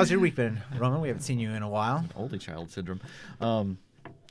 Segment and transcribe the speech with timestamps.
[0.00, 1.00] how's your week been, Roman?
[1.02, 2.04] We haven't seen you in a while.
[2.16, 3.00] Oldie child syndrome.
[3.40, 3.78] Um,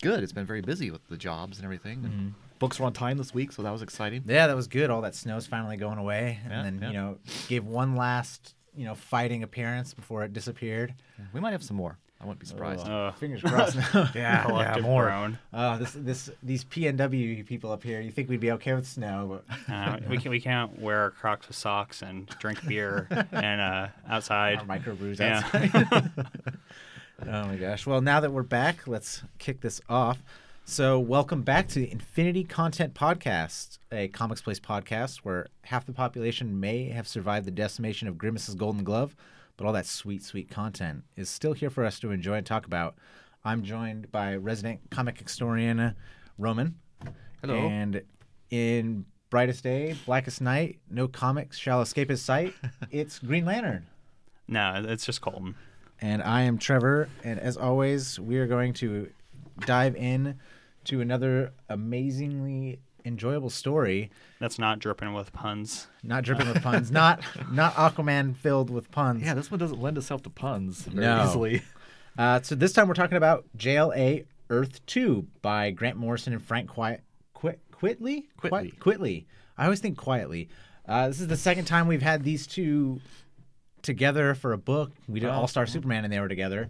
[0.01, 0.23] good.
[0.23, 2.03] It's been very busy with the jobs and everything.
[2.03, 4.23] And Books were on time this week, so that was exciting.
[4.25, 4.89] Yeah, that was good.
[4.89, 6.87] All that snow's finally going away, and Yeah, then yeah.
[6.87, 10.95] you know gave one last you know fighting appearance before it disappeared.
[11.33, 11.97] We might have some more.
[12.21, 12.85] I wouldn't be surprised.
[12.89, 13.75] Uh, Fingers crossed.
[14.15, 15.05] yeah, yeah, more.
[15.05, 15.37] groan.
[15.53, 18.01] Uh, this this these PNW people up here.
[18.01, 19.41] You think we'd be okay with snow?
[19.47, 23.87] But Uh, we can we can't wear Crocs with socks and drink beer and uh,
[24.07, 24.59] outside.
[24.59, 25.43] our microbrews Yeah.
[25.45, 26.11] outside.
[27.27, 27.85] oh my gosh.
[27.85, 30.21] Well, now that we're back, let's kick this off.
[30.65, 35.93] So, welcome back to the Infinity Content Podcast, a Comics Place podcast where half the
[35.93, 39.15] population may have survived the decimation of Grimace's Golden Glove,
[39.59, 42.65] but all that sweet, sweet content is still here for us to enjoy and talk
[42.65, 42.95] about.
[43.43, 45.93] I'm joined by resident comic historian uh,
[46.37, 46.75] Roman.
[47.41, 47.55] Hello.
[47.55, 48.01] And
[48.49, 52.53] in brightest day, blackest night, no comics shall escape his sight.
[52.89, 53.85] It's Green Lantern.
[54.47, 55.55] No, it's just Colton.
[55.99, 57.09] And I am Trevor.
[57.25, 59.09] And as always, we are going to
[59.65, 60.39] dive in
[60.85, 62.79] to another amazingly
[63.09, 64.09] enjoyable story.
[64.39, 65.87] That's not dripping with puns.
[66.03, 66.89] Not dripping with puns.
[66.91, 67.21] Not
[67.51, 69.21] not Aquaman filled with puns.
[69.23, 71.25] yeah, this one doesn't lend itself to puns very No.
[71.25, 71.61] easily.
[72.17, 76.69] Uh, so this time we're talking about JLA Earth 2 by Grant Morrison and Frank
[76.69, 78.25] Quiet, Quit, Quitley?
[78.41, 78.77] Quitely.
[78.79, 79.25] Qui- Quitely.
[79.57, 80.49] I always think quietly.
[80.87, 82.99] Uh, this is the second time we've had these two
[83.81, 84.91] together for a book.
[85.07, 86.69] We did Oh, All Star Superman and they were together.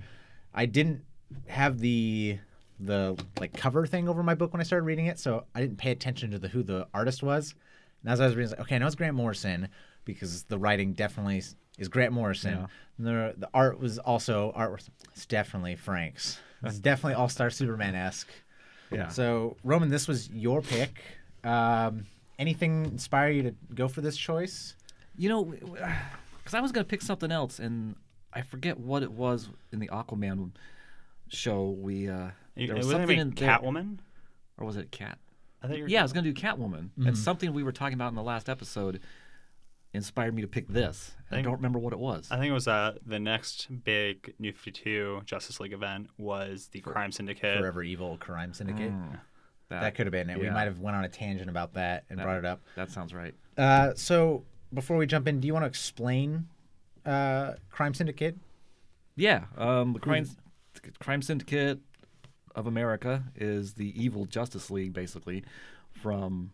[0.54, 1.04] I didn't
[1.48, 2.40] have the
[2.80, 5.78] the like cover thing over my book when I started reading it, so I didn't
[5.78, 7.56] pay attention to the who the artist was.
[8.04, 9.68] And as I was reading, I was like, okay, I know it's Grant Morrison
[10.06, 11.42] because the writing definitely
[11.78, 12.54] is, Grant Morrison.
[12.54, 12.68] Yeah.
[12.98, 16.40] The the art was also art was it's definitely Frank's.
[16.64, 18.30] It's definitely All Star Superman esque.
[18.92, 19.10] Yeah.
[19.10, 21.02] So Roman, this was your pick.
[21.44, 22.06] Um,
[22.38, 24.76] anything inspire you to go for this choice?
[25.18, 27.96] You know, because I was gonna pick something else, and
[28.34, 30.52] I forget what it was in the Aquaman
[31.30, 31.70] show.
[31.70, 32.30] We uh,
[32.68, 34.00] there it was was something be in there- Catwoman.
[34.58, 35.18] or was it Cat?
[35.62, 36.90] I think you're, Yeah, I was gonna do Catwoman.
[36.92, 37.08] Mm-hmm.
[37.08, 39.00] And something we were talking about in the last episode
[39.94, 41.16] inspired me to pick this.
[41.32, 42.28] I Think- don't remember what it was.
[42.32, 46.80] I think it was uh, the next big New 52 Justice League event was the
[46.82, 47.58] Crime Syndicate.
[47.60, 48.92] Forever Evil Crime Syndicate.
[48.94, 49.20] Mm,
[49.70, 50.40] That could have been it.
[50.40, 52.62] We might have went on a tangent about that and That- brought it up.
[52.76, 53.34] That sounds right.
[53.58, 54.44] Uh, so
[54.74, 56.48] before we jump in, do you want to explain
[57.06, 58.38] uh, Crime Syndicate?
[59.16, 60.26] Yeah, um, the crime
[61.00, 61.80] crime syndicate
[62.56, 65.44] of America is the evil Justice League, basically,
[65.92, 66.52] from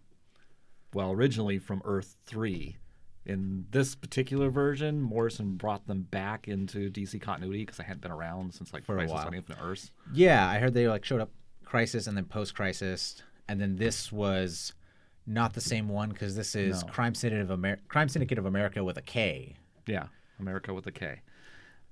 [0.93, 2.77] well, originally from Earth Three.
[3.25, 8.11] In this particular version, Morrison brought them back into DC continuity because they hadn't been
[8.11, 9.89] around since like For Crisis on Infinite Earths.
[10.13, 11.31] Yeah, I heard they like showed up
[11.63, 14.73] Crisis and then Post Crisis, and then this was
[15.25, 16.89] not the same one because this is No.
[16.91, 19.55] Crime Syndicate of Amer- Crime Syndicate of America with a K.
[19.87, 20.07] Yeah,
[20.39, 21.21] America with a K,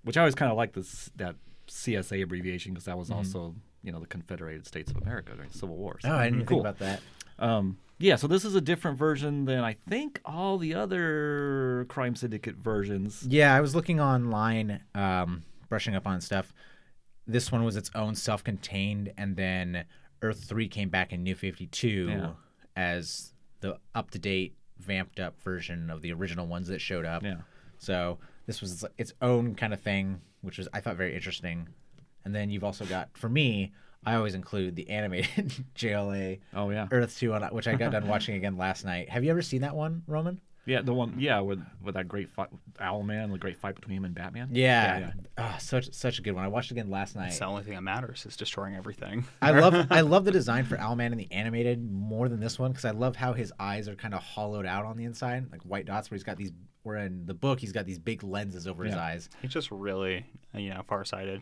[0.03, 1.35] which I always kind of like this that
[1.68, 3.18] CSA abbreviation because that was mm-hmm.
[3.18, 6.00] also you know the Confederated States of America during the Civil War.
[6.02, 6.64] So, Oh, I didn't cool.
[6.64, 7.02] think about that.
[7.40, 12.16] Um, yeah, so this is a different version than I think all the other Crime
[12.16, 13.26] Syndicate versions.
[13.28, 16.54] Yeah, I was looking online, um, brushing up on stuff.
[17.28, 19.86] This one was its own self-contained, and then
[20.22, 22.32] Earth Three came back in New Fifty Two Yeah.
[22.76, 27.24] as the up-to-date, vamped-up version of the original ones that showed up.
[27.24, 27.38] Yeah.
[27.78, 31.70] So this was its own kind of thing, which was I thought very interesting.
[32.25, 33.73] And then you've also got for me,
[34.06, 36.88] I always include the animated JLA Oh yeah.
[36.91, 39.09] Earth Two, on which I got done watching again last night.
[39.09, 40.41] Have you ever seen that one, Roman?
[40.66, 41.16] Yeah, the one.
[41.19, 42.47] Yeah, with with that great fight,
[42.79, 44.50] Owlman, the great fight between him and Batman.
[44.51, 45.12] Yeah, yeah.
[45.38, 46.46] Ah, such such a good one.
[46.46, 47.28] I watched it again last night.
[47.28, 49.25] It's the only thing that matters is destroying everything.
[49.41, 52.72] I love I love the design for Owlman in the animated more than this one
[52.72, 55.62] because I love how his eyes are kind of hollowed out on the inside, like
[55.63, 56.09] white dots.
[56.09, 56.53] Where he's got these,
[56.84, 59.29] where in the book he's got these big lenses over his eyes.
[59.41, 61.41] He's just really, you know, farsighted.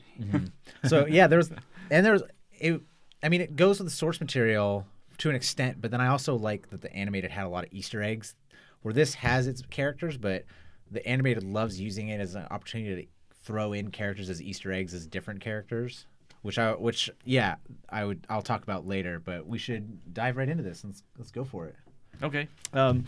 [0.86, 1.52] So yeah, there's
[1.92, 2.24] and there's
[2.54, 2.82] it.
[3.24, 4.88] I mean, it goes with the source material
[5.20, 7.72] to an extent, but then I also like that the animated had a lot of
[7.72, 8.34] Easter eggs,
[8.82, 10.46] where this has its characters, but
[10.90, 14.94] the animated loves using it as an opportunity to throw in characters as Easter eggs
[14.94, 16.06] as different characters.
[16.42, 17.56] Which I, which yeah,
[17.90, 19.20] I would, I'll talk about later.
[19.20, 20.84] But we should dive right into this.
[20.84, 21.76] Let's let's go for it.
[22.24, 22.48] Okay.
[22.74, 23.06] Um,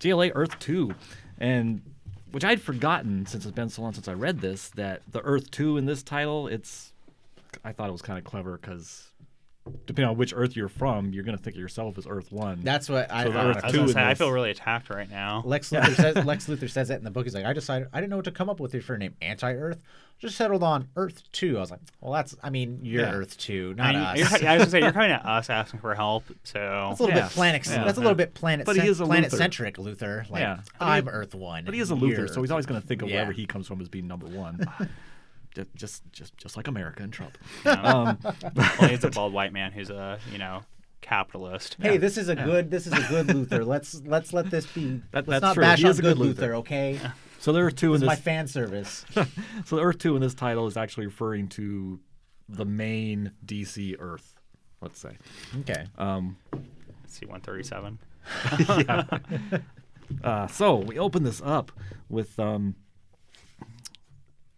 [0.00, 0.94] JLA Earth Two,
[1.38, 1.82] and
[2.30, 5.50] which I'd forgotten since it's been so long since I read this that the Earth
[5.50, 6.94] Two in this title, it's
[7.62, 9.11] I thought it was kind of clever because
[9.86, 12.60] depending on which Earth you're from, you're gonna think of yourself as Earth One.
[12.62, 13.24] That's what I.
[13.24, 15.42] So the I- Earth I was two say, I feel really attacked right now.
[15.44, 17.24] Lex Luthor says Lex Luthor says that in the book.
[17.26, 19.14] He's like, I decided I didn't know what to come up with for a name.
[19.22, 19.80] Anti-Earth.
[20.18, 21.56] Just settled on Earth Two.
[21.56, 22.36] I was like, well, that's.
[22.44, 23.12] I mean, you're Yeah.
[23.12, 24.32] Earth Two, I not mean, us.
[24.40, 26.58] you're- I was gonna say you're coming at us asking for help, so
[26.88, 27.24] That's a little Yeah.
[27.26, 27.66] bit planet.
[27.68, 27.84] Yeah.
[27.84, 28.66] That's a little bit planet.
[28.66, 29.36] But he is a planet Luthor.
[29.36, 30.28] centric Luthor.
[30.30, 30.60] Like Yeah.
[30.80, 31.64] I'm Earth One.
[31.64, 33.16] But he is a you're Luthor, so he's always going to think of Yeah.
[33.16, 34.64] wherever he comes from as being number one.
[35.54, 37.36] Ju- Just, just, just like America and Trump.
[37.64, 37.72] Yeah.
[37.82, 38.18] Um,
[38.56, 40.62] well, he's a bald white man who's a you know
[41.00, 41.76] capitalist.
[41.80, 42.70] Hey, this is a good.
[42.70, 43.66] This is a good Luthor.
[43.66, 45.02] Let's let's let this be.
[45.12, 45.62] That- let's that's not true.
[45.62, 46.48] bash He on is a good good Luthor.
[46.50, 46.54] Luthor.
[46.58, 47.00] Okay,
[47.38, 49.04] so there are two in it's my fan service.
[49.66, 52.00] So the Earth two in this title is actually referring to
[52.48, 54.34] the main DC Earth.
[54.80, 55.16] Let's say.
[55.60, 55.84] Okay.
[55.98, 56.36] Um,
[57.06, 57.98] C one thirty seven.
[60.22, 61.72] Uh, so we open this up
[62.10, 62.74] with um,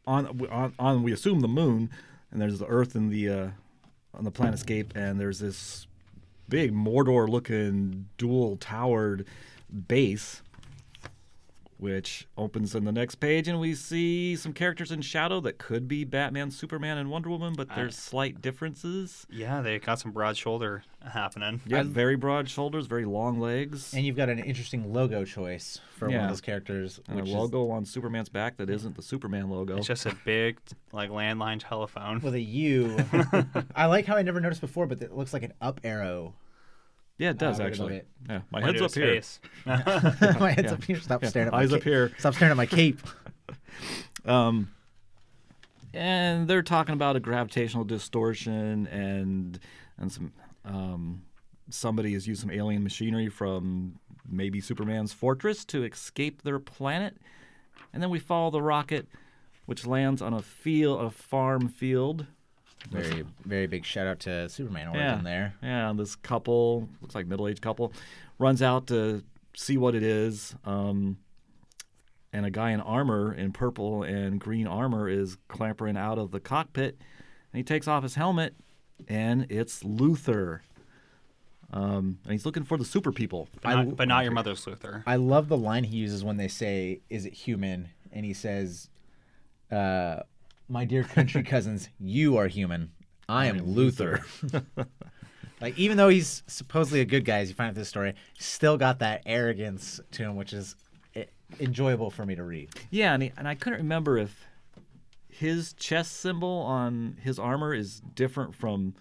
[0.06, 1.90] on on on we assume the moon,
[2.30, 3.48] and there's the Earth and the uh,
[4.14, 5.86] on the planetscape, and there's this
[6.48, 9.26] big Mordor-looking dual towered
[9.88, 10.42] base,
[11.84, 15.86] which opens in the next page, and we see some characters in shadow that could
[15.86, 19.26] be Batman, Superman, and Wonder Woman, but there's slight differences.
[19.30, 21.60] Yeah, they got some broad shoulder happening.
[21.66, 23.92] Yeah, very broad shoulders, very long legs.
[23.92, 27.28] And you've got an interesting logo choice for one of those characters, and which a
[27.28, 29.76] is logo on Superman's back that isn't the Superman logo.
[29.76, 30.58] It's just a big
[30.90, 32.20] like landline telephone.
[32.20, 32.96] with a U.
[33.76, 36.32] I like how I never noticed before, but it looks like an up arrow.
[37.18, 37.96] Yeah, it does Uh, actually.
[37.96, 38.08] it.
[38.28, 39.14] Yeah, my Pointed head's up here.
[39.14, 40.72] his my head's Yeah.
[40.72, 41.00] up here.
[41.00, 41.84] Stop Yeah, staring at my eyes up cape.
[41.92, 42.12] here.
[42.18, 43.00] Stop staring at my cape.
[44.24, 44.70] Um,
[45.92, 49.58] and they're talking about a gravitational distortion and
[49.98, 50.32] and some
[50.64, 51.22] um,
[51.68, 57.16] somebody has used some alien machinery from maybe Superman's fortress to escape their planet.
[57.92, 59.06] And then we follow the rocket,
[59.66, 62.26] which lands on a field, a farm field.
[62.90, 65.20] Very, very big shout out to Superman origin Yeah.
[65.22, 65.54] there.
[65.62, 67.92] Yeah, this couple looks like middle-aged couple
[68.38, 69.22] runs out to
[69.54, 70.54] see what it is.
[70.64, 71.18] Um,
[72.32, 76.40] and a guy in armor, in purple and green armor, is clambering out of the
[76.40, 76.98] cockpit,
[77.52, 78.54] and he takes off his helmet,
[79.08, 80.60] and it's Luthor.
[81.72, 83.48] Um, and he's looking for the super people.
[83.62, 85.02] But not, but not your mother's Luthor.
[85.06, 88.90] I love the line he uses when they say, "Is it human?" And he says,
[89.72, 90.20] uh,
[90.68, 92.90] "My dear country cousins, you are human.
[93.28, 94.22] I am Luthor."
[95.60, 98.76] like even though he's supposedly a good guy, as you find out this story, still
[98.76, 100.76] got that arrogance to him, which is
[101.14, 101.24] eh,
[101.60, 102.70] enjoyable for me to read.
[102.90, 104.44] Yeah, and, he, and I couldn't remember if
[105.28, 108.94] his chest symbol on his armor is different from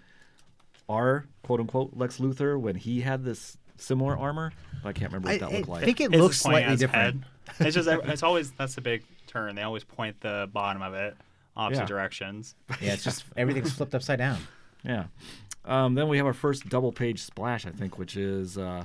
[0.90, 4.52] our quote unquote Lex Luthor when he had this similar armor.
[4.82, 5.86] But I can't remember what I, that I looked like.
[5.86, 7.24] think it His looks slightly different.
[7.58, 7.68] head.
[7.68, 9.56] It's just it's always that's the big turn.
[9.56, 11.16] They always point the bottom of it
[11.56, 11.86] opposite Yeah.
[11.88, 12.56] directions.
[12.82, 14.40] Yeah, it's just everything's flipped upside down.
[14.84, 15.06] Yeah.
[15.66, 18.84] Um, then we have our first double page splash, I think, which is uh,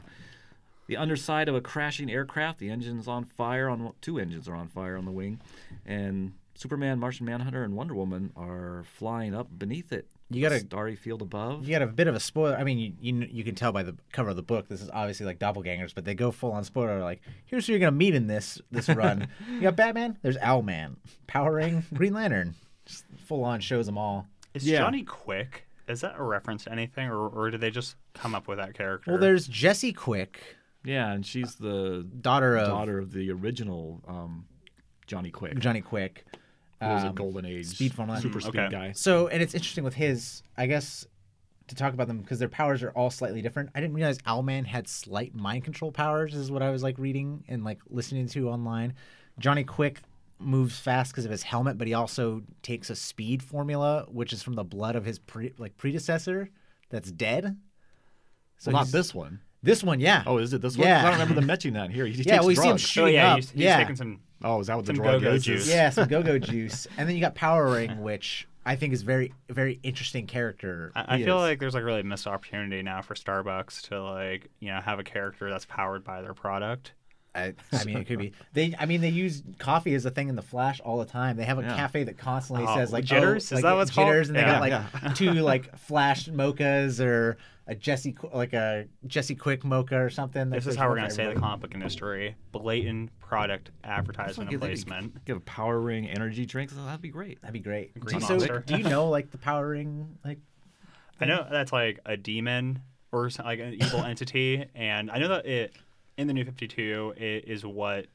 [0.86, 2.58] the underside of a crashing aircraft.
[2.60, 3.68] The engine's on fire.
[3.68, 5.40] On two engines are on fire on the wing,
[5.84, 10.06] and Superman, Martian Manhunter, and Wonder Woman are flying up beneath it.
[10.30, 11.64] You got a starry field above.
[11.66, 12.56] You got a bit of a spoiler.
[12.56, 14.68] I mean, you, you you can tell by the cover of the book.
[14.68, 17.00] This is obviously like doppelgangers, but they go full on spoiler.
[17.00, 19.28] Like, here's who you're gonna meet in this this run.
[19.50, 20.18] you got Batman.
[20.22, 20.96] There's Owlman,
[21.26, 22.54] Power Ring Green Lantern.
[22.84, 24.26] Just full on shows them all.
[24.54, 24.78] Is Yeah.
[24.80, 25.64] Johnny Quick?
[25.88, 28.74] Is that a reference to anything, or, or did they just come up with that
[28.74, 29.12] character?
[29.12, 34.44] Well, there's Jesse Quick, Yeah, and she's the daughter of daughter of the original um,
[35.06, 36.26] Johnny Quick, Johnny Quick.
[36.80, 38.20] Who was a um, golden age Speed Formula.
[38.20, 38.68] super speed okay.
[38.70, 38.92] guy.
[38.92, 41.06] So, and it's interesting with his, I guess,
[41.68, 43.70] to talk about them because their powers are all slightly different.
[43.74, 47.44] I didn't realize Owlman had slight mind control powers, is what I was like reading
[47.48, 48.94] and like listening to online.
[49.38, 50.00] Johnny Quick
[50.38, 54.42] moves fast because of his helmet, but he also takes a speed formula, which is
[54.42, 56.48] from the blood of his pre- like predecessor
[56.90, 57.56] that's dead.
[58.58, 59.40] So well, not this one.
[59.62, 60.22] This one, yeah.
[60.26, 60.86] Oh, is it this one?
[60.86, 61.00] Yeah.
[61.00, 62.06] I don't remember them mentioning that here.
[62.06, 62.82] He Yeah, takes we see him drugs.
[62.82, 63.36] shoot- oh yeah, up.
[63.36, 63.78] he's, he's Yeah.
[63.78, 64.20] taking some.
[64.42, 65.44] Oh, is that what the some drug go-go is?
[65.44, 65.68] juice.
[65.68, 69.32] Yeah, some go-go juice, and then you got Power Ring, which I think is very,
[69.48, 70.92] very interesting character.
[70.94, 71.42] I, I feel is.
[71.42, 74.98] like there's like really a missed opportunity now for Starbucks to like you know have
[74.98, 76.92] a character that's powered by their product.
[77.38, 78.32] I, I mean, it could be.
[78.52, 81.36] They, I mean, they use coffee as a thing in the Flash all the time.
[81.36, 81.76] They have a Yeah.
[81.76, 83.52] cafe that constantly Oh, says like Jitters?
[83.52, 84.08] Oh, is oh, like, that what's called?
[84.08, 84.58] jitters, and they Yeah.
[84.92, 89.98] got like two like Flash mochas or a Jesse Qu- like a Jesse Quick mocha
[90.00, 90.48] or something.
[90.50, 91.40] This is how we're gonna say the everybody.
[91.50, 95.24] comic book industry: blatant product advertisement and placement.
[95.26, 96.74] Give a Power Ring energy drinks.
[96.78, 97.40] Oh, that'd be great.
[97.42, 97.98] That'd be great.
[98.00, 98.64] Green Do- so, Monster.
[98.66, 100.16] do you know like the Power Ring?
[100.24, 100.38] Like,
[101.20, 102.80] I know that's like a demon
[103.12, 105.74] or some- like an evil entity, and I know that it
[106.18, 108.06] in the New Fifty Two it is what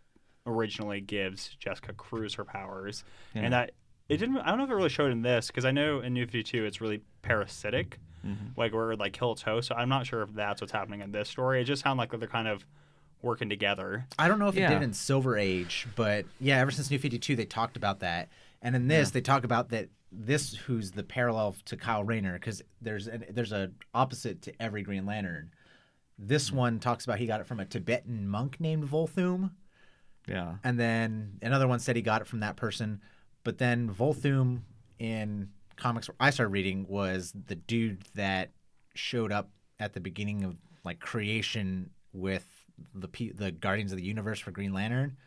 [0.46, 3.44] originally gives Jessica Cruz her powers, Yeah.
[3.44, 3.72] and that
[4.10, 4.38] it didn't.
[4.38, 6.44] I don't know if it really showed in this because I know in New Fifty
[6.44, 8.48] Two it's really parasitic, mm-hmm.
[8.58, 9.70] like where it would, like kill its host.
[9.70, 11.62] So I'm not sure if that's what's happening in this story.
[11.62, 12.66] It just sounds like they're kind of
[13.22, 14.06] working together.
[14.20, 17.18] I don't know if it did in Silver Age, but yeah, ever since New Fifty
[17.18, 18.30] Two, they talked about that,
[18.62, 22.62] and in this, they talk about that this who's the parallel to Kyle Rayner because
[22.82, 25.52] there's an, there's a opposite to every Green Lantern.
[26.28, 29.52] This one talks about he got it from a Tibetan monk named Volthoom.
[30.26, 30.56] Yeah.
[30.64, 33.02] and then another one said he got it from that person,
[33.44, 34.62] but then Volthoom
[34.98, 38.52] in comics I started reading was the dude that
[38.96, 39.50] showed up
[39.82, 42.46] at the beginning of like creation with
[42.96, 45.18] the the Guardians of the Universe for Green Lantern,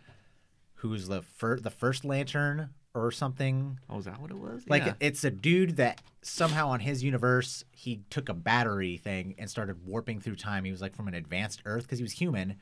[0.76, 3.78] who's the fir- the first Lantern or something.
[3.90, 4.64] Oh, is that what it was?
[4.68, 4.94] Like Yeah.
[5.00, 9.86] it's a dude that somehow on his universe he took a battery thing and started
[9.86, 10.64] warping through time.
[10.64, 12.56] He was like from an advanced Earth because he was human,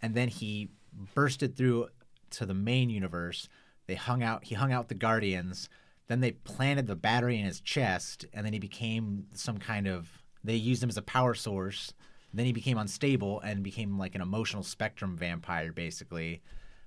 [0.00, 0.70] and then he
[1.14, 1.88] bursted through
[2.30, 3.48] to the main universe.
[3.86, 4.44] They hung out.
[4.44, 5.68] He hung out with the Guardians.
[6.08, 10.22] Then they planted the battery in his chest, and then he became some kind of.
[10.44, 11.92] They used him as a power source.
[12.34, 16.40] Then he became unstable and became like an emotional spectrum vampire, basically.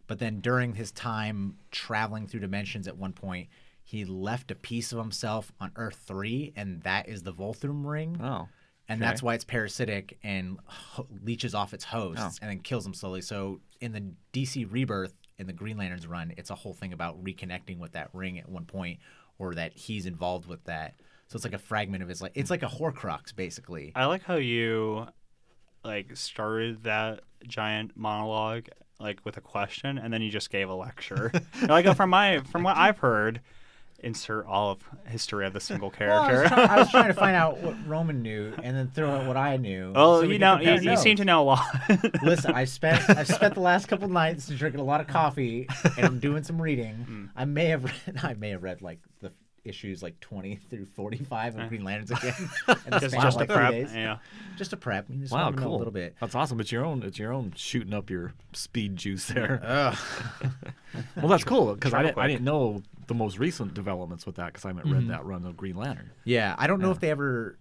[0.07, 3.49] But then during his time traveling through dimensions at one point,
[3.83, 8.19] he left a piece of himself on Earth 3, and that is the Volthoom ring.
[8.21, 8.47] Oh.
[8.87, 9.09] And okay.
[9.09, 12.37] that's why it's parasitic and ho- leeches off its hosts Oh.
[12.41, 13.21] and then kills them slowly.
[13.21, 17.23] So in the DC Rebirth, in the Green Lanterns run, it's a whole thing about
[17.23, 18.99] reconnecting with that ring at one point,
[19.39, 20.95] or that he's involved with that.
[21.27, 23.91] So it's like a fragment of his like it's like a Horcrux basically.
[23.95, 25.07] I like how you
[25.83, 28.67] like started that giant monologue
[28.99, 31.31] like with a question and then you just gave a lecture.
[31.67, 33.41] Like oh, from my from what I've heard,
[33.99, 36.41] insert all of history of the single Well, I, character.
[36.41, 39.25] was trying, I was trying to find out what Roman knew and then throw out
[39.25, 39.93] what I knew.
[39.95, 41.65] well, so you know, you, you seem to know a lot.
[42.23, 46.05] Listen, I spent I spent the last couple nights drinking a lot of coffee and
[46.05, 46.95] I'm doing some reading.
[46.95, 47.25] Hmm.
[47.35, 49.31] I may have read, I may have read like the
[49.65, 52.33] issues like 20 through 45 of Green Lanterns again.
[52.67, 53.71] in the just, just a like, three prep.
[53.71, 53.93] days.
[53.93, 54.17] Yeah.
[54.57, 55.05] Just a prep.
[55.09, 55.75] You just Wow, want to know cool.
[55.75, 56.15] a little bit.
[56.21, 56.59] That's awesome.
[56.59, 57.03] It's your own.
[57.03, 59.59] It's your own shooting up your speed juice there.
[59.63, 59.97] Ugh.
[61.17, 64.47] well, that's cool because I, didn't- I didn't know the most recent developments with that
[64.47, 66.11] because I haven't read that run of Green Lantern.
[66.23, 66.93] Yeah, I don't know Yeah.
[66.93, 67.57] if they ever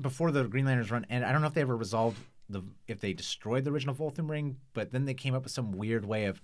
[0.00, 2.18] before the Green Lanterns run, and I don't know if they ever resolved
[2.48, 5.72] the if they destroyed the original Volthoom ring, but then they came up with some
[5.72, 6.40] weird way of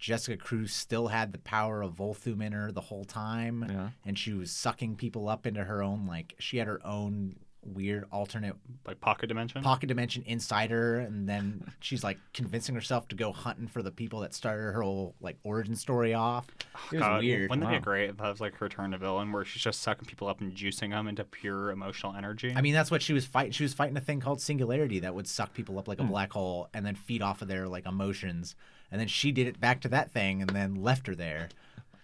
[0.00, 3.90] Jessica Cruz still had the power of Volthoom in her the whole time, Yeah.
[4.04, 8.04] and she was sucking people up into her own like she had her own weird
[8.10, 9.62] alternate Like pocket dimension.
[9.62, 13.90] pocket dimension inside her, and then she's like convincing herself to go hunting for the
[13.90, 16.46] people that started her whole like origin story off.
[16.90, 17.50] It was God, weird.
[17.50, 17.78] Wouldn't that Wow.
[17.78, 20.28] be great if that was like her turn to villain, where she's just sucking people
[20.28, 22.54] up and juicing them into pure emotional energy?
[22.56, 23.52] I mean, that's what she was fighting.
[23.52, 26.08] She was fighting a thing called singularity that would suck people up like a hmm.
[26.08, 28.56] black hole and then feed off of their like emotions.
[28.90, 31.48] And then she did it back to that thing and then left her there.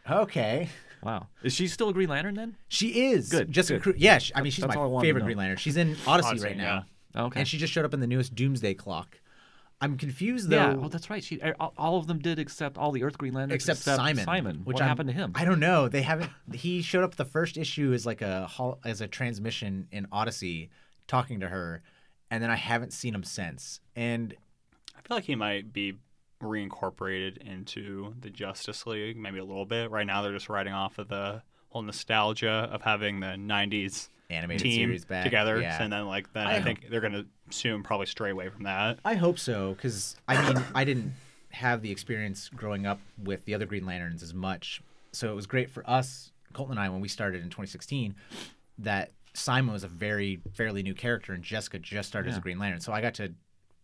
[0.08, 0.68] Okay,
[1.02, 1.26] Wow.
[1.42, 2.56] Is she still a Green Lantern then?
[2.68, 3.82] she is Good, Jessica good.
[3.82, 3.94] Cruz.
[3.98, 5.24] Yeah, she, I mean, she's That's my favorite.
[5.24, 5.56] Green Lantern.
[5.58, 7.40] She's in Odyssey, Odyssey, right now, Okay.
[7.40, 9.20] and she just showed up in the newest Doomsday Clock.
[9.80, 10.56] I'm confused though.
[10.56, 10.76] yeah.
[10.80, 11.22] Oh, that's right.
[11.22, 14.24] She er, all, all of them did except all the Earth Green Lanterns except, Simon.
[14.24, 14.56] Simon.
[14.64, 15.32] Which what I'm- happened to him?
[15.34, 15.86] I don't know.
[15.88, 16.30] They haven't.
[16.54, 20.70] He showed up the first issue as like a hol- as a transmission in Odyssey,
[21.08, 21.82] talking to her,
[22.30, 23.80] and then I haven't seen him since.
[23.94, 24.34] And
[24.96, 25.94] I feel like he might be
[26.42, 29.90] reincorporated into the Justice League, maybe a little bit.
[29.90, 34.62] Right now, they're just riding off of the whole nostalgia of having the '90s animated
[34.62, 35.80] team series back together, Yeah.
[35.82, 38.98] and then like then I I, think they're gonna soon probably stray away from that.
[39.04, 41.14] I hope so, because I mean, I didn't
[41.50, 45.46] have the experience growing up with the other Green Lanterns as much, so it was
[45.46, 48.14] great for us, Colton and I, when we started in 2016,
[48.78, 52.58] that Simon was a very fairly new character, and Jessica just started as a Green
[52.58, 53.32] Lantern, so I got to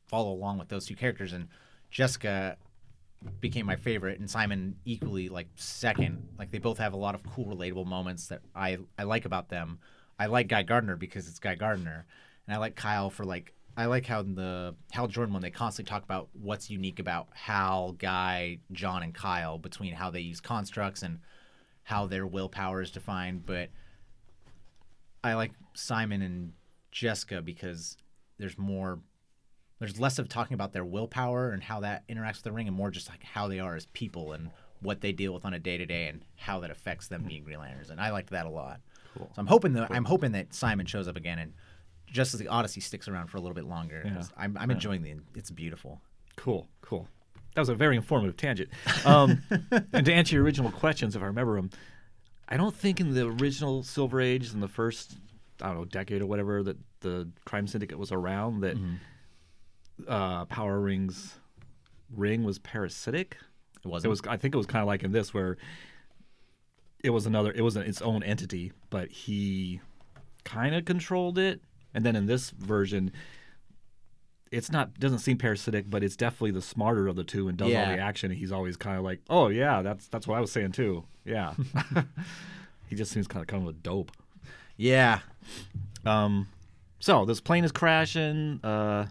[0.06, 1.48] follow along with those two characters, and
[1.92, 2.56] Jessica
[3.40, 6.26] became my favorite and Simon equally like second.
[6.38, 9.48] Like they both have a lot of cool relatable moments that I I like about
[9.48, 9.78] them.
[10.18, 12.06] I like Guy Gardner because it's Guy Gardner.
[12.46, 15.50] And I like Kyle for like I like how in the Hal Jordan one they
[15.50, 20.40] constantly talk about what's unique about Hal, Guy, John and Kyle between how they use
[20.40, 21.20] constructs and
[21.84, 23.68] how their willpower is defined, but
[25.24, 26.52] I like Simon and
[26.90, 27.96] Jessica because
[28.38, 28.98] there's more
[29.82, 32.76] there's less of talking about their willpower and how that interacts with the ring and
[32.76, 34.48] more just like how they are as people and
[34.80, 37.42] what they deal with on a day to day and how that affects them being
[37.42, 37.90] Green Lanterns.
[37.90, 38.80] And I liked that a lot.
[39.16, 39.28] Cool.
[39.34, 41.52] So I'm hoping that I'm hoping that Simon shows up again and
[42.06, 44.02] just as the Odyssey sticks around for a little bit longer.
[44.04, 44.22] Yeah.
[44.36, 46.00] I'm, I'm enjoying the it's beautiful.
[46.36, 47.08] Cool, cool.
[47.56, 48.70] That was a very informative tangent.
[49.04, 49.42] Um,
[49.92, 51.70] and to answer your original questions, if I remember them,
[52.48, 55.16] I don't think in the original Silver Age, in the first,
[55.60, 58.76] I don't know, decade or whatever, that the crime syndicate was around, that
[60.08, 61.34] uh, Power Ring's
[62.14, 63.36] ring was parasitic.
[63.84, 64.06] It wasn't.
[64.06, 64.20] It was.
[64.28, 65.56] I think it was kind of like in this, where
[67.02, 67.52] it was another.
[67.52, 69.80] It was its own entity, but he
[70.44, 71.60] kind of controlled it.
[71.94, 73.12] And then in this version,
[74.50, 77.66] it's not doesn't seem parasitic, but it's definitely the smarter of the two and does
[77.74, 78.30] all the action.
[78.30, 81.04] And He's always kind of like, oh yeah, that's that's what I was saying too.
[81.24, 81.54] Yeah,
[82.88, 84.12] he just seems kind of kind of a dope.
[84.76, 85.20] yeah.
[86.04, 86.48] Um,
[86.98, 88.60] so this plane is crashing.
[88.64, 89.06] Uh,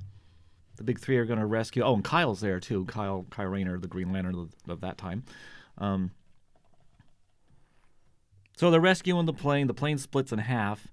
[0.81, 1.83] the big three are going to rescue.
[1.83, 2.85] Oh, and Kyle's there too.
[2.85, 5.23] Kyle, Kyle Rayner, the Green Lantern of, of that time.
[5.77, 6.11] Um,
[8.57, 9.67] So they're rescuing the plane.
[9.67, 10.87] The plane splits in half,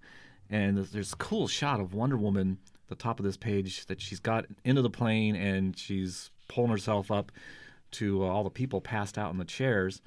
[0.48, 4.00] and there's, there's a cool shot of Wonder Woman the top of this page that
[4.00, 7.30] she's got into the plane and she's pulling herself up
[7.90, 10.00] to uh, all the people passed out in the chairs.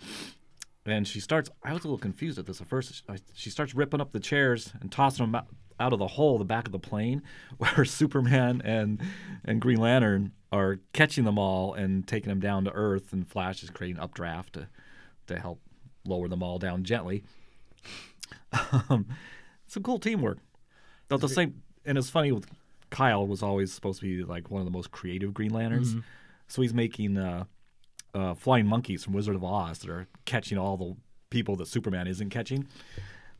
[0.85, 1.51] And she starts.
[1.63, 3.03] I was a little confused at this at first.
[3.35, 5.45] She starts ripping up the chairs and tossing them out,
[5.81, 7.21] out of the hole, the back of the plane,
[7.57, 9.01] where Superman and
[9.43, 13.11] and Green Lantern are catching them all and taking them down to Earth.
[13.13, 14.67] And Flash is creating updraft to
[15.27, 15.59] to help
[16.05, 17.23] lower them all down gently.
[18.89, 19.07] Um,
[19.67, 20.37] some cool teamwork.
[21.07, 22.47] Though the same, and it's funny with
[22.89, 25.95] Kyle was always supposed to be like one of the most creative Green Lanterns,
[26.47, 27.45] so he's making uh,
[28.13, 30.95] uh, flying monkeys from Wizard of Oz that are catching all the
[31.29, 32.67] people that Superman isn't catching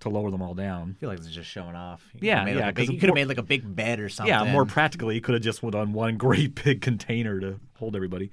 [0.02, 0.96] to lower them all down.
[0.98, 2.08] I feel like it's just showing off.
[2.14, 3.76] You Yeah, could've like, yeah, a 'cause big- you could have made like a big
[3.76, 4.34] bed or something.
[4.34, 7.96] Yeah, more practically, he could have just went on one great big container to hold
[7.96, 8.30] everybody.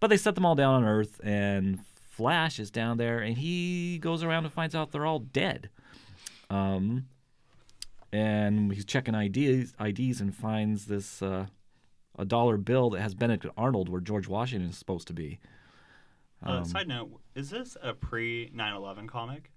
[0.00, 3.98] But they set them all down on Earth, and Flash is down there, and he
[3.98, 5.70] goes around and finds out they're all dead.
[6.50, 7.06] Um,
[8.12, 11.46] and he's checking IDs, IDs and finds this uh,
[12.18, 15.38] a dollar bill that has Benedict Arnold where George Washington is supposed to be.
[16.42, 19.50] Uh, side note: Is this a pre 9/11 comic?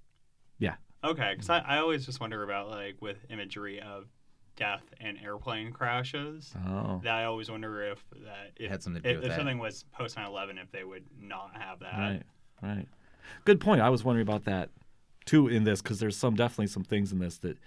[1.03, 4.05] Yeah, Okay, because I, I always just wonder about like with imagery of
[4.55, 6.53] death and airplane crashes.
[6.67, 6.99] Oh.
[7.03, 9.37] That I always wonder if that if, Had something to do if, with if that.
[9.37, 11.97] something was post 9/11, if they would not have that.
[11.97, 12.23] Right,
[12.61, 12.87] right.
[13.45, 13.81] Good point.
[13.81, 14.69] I was wondering about that
[15.25, 17.57] too in this because there's some definitely some things in this that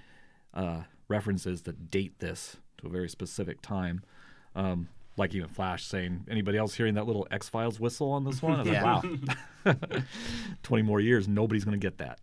[0.53, 4.03] uh, references that date this to a very specific time.
[4.55, 8.43] Um, like even Flash saying, "Anybody else hearing that little X Files whistle on this
[8.43, 8.95] one?" I was Yeah.
[8.95, 9.05] like,
[9.65, 9.75] "Wow,
[10.63, 12.19] twenty more years, nobody's gonna get that."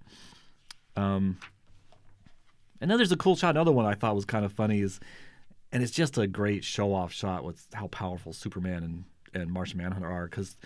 [0.96, 1.38] Um,
[2.80, 3.52] and then there's a cool shot.
[3.56, 5.00] Another one I thought was kind of funny is,
[5.72, 9.78] and it's just a great show off shot with how powerful Superman and and Martian
[9.78, 10.58] Manhunter are because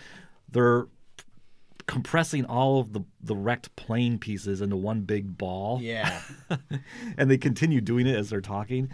[0.50, 0.86] they're
[1.86, 6.20] compressing all of the the wrecked plane pieces into one big ball Yeah.
[7.16, 8.90] and they continue doing it as they're talking.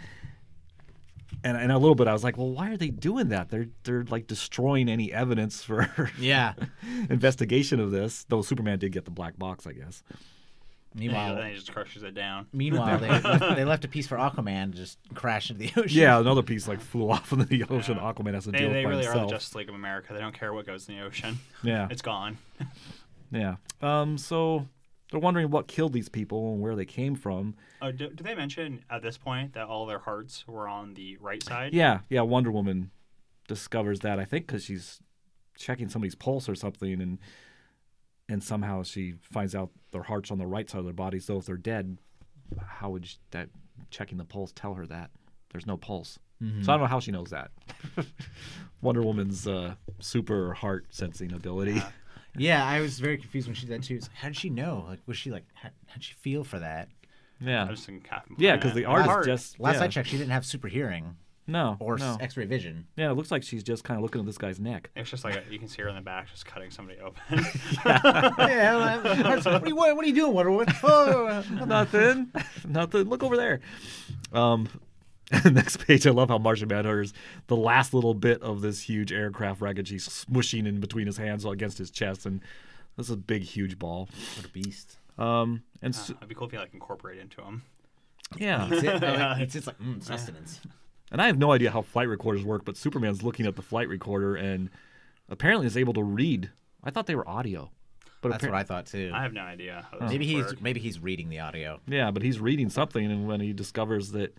[1.45, 3.49] And, and a little bit, I was like, well, why are they doing that?
[3.49, 6.53] They're they're like destroying any evidence for Yeah.
[7.09, 8.25] investigation of this.
[8.29, 10.03] Though Superman did get the black box, I guess.
[10.95, 12.47] Yeah, Meanwhile, then he just crushes it down.
[12.53, 15.99] meanwhile, they left, they left a piece for Aquaman to just crash into the ocean.
[16.01, 17.97] Yeah, another piece like flew off into the ocean.
[17.97, 18.11] Yeah.
[18.13, 19.31] Aquaman has to They, deal they with by really are the himself.
[19.31, 20.13] Justice League of America.
[20.13, 21.39] They don't care what goes in the ocean.
[21.63, 22.37] Yeah, It's gone.
[23.31, 23.55] yeah.
[23.81, 24.67] Um, so
[25.11, 27.55] they're wondering what killed these people and where they came from.
[27.81, 31.17] Oh, do, do they mention at this point that all their hearts were on the
[31.17, 31.73] right side?
[31.73, 32.21] Yeah, yeah.
[32.21, 32.91] Wonder Woman
[33.47, 34.99] discovers that I think because she's
[35.57, 37.19] checking somebody's pulse or something, and
[38.33, 41.19] and somehow she finds out their heart's on the right side of their body.
[41.19, 41.99] So if they're dead,
[42.65, 43.49] how would sh that
[43.91, 45.11] checking the pulse tell her that
[45.51, 46.17] there's no pulse?
[46.61, 47.51] So I don't know how she knows that.
[48.81, 51.81] Wonder Woman's uh, super heart sensing ability.
[52.35, 53.99] Yeah, I was very confused when she did that too.
[53.99, 54.83] Like, how did she know?
[54.89, 55.71] Like, was she like, how'd
[56.03, 56.89] she feel for that?
[57.39, 59.21] yeah, I just think Captain yeah, because the The art heart.
[59.21, 59.83] is just Last yeah.
[59.83, 61.15] I checked, she didn't have super hearing
[61.47, 62.13] no or no.
[62.13, 62.87] s X-ray vision.
[62.95, 64.89] Yeah, it looks like she's just kind of looking at this guy's neck.
[64.95, 67.21] It's just like a, you can see her in the back just cutting somebody open.
[67.85, 70.73] yeah, what are, you, what are you doing, Wonder Woman?
[70.83, 72.31] Oh, Nothing.
[72.67, 73.03] Nothing.
[73.03, 73.59] Look over there.
[74.31, 74.69] Um,
[75.51, 77.13] next page, I love how Martian Manhunter's
[77.47, 81.45] the last little bit of this huge aircraft wreckage he's smushing in between his hands
[81.45, 82.41] against his chest, and
[82.97, 84.09] this is a big, huge ball.
[84.37, 84.97] what a beast!
[85.17, 87.63] Um, and s It'd be cool if you like incorporate into him.
[88.37, 90.61] yeah, It's, it, like, it's just like mm, sustenance.
[91.13, 93.87] And I have no idea how flight recorders work, but Superman's looking at the flight
[93.87, 94.71] recorder and
[95.29, 96.49] apparently is able to read.
[96.83, 97.69] I thought they were audio,
[98.21, 99.11] but That's appar- what I thought too.
[99.13, 99.87] I have no idea.
[99.91, 100.61] How Maybe he's work.
[100.61, 101.79] maybe he's reading the audio.
[101.87, 104.35] Yeah, but he's reading something, and when he discovers that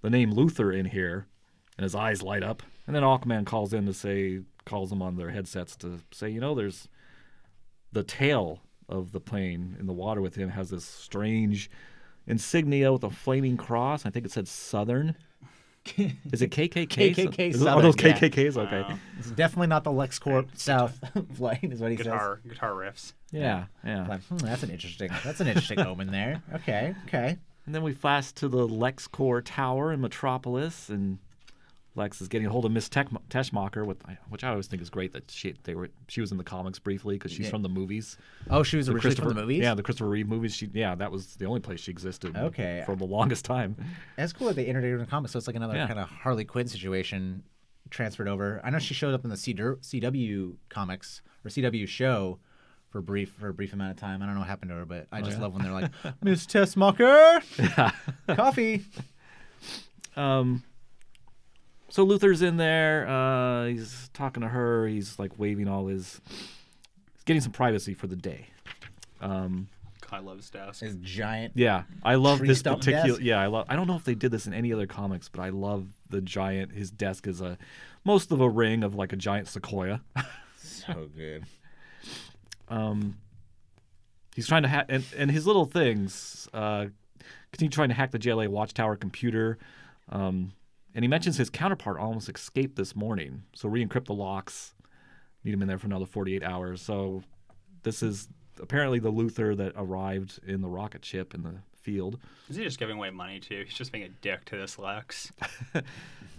[0.00, 1.26] the name Luthor in here,
[1.76, 5.16] and his eyes light up, and then Aquaman calls in to say, calls them on
[5.16, 6.88] their headsets to say, you know, there's
[7.92, 11.70] the tail of the plane in the water with him has this strange
[12.26, 14.06] insignia with a flaming cross.
[14.06, 15.14] I think it said Southern.
[16.32, 16.86] Is it KKK?
[16.88, 18.18] KKK Is it- Are those Southern, yeah.
[18.18, 18.56] KKKs?
[18.56, 18.80] Okay.
[18.82, 18.98] Wow.
[19.18, 20.98] It's definitely not the LexCorp South
[21.34, 23.12] flight, is what he says guitar guitar riffs.
[23.30, 24.06] Yeah, yeah.
[24.06, 25.10] Like, hmm, that's an interesting.
[25.24, 26.42] That's an interesting omen there.
[26.54, 27.36] Okay, okay.
[27.66, 31.18] And then we flash to the LexCorp Tower in Metropolis, and
[31.98, 34.88] Lex is getting a hold of Miss Tech- Teschmacher, with, which I always think is
[34.88, 37.50] great that she they were she was in the comics briefly because she's Yeah.
[37.50, 38.16] from the movies.
[38.48, 39.62] Oh, she was The originally from Christopher, the movies.
[39.62, 40.54] Yeah, the Christopher Reeve movies.
[40.56, 42.34] She yeah, that was the only place she existed.
[42.36, 42.82] Okay.
[42.86, 43.76] For the longest time.
[44.16, 45.32] That's cool that they integrated her in the comics.
[45.32, 45.86] So it's like another Yeah.
[45.88, 47.42] kind of Harley Quinn situation
[47.90, 48.60] transferred over.
[48.64, 52.38] I know she showed up in the CW CW comics or CW show
[52.90, 54.22] for a brief for a brief amount of time.
[54.22, 55.42] I don't know what happened to her, but I just Oh, yeah?
[55.42, 55.90] love when they're like,
[56.22, 57.42] Miss Tessmacher,
[58.36, 58.84] coffee.
[60.16, 60.64] Um.
[61.90, 63.08] So Luthor's in there.
[63.08, 64.86] Uh, he's talking to her.
[64.86, 66.20] He's like waving all his.
[66.28, 68.46] He's getting some privacy for the day.
[69.20, 69.68] Um.
[70.10, 70.80] I love his desk.
[70.80, 71.52] His giant.
[71.54, 73.08] Yeah, I love Tree this stump particular.
[73.08, 73.20] desk?
[73.20, 73.66] Yeah, I love.
[73.68, 76.22] I don't know if they did this in any other comics, but I love the
[76.22, 76.72] giant.
[76.72, 77.58] His desk is a
[78.04, 80.00] most of a ring of like a giant sequoia.
[80.60, 81.44] So good.
[82.68, 83.18] um,
[84.34, 86.86] he's trying to hack, and, and his little things uh,
[87.52, 89.58] continue trying to hack the JLA Watchtower computer.
[90.08, 90.52] Um,
[90.94, 93.42] and he mentions his counterpart almost escaped this morning.
[93.54, 94.74] So re-encrypt the locks.
[95.44, 96.82] Need him in there for another 48 hours.
[96.82, 97.22] So
[97.82, 98.28] this is
[98.60, 102.18] apparently the Luthor that arrived in the rocket ship in the field.
[102.48, 103.62] Is he just giving away money too?
[103.64, 105.32] He's just being a dick to this Lex.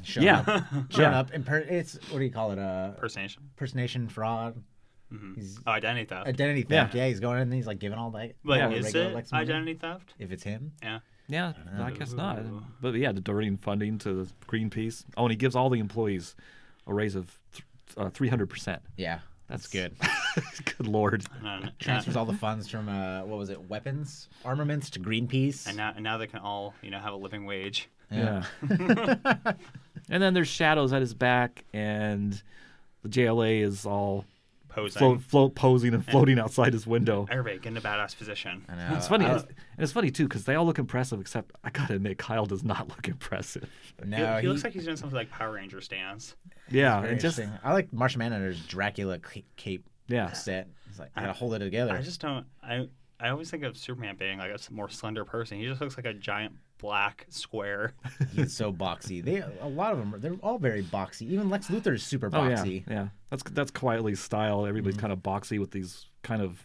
[0.03, 0.39] Showing Yeah.
[0.47, 1.19] Up, showing Yeah.
[1.19, 1.31] up.
[1.31, 2.59] Imper- it's what do you call it?
[2.59, 3.43] Uh, Impersonation.
[3.55, 4.61] impersonation, fraud,
[5.09, 6.27] hmm He's- Oh, identity theft.
[6.27, 6.93] identity theft.
[6.95, 7.07] Yeah.
[7.07, 8.33] he's going in and he's like giving all that.
[8.43, 10.13] but all is regular it Lex identity theft?
[10.19, 10.99] If it's him, Yeah.
[11.29, 12.39] Yeah, I guess not.
[12.81, 15.05] But yeah, the diverting funding to the Greenpeace.
[15.15, 16.35] Oh, and he gives all the employees
[16.87, 17.37] a raise of
[17.95, 18.79] uh, 300%.
[18.97, 19.95] yeah, that's good.
[20.65, 21.23] Good lord.
[21.43, 25.67] And, Transfers all the funds from uh, what was it, weapons, armaments to Greenpeace.
[25.67, 27.89] and now, and now they can all, you know, have a living wage.
[28.11, 28.43] Yeah.
[28.69, 32.41] and then there's shadows at his back, and
[33.03, 34.25] the JLA is all
[34.83, 34.99] Posing.
[34.99, 37.27] float, float posing and floating outside his window.
[37.29, 38.65] Everybody in a badass position.
[38.69, 38.95] I know.
[38.97, 41.19] It's funny, I- it's, and it's funny too because they all look impressive.
[41.19, 43.69] Except I gotta admit, Kyle does not look impressive.
[44.01, 46.35] He, no, he looks like he's doing something like Power Ranger stance.
[46.69, 47.59] Yeah, and just interesting.
[47.63, 49.19] I like Martian Manhunter's Dracula
[49.55, 50.67] cape yeah, set.
[50.89, 51.93] It's like I gotta hold it together.
[51.93, 52.45] I just don't.
[52.63, 52.87] I
[53.19, 55.57] I always think of Superman being like a s- more slender person.
[55.59, 57.93] He just looks like a giant black square.
[58.33, 59.23] He's so boxy.
[59.23, 60.15] They a lot of them.
[60.17, 61.23] They're all very boxy.
[61.29, 62.83] Even Lex Luthor is super oh yeah, boxy.
[62.89, 63.07] yeah.
[63.29, 64.65] That's that's Quitely style.
[64.65, 65.01] Everybody's Mm-hmm.
[65.07, 66.63] kind of boxy with these kind of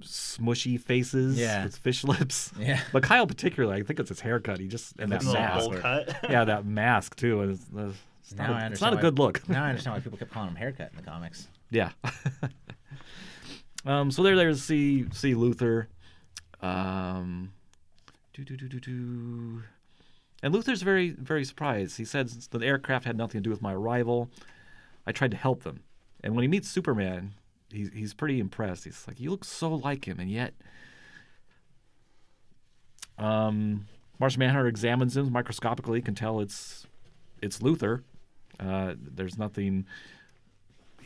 [0.00, 1.64] smushy faces Yeah.
[1.64, 2.52] with fish lips.
[2.58, 2.80] Yeah.
[2.92, 4.58] But Kyle particularly, I think it's his haircut.
[4.60, 5.70] He just and that Little mask.
[5.70, 6.16] bowl cut.
[6.28, 7.40] yeah, that mask too.
[7.40, 8.72] And it's, uh, it's Now not, I a, understand.
[8.72, 9.48] it's not a why- good look.
[9.48, 11.48] Now I understand why people kept calling him haircut in the comics.
[11.70, 11.90] Yeah.
[13.84, 15.86] um, so they're there to see see Luthor.
[16.60, 17.52] Um,
[20.42, 21.96] And Luthor's very very surprised.
[21.96, 24.30] He says the aircraft had nothing to do with my arrival.
[25.06, 25.80] I tried to help them.
[26.22, 27.34] And when he meets Superman,
[27.70, 28.84] he's he's pretty impressed.
[28.84, 30.54] He's like, "You look so like him, and yet."
[33.18, 33.86] Um,
[34.18, 36.86] Martian Manhunter examines him microscopically, can tell it's
[37.40, 38.02] it's Luthor.
[38.58, 39.86] Uh, there's nothing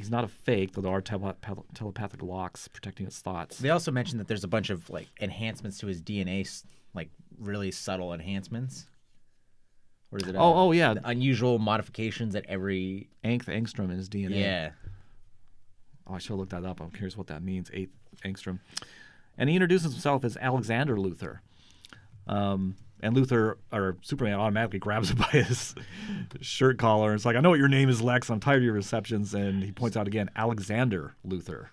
[0.00, 3.58] he's not a fake, though there are telepath- telepathic locks protecting his thoughts.
[3.58, 6.46] They also mentioned that there's a bunch of like enhancements to his DNA,
[6.94, 8.86] like really subtle enhancements.
[10.12, 10.34] Or is it?
[10.36, 13.08] Oh, oh yeah, unusual modifications at every.
[13.24, 14.40] Angth angstrom in his DNA.
[14.40, 14.70] Yeah.
[16.06, 16.80] Oh, I should have looked that up.
[16.80, 17.70] I'm curious what that means.
[17.72, 17.92] Eighth
[18.24, 18.58] angstrom,
[19.38, 21.38] and he introduces himself as Alexander Luthor.
[22.26, 25.74] Um, and Luthor or Superman automatically grabs him by his
[26.40, 27.14] shirt collar.
[27.14, 28.30] It's like, I know what your name is, Lex.
[28.30, 29.34] I'm tired of your receptions.
[29.34, 31.68] And he points out again, Alexander Luthor.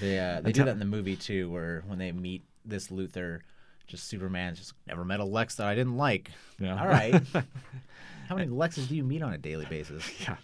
[0.00, 3.40] They uh, they do that in the movie too, where when they meet this Luthor,
[3.88, 6.30] just Superman just never met a Lex that I didn't like.
[6.60, 6.80] Yeah.
[6.80, 7.20] All right.
[8.28, 10.08] How many Lexes do you meet on a daily basis?
[10.20, 10.36] Yeah.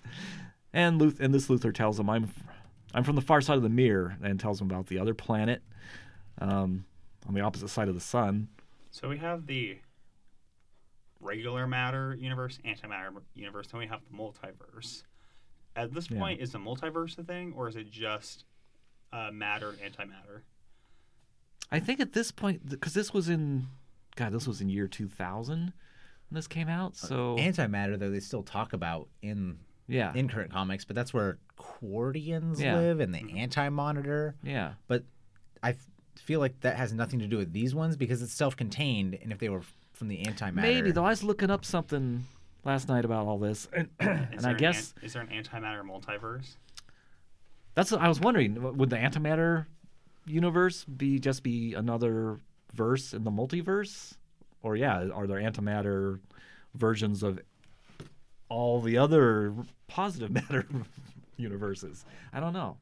[0.73, 2.29] And Luth- and this Luthor tells him I'm
[2.95, 5.63] I'm from the far side of the mirror and tells him about the other planet
[6.41, 6.85] um,
[7.29, 8.49] on the opposite side of the sun.
[8.91, 9.79] So we have the
[11.21, 15.05] regular matter universe, antimatter universe, then we have the multiverse.
[15.77, 16.19] At this Yeah.
[16.19, 18.45] point, is the multiverse a thing, or is it just
[19.13, 20.43] uh, matter and antimatter?
[21.71, 23.67] I think at this point because this was in
[24.17, 25.73] God, this was in year 2000 when
[26.31, 26.93] this came out.
[27.03, 31.13] Uh, so Antimatter, though, they still talk about in yeah, in current comics, but that's
[31.13, 32.77] where Qwardians Yeah.
[32.77, 33.37] live and the mm-hmm.
[33.37, 34.35] Anti Monitor.
[34.43, 35.05] yeah, But
[35.63, 39.19] I f- feel like that has nothing to do with these ones because it's self-contained,
[39.23, 41.05] and if they were from the Antimatter, maybe though.
[41.05, 42.25] I was looking up something
[42.65, 45.83] last night about all this, and, and I an guess an- is there an antimatter
[45.83, 46.57] multiverse?
[47.75, 48.77] That's what I was wondering.
[48.79, 49.67] Would the antimatter
[50.27, 52.41] universe be just be another
[52.73, 54.15] verse in the multiverse,
[54.63, 56.21] or yeah, are there antimatter
[56.75, 57.41] versions of
[58.49, 59.55] all the other
[59.87, 60.67] positive matter
[61.37, 62.05] universes?
[62.33, 62.77] I don't know.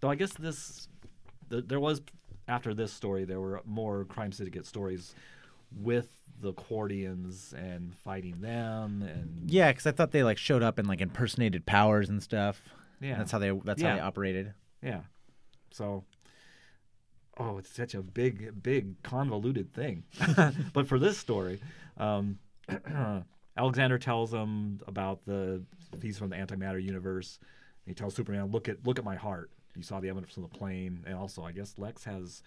[0.00, 0.88] Though I guess this
[1.50, 2.00] th- there was
[2.48, 5.14] after this story there were more crime syndicate stories
[5.76, 6.08] with
[6.40, 10.88] the Qwardians and fighting them and yeah, because I thought they like showed up and
[10.88, 12.62] like impersonated powers and stuff.
[13.00, 14.54] yeah That's how they that's how they operated.
[14.82, 15.00] Yeah.
[15.70, 16.04] So,
[17.38, 20.04] oh, it's such a big, big, convoluted thing.
[20.72, 21.60] but for this story,
[21.96, 22.38] um,
[23.56, 25.62] Alexander tells him about the
[26.02, 27.38] he's from the antimatter universe.
[27.86, 29.50] He tells Superman, "Look at look at my heart.
[29.76, 32.42] You saw the evidence from the plane, and also, I guess Lex has."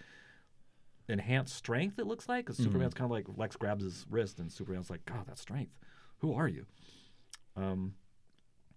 [1.09, 4.49] Enhanced strength, it looks like, because Superman's kind of like Lex grabs his wrist, and
[4.49, 5.73] Superman's like, "God, that's strength.
[6.19, 6.65] Who are you?"
[7.57, 7.95] Um,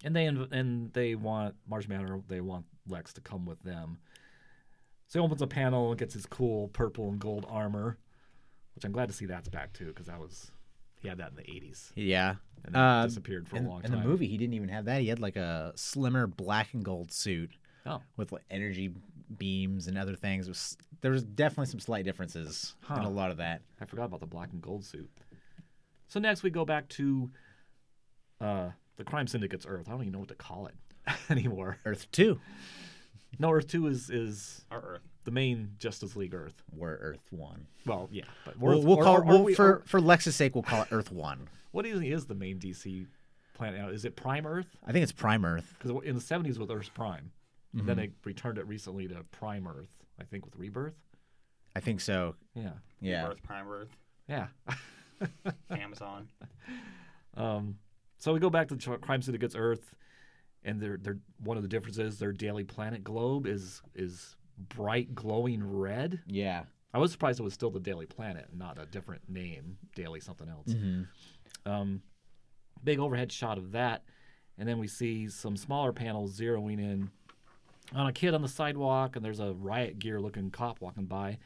[0.03, 2.21] and they inv- and they want Martian Manhunter.
[2.27, 3.99] They want Lex to come with them.
[5.07, 7.97] So he opens a panel and gets his cool purple and gold armor,
[8.75, 10.51] which I'm glad to see that's back too, because that was
[10.99, 12.35] he had that in the 80s Yeah.
[12.65, 13.93] and then Um, disappeared for in, a long time.
[13.93, 15.01] in the movie, he didn't even have that.
[15.01, 17.51] He had like a slimmer black and gold suit
[17.85, 18.93] Oh, with like energy
[19.37, 20.47] beams and other things.
[20.49, 23.61] Was, there was definitely some slight differences in a lot of that.
[23.79, 25.09] I forgot about the black and gold suit.
[26.09, 27.29] So next we go back to
[28.41, 29.87] uh, the Crime Syndicate's Earth.
[29.87, 30.75] I don't even know what to call it
[31.29, 31.77] anymore.
[31.85, 32.39] Earth Two,
[33.39, 35.01] No, Earth Two is is Our Earth.
[35.25, 36.63] the main Justice League Earth.
[36.71, 37.67] we're Earth One.
[37.85, 40.01] Well, yeah, but We'll, Earth- we'll or- call or- or we'll, we- for or- for
[40.01, 41.47] Lex's sake, we'll call it Earth One.
[41.71, 43.05] what is, is the main DC
[43.53, 43.89] planet now?
[43.89, 44.67] Is it Prime Earth?
[44.85, 45.75] I think it's Prime Earth.
[45.77, 47.31] Because in the '70s with Earth's Prime,
[47.75, 47.85] Mm-hmm.
[47.85, 49.89] then they returned it recently to Prime Earth.
[50.19, 50.95] I think with Rebirth.
[51.75, 52.35] I think so.
[52.55, 53.27] Yeah, Yeah.
[53.27, 53.89] Earth Prime Earth.
[54.27, 54.47] yeah.
[55.69, 56.29] Amazon.
[57.35, 57.75] Um,
[58.17, 59.93] so we go back to the Ch- Crime Syndicate's Earth,
[60.67, 62.19] and they're, they're one of the differences.
[62.19, 64.35] Their daily planet globe is is
[64.75, 66.19] bright glowing red.
[66.27, 66.63] Yeah.
[66.93, 70.49] I was surprised it was still the Daily Planet, not a different name, Daily something
[70.49, 70.69] else.
[70.69, 71.71] Mm-hmm.
[71.71, 72.01] Um,
[72.83, 74.03] big overhead shot of that,
[74.57, 77.11] and then we see some smaller panels zeroing in
[77.93, 81.37] on a kid on the sidewalk, and there's a riot gear looking cop walking by,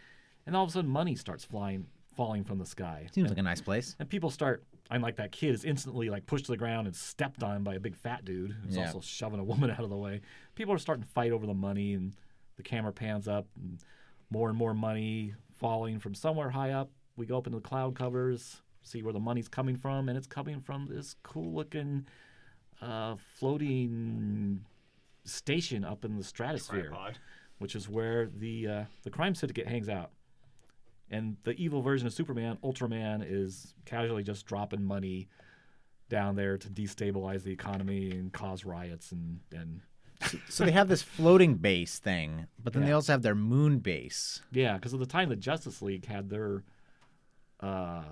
[0.45, 3.07] and all of a sudden money starts flying falling from the sky.
[3.11, 3.95] Seems like a nice place.
[3.99, 6.95] And people start, I'm like that kid is instantly like pushed to the ground and
[6.95, 8.87] stepped on by a big fat dude who's Yeah.
[8.87, 10.21] also shoving a woman out of the way.
[10.55, 12.13] People are starting to fight over the money, and
[12.57, 13.79] the camera pans up, and
[14.29, 16.91] more and more money falling from somewhere high up.
[17.15, 20.27] We go up into the cloud covers, see where the money's coming from, and it's
[20.27, 22.05] coming from this cool looking
[22.81, 24.65] uh, floating
[25.23, 26.89] station up in the stratosphere
[27.59, 30.11] which is where the uh, the crime syndicate hangs out.
[31.11, 35.27] And the evil version of Superman, Ultraman, is casually just dropping money
[36.09, 39.81] down there to destabilize the economy and cause riots and and
[40.49, 44.41] So they have this floating base thing, but then they also have their moon base.
[44.51, 46.63] yeah, because at the time the Justice League had their
[47.59, 48.03] uh,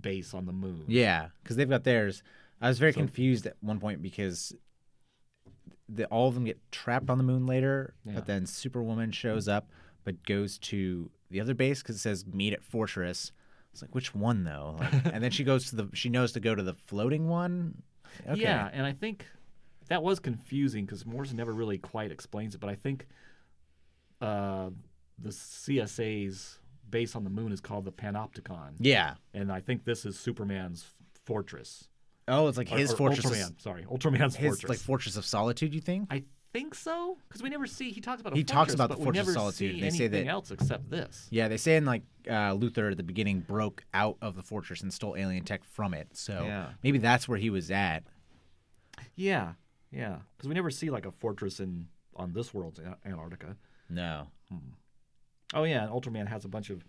[0.00, 0.84] base on the moon.
[0.88, 2.22] Yeah, because they've got theirs.
[2.60, 4.54] I was very So- confused at one point because
[5.88, 8.14] the, all of them get trapped on the moon later, Yeah.
[8.14, 9.70] but then Superwoman shows up
[10.04, 13.32] but goes to the other base because it says meet at Fortress.
[13.72, 14.76] It's like which one though?
[14.78, 17.82] Like, and then she goes to the she knows to go to the floating one.
[18.28, 18.40] Okay.
[18.42, 19.24] Yeah, and I think
[19.88, 23.06] that was confusing because Morrison never really quite explains it, but I think
[24.20, 24.70] uh,
[25.18, 28.72] the CSA's base on the moon is called the Panopticon.
[28.78, 29.14] Yeah.
[29.32, 30.84] and I think this is Superman's
[31.24, 31.88] fortress.
[32.28, 33.26] Oh, it's like Or- his or fortress.
[33.26, 34.68] Ultraman, sorry, Ultraman's his fortress.
[34.68, 35.74] like Fortress of Solitude.
[35.74, 36.08] You think?
[36.10, 37.90] I think so because we never see.
[37.92, 40.24] He talks about a He talks about the but Fortress of Solitude, they say anything
[40.26, 41.26] that- else except this.
[41.30, 44.82] Yeah, they say in like uh, Luthor at the beginning broke out of the fortress
[44.82, 46.08] and stole alien tech from it.
[46.16, 46.70] So Yeah.
[46.82, 48.02] maybe that's where he was at.
[49.16, 49.52] Yeah,
[49.90, 51.86] yeah, because we never see like a fortress in
[52.16, 53.56] on this world's Antarctica.
[53.88, 54.28] No.
[55.54, 56.84] Oh yeah, and Ultraman has a bunch of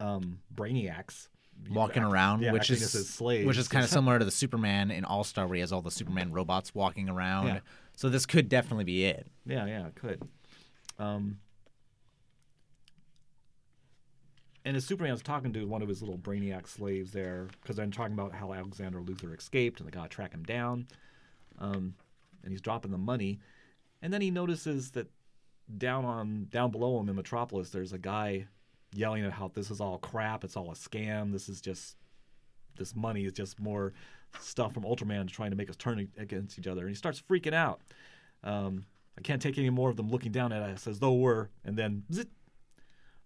[0.00, 1.28] um, brainiacs
[1.70, 5.04] walking act- around, yeah, which is which is kind of similar to the Superman in
[5.04, 7.46] All Star, where he has all the Superman robots walking around.
[7.46, 7.58] Yeah.
[7.96, 9.26] So this could definitely be it.
[9.46, 10.22] Yeah, yeah, it could.
[10.98, 11.38] Um,
[14.64, 18.14] and as Superman's talking to one of his little brainiac slaves there, because I'm talking
[18.14, 20.86] about how Alexander Luthor escaped and they got to track him down,
[21.58, 21.94] um,
[22.42, 23.40] and he's dropping the money,
[24.02, 25.08] and then he notices that
[25.78, 28.46] down on down below him in Metropolis, there's a guy
[28.92, 31.96] yelling at how this is all crap, it's all a scam, this is just
[32.76, 33.92] this money is just more
[34.40, 37.54] stuff from Ultraman trying to make us turn against each other, and he starts freaking
[37.54, 37.80] out.
[38.42, 38.86] Um,
[39.18, 41.76] I can't take any more of them looking down at us as though we're, and
[41.76, 42.28] then zit,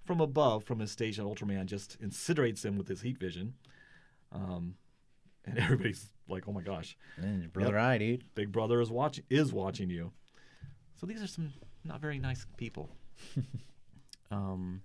[0.05, 3.55] from above, from his station, Ultraman just incinerates him with his heat vision.
[4.33, 4.75] Um,
[5.44, 8.25] and everybody's like, "Oh my gosh, And brother eye, dude.
[8.35, 10.12] Big Brother is watching is watching you."
[10.97, 11.53] So these are some
[11.85, 12.90] not very nice people.
[14.31, 14.83] um,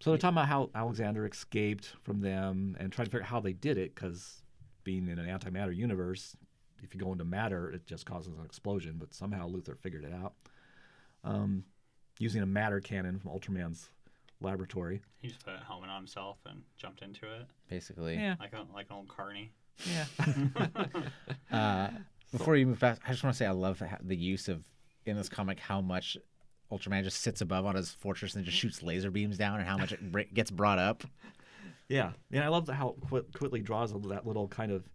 [0.00, 3.40] so they're talking about how Alexander escaped from them and trying to figure out how
[3.40, 4.42] they did it because
[4.84, 6.36] being in an antimatter universe,
[6.82, 8.96] if you go into matter, it just causes an explosion.
[8.98, 10.34] But somehow Luthor figured it out
[11.24, 11.64] um,
[12.18, 13.90] using a matter cannon from Ultraman's
[14.40, 15.00] laboratory.
[15.18, 18.14] He just put a helmet on himself and jumped into it Basically.
[18.14, 19.50] Yeah, like a, like an old carny.
[19.90, 20.04] yeah.
[21.50, 21.88] Uh,
[22.32, 24.64] before you move fast, I just want to say I love the, the use of
[25.06, 26.16] in this comic how much
[26.72, 29.76] Ultraman just sits above on his fortress and just shoots laser beams down, and how
[29.76, 31.04] much it br- gets brought up.
[31.88, 34.88] Yeah, yeah, I love the- how Quit- Quitely draws that little kind of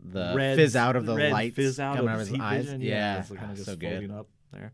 [0.00, 2.28] The red fizz out of the red lights fizz out coming of out of his
[2.30, 2.64] his eyes.
[2.64, 2.80] vision.
[2.80, 4.10] Yeah, it's kind Ah, of just so good.
[4.10, 4.72] up there.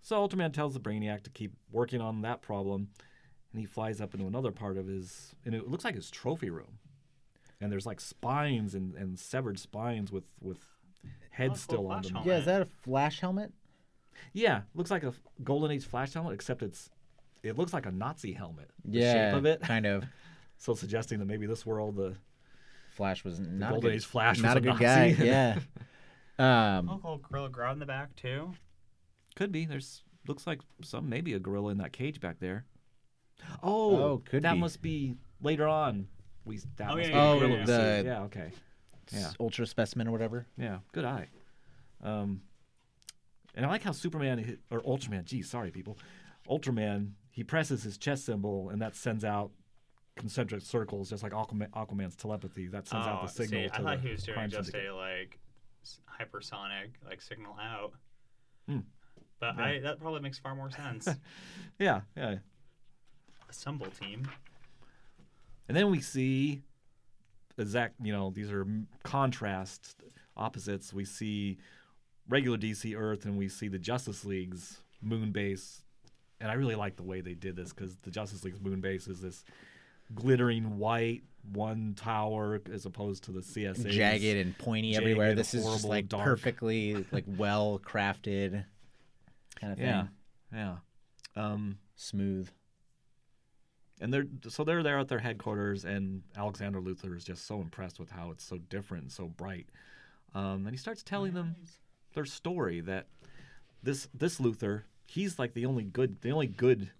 [0.00, 2.88] So Ultraman tells the Brainiac to keep working on that problem,
[3.52, 6.50] and he flies up into another part of his, and it looks like his trophy
[6.50, 6.78] room.
[7.60, 10.58] And there's like spines and, and severed spines with with
[11.30, 12.12] heads Oh, cool still on them.
[12.14, 12.28] helmet.
[12.32, 13.52] Yeah, is that a flash helmet?
[14.32, 15.12] Yeah, looks like a
[15.44, 16.90] Golden Age Flash helmet, except it's
[17.42, 18.70] it looks like a Nazi helmet.
[18.84, 20.04] The yeah, shape of it, kind of.
[20.62, 22.14] so suggesting that maybe this world, the
[22.90, 24.84] Flash was not a Golden good, Age Flash, not was a good Nazi.
[24.84, 25.16] guy.
[25.24, 25.58] Yeah.
[26.38, 28.52] Um, Oh, little Gorilla Grodd in the back too.
[29.34, 29.66] could be.
[29.66, 32.64] There's looks like some maybe a gorilla in that cage back there.
[33.62, 34.58] Oh, Oh, could that be.
[34.60, 36.06] must be later on.
[36.44, 37.64] We that Oh, must yeah, be yeah, gorilla yeah, yeah.
[38.02, 38.50] The- yeah, okay,
[39.12, 39.30] yeah.
[39.40, 40.46] ultra specimen or whatever.
[40.56, 41.28] yeah, good eye.
[42.02, 42.42] Um,
[43.54, 45.24] and I like how Superman or Ultraman.
[45.24, 45.98] Geez, sorry people.
[46.48, 49.50] Ultraman he presses his chest symbol and that sends out
[50.16, 52.66] concentric circles, just like Aquaman, Aquaman's telepathy.
[52.66, 54.70] That sends out Oh, the signal see, to I thought the he was doing just
[54.70, 54.90] syndicate.
[54.90, 55.38] a like
[56.20, 57.92] hypersonic like signal out.
[58.68, 58.80] Hmm.
[59.40, 59.64] But Yeah.
[59.64, 61.08] I that probably makes far more sense.
[61.78, 62.36] Yeah, yeah.
[63.48, 64.28] Assemble team.
[65.68, 66.62] And then we see
[67.58, 68.66] exact, you know, these are
[69.02, 69.96] contrast
[70.36, 70.92] opposites.
[70.92, 71.58] We see
[72.28, 75.82] regular DC Earth and we see the Justice League's moon base.
[76.40, 79.06] And I really like the way they did this because the Justice League's moon base
[79.08, 79.44] is this
[80.14, 81.22] glittering white
[81.52, 83.90] one tower as opposed to the CSA.
[83.90, 85.34] Jagged and pointy jagged, everywhere.
[85.34, 86.24] This is just like dark.
[86.24, 88.64] perfectly like well crafted
[89.60, 89.86] kind of thing.
[89.86, 90.06] Yeah,
[90.52, 90.76] yeah.
[91.34, 92.48] Um, Smooth.
[94.00, 97.98] and they're so they're there at their headquarters, and Alexander Luthor is just so impressed
[97.98, 99.66] with how it's so different and so bright.
[100.34, 101.56] Um, and he starts telling them
[102.14, 103.06] their story that
[103.82, 106.90] this this Luther, he's like the only good the only good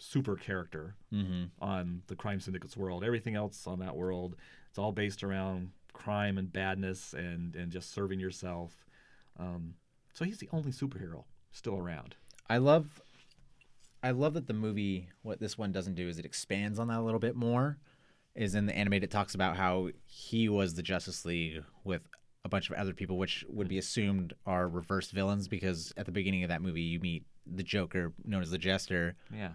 [0.00, 1.44] super character Mm-hmm.
[1.60, 3.04] on the crime syndicate's world.
[3.04, 4.36] Everything else on that world,
[4.68, 8.86] it's all based around crime and badness and and just serving yourself.
[9.38, 9.74] Um,
[10.14, 12.14] so he's the only superhero still around.
[12.48, 13.00] I love
[14.02, 16.98] I love that the movie what this one doesn't do is it expands on that
[16.98, 17.78] a little bit more.
[18.34, 22.02] Is in the animated it talks about how he was the Justice League with
[22.44, 26.12] a bunch of other people, which would be assumed are reverse villains because at the
[26.12, 29.50] beginning of that movie you meet the Joker known as the Jester, Yeah.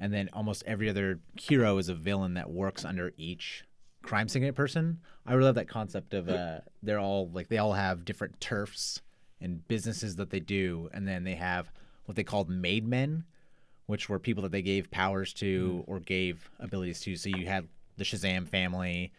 [0.00, 3.64] And then almost every other hero is a villain that works under each
[4.02, 4.98] crime syndicate person.
[5.26, 9.00] I really love that concept of uh, they're all like they all have different turfs
[9.40, 11.70] and businesses that they do, and then they have
[12.06, 13.24] what they called made men,
[13.86, 17.14] which were people that they gave powers to or gave abilities to.
[17.14, 19.12] So you had the Shazam family,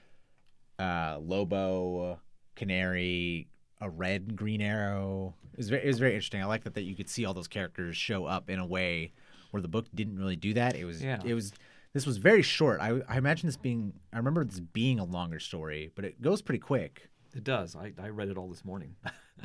[0.80, 2.20] uh, Lobo,
[2.56, 3.48] Canary,
[3.80, 5.36] a red Green Arrow.
[5.54, 6.42] It was very, it was very interesting.
[6.42, 9.14] I like that that you could see all those characters show up in a way
[9.52, 10.76] where the book didn't really do that.
[10.76, 11.20] It was Yeah.
[11.24, 11.54] it was
[11.94, 12.80] this was very short.
[12.82, 16.42] I I imagine this being I remember this being a longer story, but it goes
[16.42, 17.10] pretty quick.
[17.36, 17.76] It does.
[17.76, 18.96] I, I read it all this morning.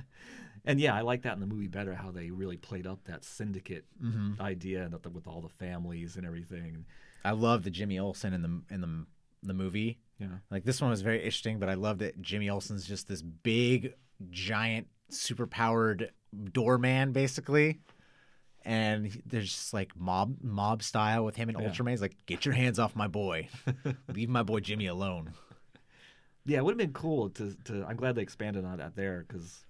[0.64, 3.24] and yeah, I like that in the movie better how they really played up that
[3.24, 4.40] syndicate mm-hmm.
[4.40, 6.84] idea and that with all the families and everything.
[7.24, 9.06] I love the Jimmy Olsen in the in the
[9.42, 9.98] the movie.
[10.18, 10.38] Yeah.
[10.50, 13.94] Like this one was very interesting, but I loved that Jimmy Olsen's just this big,
[14.30, 16.10] giant, super powered
[16.52, 17.80] doorman, basically.
[18.66, 21.68] And he- there's just like mob mob style with him and Yeah.
[21.68, 21.90] Ultraman.
[21.90, 23.48] He's like, "Get your hands off my boy!
[24.12, 25.32] Leave my boy Jimmy alone."
[26.44, 27.84] Yeah, it would have been cool to, to.
[27.86, 29.64] I'm glad they expanded on that there because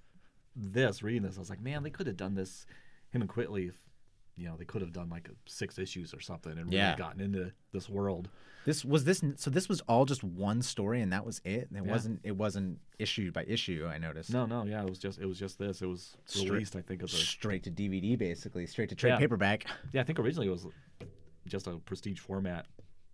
[0.55, 2.65] this, reading this, I was like, man, they could have done this,
[3.11, 3.75] him and Quitely, if,
[4.37, 6.97] you know, they could have done like six issues or something and really Yeah.
[6.97, 8.29] gotten into this world.
[8.67, 9.23] This was this.
[9.37, 11.69] So this was all just one story, and that was it.
[11.71, 11.91] And It Yeah.
[11.93, 12.21] wasn't.
[12.25, 13.87] It wasn't issue by issue.
[13.89, 14.31] I noticed.
[14.33, 15.83] No, no, yeah, it was just it was just this.
[15.83, 18.67] It was Straight- released, I think, as a Straight to DVD, basically.
[18.67, 19.19] Straight to trade Yeah.
[19.19, 19.67] paperback.
[19.93, 20.01] yeah.
[20.01, 20.67] I think originally it was
[21.47, 22.67] just a prestige format,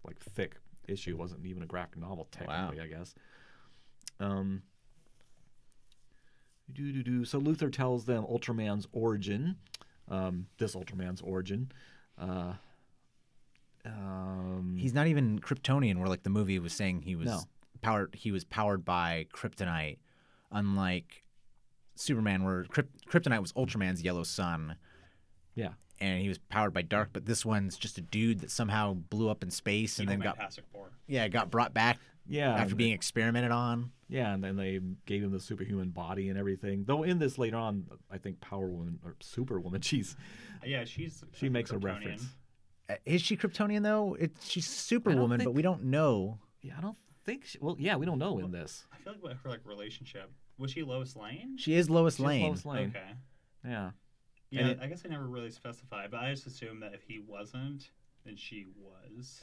[0.05, 0.57] like thick
[0.89, 1.11] issue.
[1.11, 3.15] It wasn't even a graphic novel technically, I guess.
[4.19, 4.63] Um.
[6.73, 7.25] Do do do.
[7.27, 9.57] So Luthor tells them Ultraman's origin,
[10.09, 11.71] um, this Ultraman's origin.
[12.19, 12.55] Uh,
[13.85, 17.41] um, He's not even Kryptonian, where like the movie was saying he was No.
[17.81, 18.15] powered.
[18.15, 19.99] He was powered by kryptonite,
[20.51, 21.25] unlike
[21.97, 24.77] Superman, where Kryp- kryptonite was Ultraman's yellow sun,
[25.55, 27.11] yeah, and he was powered by dark.
[27.13, 30.37] But this one's just a dude that somehow blew up in space and then got
[30.37, 30.91] Fantastic Four.
[31.09, 31.99] yeah got brought back
[32.29, 32.53] yeah.
[32.53, 33.91] after and- being experimented on.
[34.13, 36.85] Yeah, and then they gave him the superhuman body and everything.
[36.85, 40.17] Though in this later on, I think Power Woman or Superwoman, she's
[40.65, 42.25] Yeah, she's she makes a reference.
[42.91, 44.15] Uh, Is she Kryptonian though?
[44.21, 46.39] It's she's Superwoman, but we don't know.
[46.61, 47.47] Yeah, I don't think.
[47.47, 48.85] She, well, yeah, we don't know in this.
[48.93, 51.57] I feel like her like relationship was she Lois Lane?
[51.59, 52.49] She is Lois She's Lane.
[52.49, 52.89] Lois Lane.
[52.95, 53.15] Okay.
[53.65, 53.91] Yeah,
[54.51, 57.19] Yeah, it- I guess I never really specified, but I just assumed that if he
[57.19, 57.91] wasn't,
[58.25, 59.41] then she was.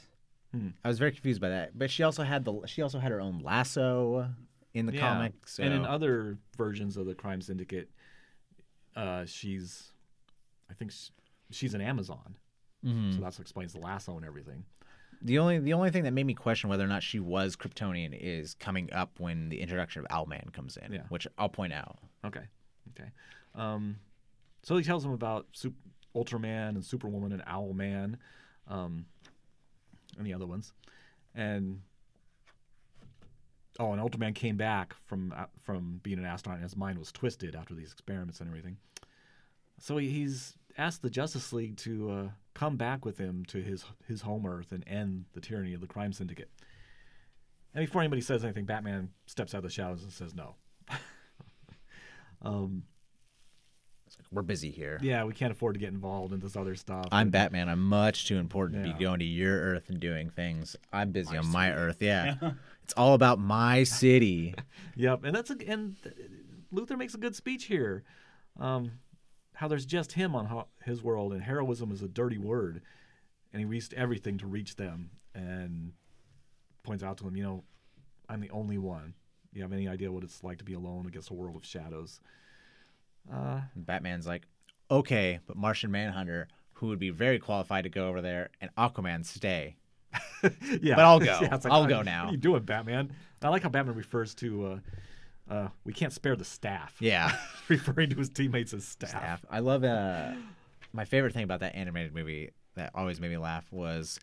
[0.84, 1.78] I was very confused by that.
[1.78, 4.28] But she also had the she also had her own lasso
[4.74, 5.00] in the yeah.
[5.00, 5.54] comics.
[5.54, 5.62] So.
[5.62, 7.90] And in other versions of the Crime Syndicate,
[8.96, 9.92] uh, she's,
[10.70, 11.10] I think sh
[11.50, 12.36] she's an Amazon,
[12.84, 13.14] Mhm.
[13.14, 14.64] so that's what explains the lasso and everything.
[15.22, 18.16] The only the only thing that made me question whether or not she was Kryptonian
[18.18, 21.02] is coming up when the introduction of Owlman comes in, Yeah.
[21.08, 21.98] which I'll point out.
[22.24, 22.44] Okay,
[22.90, 23.10] okay.
[23.54, 23.98] Um,
[24.62, 25.72] so he tells him about Sup-
[26.14, 28.16] Ultraman and Superwoman and Owlman,
[28.68, 29.04] um,
[30.16, 30.72] and the other ones,
[31.34, 31.82] and
[33.80, 37.10] oh, and Ultraman came back from uh, from being an astronaut, and his mind was
[37.10, 38.76] twisted after these experiments and everything.
[39.78, 43.84] So he, he's asked the Justice League to uh, come back with him to his
[44.06, 46.50] his home Earth and end the tyranny of the crime syndicate.
[47.74, 50.56] And before anybody says anything, Batman steps out of the shadows and says no.
[52.42, 52.82] um,
[54.32, 54.98] We're busy here.
[55.02, 57.08] yeah, we can't afford to get involved in this other stuff.
[57.10, 57.68] I'm Batman.
[57.68, 60.76] I'm much too important to be going to your Earth and doing things.
[60.92, 61.78] I'm busy My on my city.
[61.80, 61.96] Earth.
[62.02, 62.34] Yeah.
[62.84, 64.54] it's all about my city.
[64.96, 65.96] Yep, and that's a, and
[66.74, 68.02] Luthor makes a good speech here.
[68.58, 68.92] Um,
[69.54, 72.82] how there's just him on ho- his world, and heroism is a dirty word,
[73.52, 75.92] and he reached everything to reach them, and
[76.82, 77.64] points out to him, you know,
[78.28, 79.14] I'm the only one.
[79.54, 82.20] You have any idea what it's like to be alone against a world of shadows?
[83.32, 84.42] Uh, And Batman's like,
[84.90, 89.24] okay, but Martian Manhunter, who would be very qualified to go over there, and Aquaman
[89.24, 89.76] stay.
[90.80, 91.38] yeah, But I'll go.
[91.42, 93.12] yeah, it's I'll "Oh, go What now." are you doing, Batman?
[93.42, 94.66] I like how Batman refers to.
[95.48, 96.96] Uh, uh, we can't spare the staff.
[97.00, 97.32] Yeah.
[97.68, 99.10] referring to his teammates as staff.
[99.10, 99.44] Staff.
[99.50, 100.32] I love uh
[100.92, 104.18] my favorite thing about that animated movie that always made me laugh was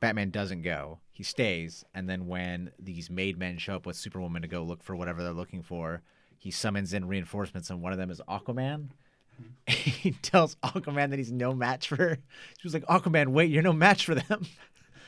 [0.00, 1.00] Batman doesn't go.
[1.12, 4.82] He stays, and then when these made men show up with Superwoman to go look
[4.82, 6.02] for whatever they're looking for,
[6.38, 8.88] he summons in reinforcements, and one of them is Aquaman.
[9.66, 12.18] he tells Aquaman that he's no match for her.
[12.58, 14.46] She was like, Aquaman, wait, you're no match for them.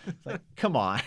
[0.06, 1.00] it's like, come on.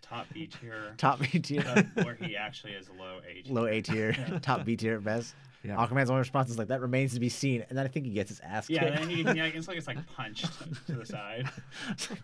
[0.00, 0.94] Top B tier.
[0.98, 1.64] Top B tier.
[1.66, 3.52] uh, where he actually is low A tier.
[3.54, 5.34] Low A tier, top B tier at best.
[5.64, 5.76] Yeah.
[5.76, 8.12] Aquaman's only response is like that remains to be seen, and then I think he
[8.12, 8.96] gets his ass Yeah, kicked.
[8.98, 10.46] then he, yeah, it's like it's like punched
[10.86, 11.48] to the side.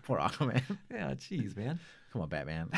[0.03, 0.61] Poor Aquaman.
[0.91, 1.79] Yeah, jeez, man.
[2.13, 2.71] Come on, Batman.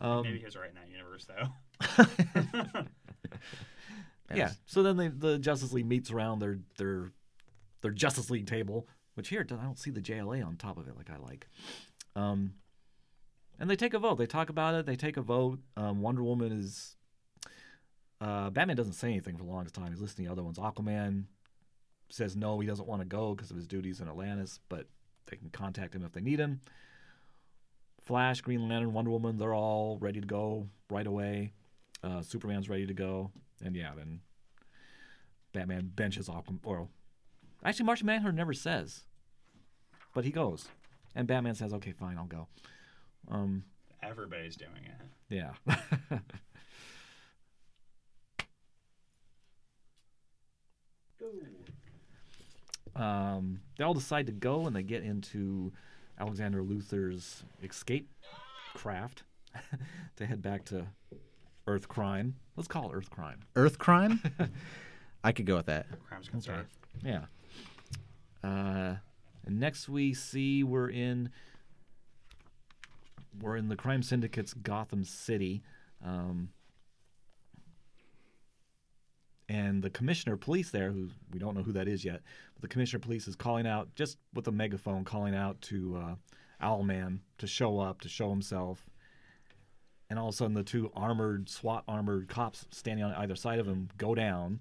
[0.00, 2.86] Um, Maybe he was right in that universe though.
[4.34, 4.50] Yeah.
[4.66, 7.12] So then they, the Justice League meets around their their
[7.82, 10.96] their Justice League table, which here I don't see the JLA on top of it
[10.96, 11.46] like I like.
[12.16, 12.54] Um,
[13.58, 14.16] and they take a vote.
[14.16, 14.86] They talk about it.
[14.86, 15.60] They take a vote.
[15.76, 16.96] Um, Wonder Woman is.
[18.20, 19.90] Uh, Batman doesn't say anything for the longest time.
[19.90, 20.58] He's listening to the other ones.
[20.58, 21.24] Aquaman
[22.10, 24.86] says no, he doesn't want to go because of his duties in Atlantis, but
[25.26, 26.60] they can contact him if they need him.
[28.02, 31.52] Flash, Green Lantern, Wonder Woman, they're all ready to go right away.
[32.02, 33.30] Uh, Superman's ready to go.
[33.64, 34.20] And yeah, then
[35.52, 36.60] Batman benches Aquaman.
[36.64, 36.88] Or
[37.64, 39.04] actually, Martian Manhunter never says,
[40.14, 40.68] but he goes.
[41.14, 42.46] And Batman says, okay, fine, I'll go.
[43.28, 43.64] Um,
[44.02, 44.94] Everybody's doing it.
[45.28, 45.52] yeah.
[53.36, 55.72] um, they all decide to go and they get into
[56.18, 58.08] Alexander Luthor's escape
[58.74, 59.24] craft
[60.16, 60.86] to head back to
[61.70, 62.34] Earth Crime.
[62.56, 63.38] Let's call it Earth Crime.
[63.54, 64.20] Earth crime?
[65.24, 65.86] I could go with that.
[66.08, 66.62] Crimes against Okay.
[67.04, 67.24] Yeah.
[68.42, 68.96] Uh,
[69.46, 71.30] and next we see we're in
[73.40, 75.62] we're in the crime syndicate's Gotham City,
[76.04, 76.48] um,
[79.48, 82.22] and the commissioner of police there, who we don't know who that is yet,
[82.54, 85.96] but the commissioner of police is calling out just with a megaphone, calling out to
[85.96, 86.14] uh,
[86.66, 88.89] Owlman to show up, to show himself.
[90.10, 93.58] And all of a sudden, the two armored, SWAT armored cops standing on either side
[93.60, 94.60] of him go down.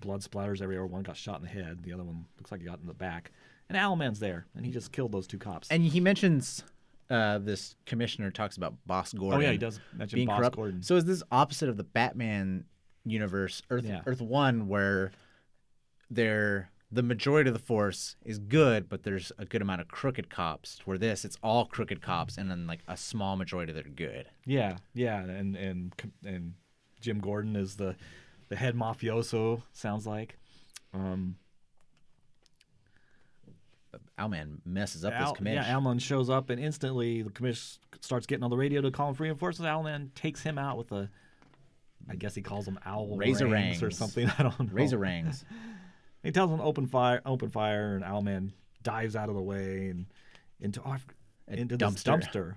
[0.00, 0.86] Blood splatters everywhere.
[0.86, 1.82] One got shot in the head.
[1.84, 3.30] The other one looks like he got in the back.
[3.68, 5.68] And Owlman's there, and he just killed those two cops.
[5.70, 6.64] And he mentions
[7.10, 9.40] uh, this commissioner talks about Boss Gordon.
[9.40, 10.56] oh yeah, he does mention being Boss corrupt.
[10.56, 10.82] Gordon.
[10.82, 12.64] So is this opposite of the Batman
[13.04, 14.00] universe, Earth Yeah.
[14.06, 15.10] Earth One, where
[16.10, 20.30] they're the majority of the force is good, but there's a good amount of crooked
[20.30, 20.80] cops.
[20.84, 24.26] Where this, it's all crooked cops, and then like a small majority that are good.
[24.46, 25.92] Yeah, yeah, and and
[26.24, 26.54] and
[27.00, 27.96] Jim Gordon is the
[28.48, 29.62] the head mafioso.
[29.72, 30.38] Sounds like.
[30.94, 31.36] Um,
[34.18, 35.54] Owlman messes up Al, this commish.
[35.54, 39.10] yeah, Owlman shows up and instantly the commish starts getting on the radio to call
[39.10, 39.68] him for reinforcements.
[39.68, 41.08] Owlman takes him out with a,
[42.08, 44.28] I guess he calls them owl Razor rings or something.
[44.38, 44.66] I don't know.
[44.72, 45.44] Razor rings.
[46.28, 48.52] He tells him open fire, open fire, and Owlman
[48.82, 50.04] dives out of the way and
[50.60, 51.00] into A
[51.46, 52.20] into this dumpster.
[52.20, 52.56] dumpster.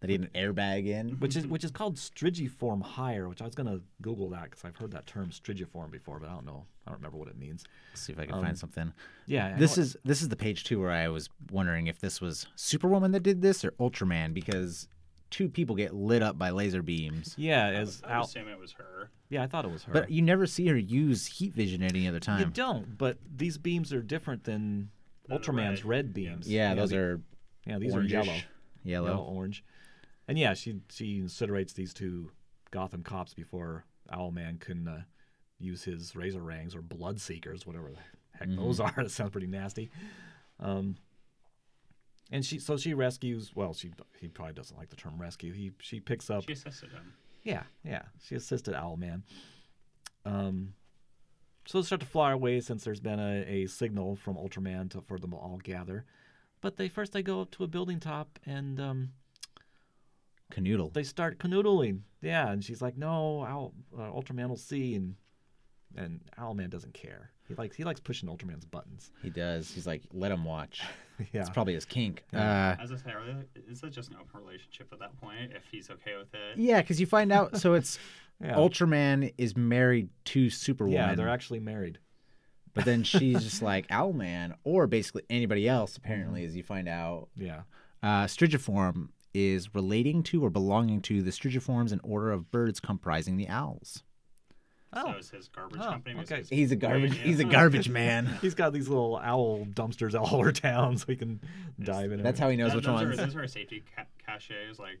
[0.00, 1.12] That he had an airbag in.
[1.18, 3.26] which is which is called strigiform higher.
[3.26, 6.34] which I was gonna Google that because I've heard that term strigiform before, but I
[6.34, 6.66] don't know.
[6.86, 7.64] I don't remember what it means.
[7.92, 8.92] Let's see if I can Um, find something.
[9.24, 12.46] Yeah, This is this is the page too where I was wondering if this was
[12.54, 14.88] Superwoman that did this or Ultraman because
[15.30, 17.34] two people get lit up by laser beams.
[17.36, 19.10] yeah I as would, I would Al- assume it was her.
[19.28, 19.92] yeah I thought it was her.
[19.92, 22.40] But you never see her use heat vision any other time.
[22.40, 22.96] you don't.
[22.96, 24.90] But these beams are different than
[25.26, 26.48] They're the Ultraman's red, red beams.
[26.48, 27.20] Yeah, those the- are
[27.66, 28.34] yeah these are yellow,
[28.84, 29.06] Yellow.
[29.08, 29.64] yellow, orange,
[30.28, 32.30] and yeah she she incinerates these two
[32.70, 35.02] Gotham cops before Owlman can uh,
[35.58, 37.98] use his razor rangs or blood seekers, whatever the
[38.38, 38.92] heck those are.
[38.96, 39.90] That sounds pretty nasty.
[40.60, 40.96] Um,
[42.30, 43.52] and she so she rescues.
[43.54, 45.52] Well, she he probably doesn't like the term rescue.
[45.52, 46.44] He she picks up.
[46.46, 47.14] She assisted him.
[47.44, 48.02] Yeah, yeah.
[48.24, 49.22] She assisted Owlman.
[50.24, 50.74] Um,
[51.66, 55.00] so they start to fly away since there's been a, a signal from Ultraman to,
[55.02, 56.04] for them to all gather.
[56.60, 59.10] But they first they go up to a building top and um,
[60.50, 60.92] Canoodle.
[60.92, 62.00] they start canoodling.
[62.22, 65.14] Yeah, and she's like, "No, Owl, uh, Ultraman will see," and
[65.96, 67.30] and Owlman doesn't care.
[67.48, 69.10] He likes he likes pushing Ultraman's buttons.
[69.22, 69.70] He does.
[69.70, 70.82] He's like, let him watch.
[71.32, 72.24] yeah, It's probably his kink.
[72.32, 72.76] Yeah.
[72.78, 75.62] Uh, As I said earlier, is it just an open relationship at that point if
[75.70, 76.58] he's okay with it?
[76.58, 77.56] yeah, because you find out.
[77.58, 77.98] So it's
[78.42, 78.54] yeah.
[78.54, 81.08] Ultraman is married to Superwoman.
[81.10, 81.98] yeah, they're actually married.
[82.74, 85.96] But then she's just like Owlman, or basically anybody else.
[85.96, 87.62] Apparently, as you find out, Yeah,
[88.02, 93.36] uh, Strigiform is relating to or belonging to the Strigiforms, an order of birds comprising
[93.36, 94.02] the owls.
[94.94, 96.20] So is his garbage Oh, company.
[96.20, 96.36] okay.
[96.38, 97.10] his He's a garbage.
[97.10, 98.26] brain, He's a garbage man.
[98.40, 101.40] He's got these little owl dumpsters all over town, so he can
[101.78, 102.22] dive in.
[102.22, 103.18] That's how he knows That- which those ones.
[103.18, 104.78] Are, those are safety ca- caches.
[104.78, 104.98] Like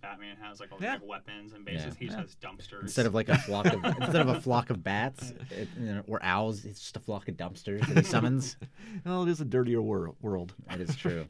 [0.00, 0.94] Batman has like all Yeah.
[0.94, 1.86] the big weapons and bases.
[1.86, 1.92] Yeah.
[1.98, 2.22] He just Yeah.
[2.22, 2.82] has dumpsters.
[2.82, 6.02] Instead of like a flock of instead of a flock of bats it, you know,
[6.06, 8.56] or owls, it's just a flock of dumpsters that he summons.
[9.04, 10.54] Oh, it is a dirtier wor- world.
[10.68, 11.26] that is true.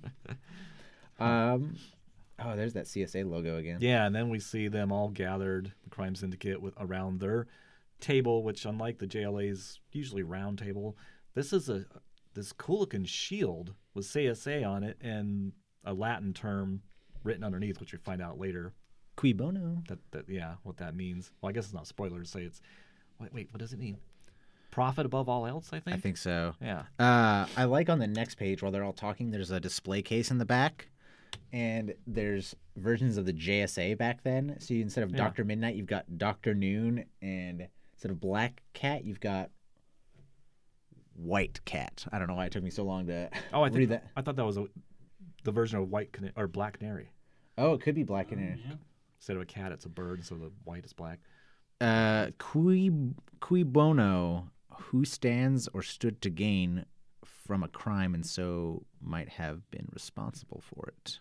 [1.19, 1.77] Um,
[2.39, 3.79] oh, there's that CSA logo again.
[3.81, 7.47] Yeah, and then we see them all gathered, the crime syndicate, with around their
[8.01, 10.97] table, which, unlike the JLA's usually round table,
[11.35, 11.85] this is a
[12.35, 15.53] this cool looking shield with CSA on it and
[15.85, 16.83] a Latin term
[17.25, 18.73] written underneath, which we find out later.
[19.17, 19.83] Cui bono.
[19.89, 21.31] That that yeah, what that means.
[21.41, 22.61] Well, I guess it's not spoiler to say it's.
[23.19, 23.97] Wait, wait, what does it mean?
[24.71, 25.71] Profit above all else.
[25.73, 25.97] I think.
[25.97, 26.55] I think so.
[26.61, 26.83] Yeah.
[26.99, 29.31] Uh, I like on the next page while they're all talking.
[29.31, 30.89] There's a display case in the back,
[31.51, 34.57] and there's versions of the JSA back then.
[34.59, 35.17] So you, instead of Yeah.
[35.17, 39.51] Doctor Midnight, you've got Doctor Noon, and instead of Black Cat, you've got
[41.15, 42.05] White Cat.
[42.13, 44.05] I don't know why it took me so long to Oh, I read think that.
[44.17, 44.67] I thought that was a,
[45.45, 47.11] the version of white cana- or black canary.
[47.59, 48.63] Oh, it could be Black Canary.
[48.67, 48.75] yeah.
[49.19, 51.21] Instead of a cat, it's a bird, so the white is black.
[51.81, 52.91] Uh, qui
[53.41, 56.85] qui bono, who stands or stood to gain
[57.25, 61.19] from a crime and so might have been responsible for it.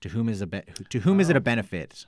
[0.00, 2.06] To whom is a be- to whom is it a benefit?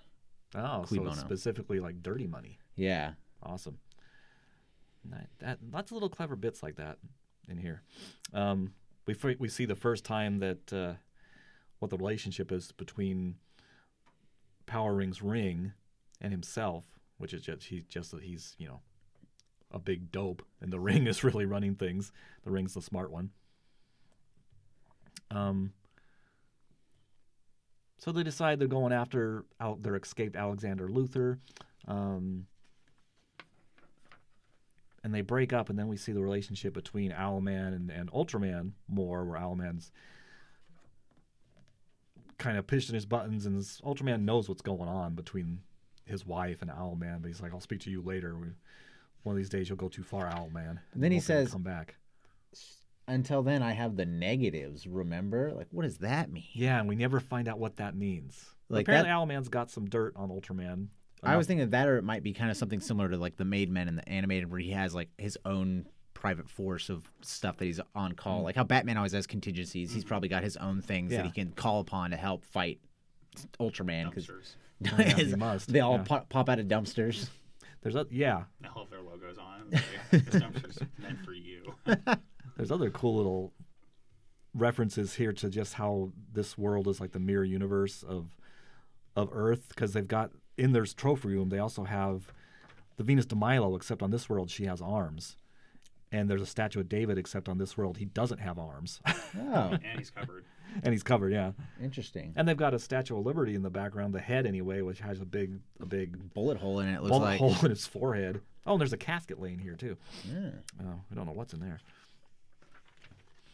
[0.54, 1.26] Oh, Cui so it's bono.
[1.26, 2.58] specifically like dirty money.
[2.76, 3.12] Yeah,
[3.42, 3.78] Awesome.
[5.40, 6.98] That, lots of little clever bits like that
[7.48, 7.82] in here.
[8.32, 8.72] Um,
[9.06, 10.94] we we see the first time that uh,
[11.80, 13.36] what the relationship is between
[14.66, 15.72] Power Ring's ring
[16.20, 16.84] and himself,
[17.18, 18.80] which is just he's just that he's you know
[19.72, 22.12] a big dope, and the ring is really running things.
[22.44, 23.30] The ring's the smart one.
[25.30, 25.72] Um.
[27.98, 31.38] So they decide they're going after out their escaped Alexander Luthor.
[31.86, 32.46] Um,
[35.04, 38.72] and they break up, and then we see the relationship between Owlman and, and Ultraman
[38.88, 39.90] more, where Owlman's
[42.38, 45.60] kind of pushing his buttons, and this, Ultraman knows what's going on between
[46.04, 48.36] his wife and Owlman, but he's like, "I'll speak to you later.
[48.36, 48.48] We,
[49.22, 51.42] one of these days, you'll go too far, Owlman." And then he won't be able
[51.42, 51.96] to says- "Come back."
[53.08, 54.86] until then I have the negatives.
[54.86, 56.44] Remember, like what does that mean?
[56.52, 58.54] Yeah, and we never find out what that means.
[58.68, 60.86] Like Apparently, that- Owlman's got some dirt on Ultraman.
[61.22, 63.36] I was um, thinking that, or it might be kind of something similar to like
[63.36, 67.10] the Made Men in the animated, where he has like his own private force of
[67.20, 68.40] stuff that he's on call.
[68.40, 68.44] Mm.
[68.44, 69.92] Like how Batman always has contingencies.
[69.92, 70.08] He's mm.
[70.08, 72.80] probably got his own things that he can call upon to help fight
[73.60, 74.56] Ultraman because Dumpsters.
[74.92, 76.02] Oh, yeah, must, they all yeah.
[76.02, 77.28] pop, pop out of dumpsters.
[77.82, 78.44] There's a yeah.
[78.60, 79.68] They all have their logos on.
[79.70, 79.82] it.
[80.12, 81.74] Like, this dumpster's meant for you.
[82.56, 83.52] There's other cool little
[84.54, 88.36] references here to just how this world is like the mirror universe of
[89.14, 92.32] of Earth because they've got in their trophy room they also have
[92.96, 95.36] the Venus de Milo except on this world she has arms.
[96.14, 99.00] And there's a statue of David except on this world he doesn't have arms.
[99.06, 99.14] Oh,
[99.82, 100.44] and he's covered.
[100.82, 101.52] and he's covered, yeah.
[101.82, 102.34] interesting.
[102.36, 105.22] And they've got a statue of Liberty in the background, the head anyway, which has
[105.22, 107.38] a big a big Bullet hole in it looks bullet like.
[107.38, 108.42] hole in his forehead.
[108.66, 109.96] Oh, and there's a casket laying here too.
[110.30, 110.50] Yeah.
[110.82, 111.80] Oh, I don't know what's in there.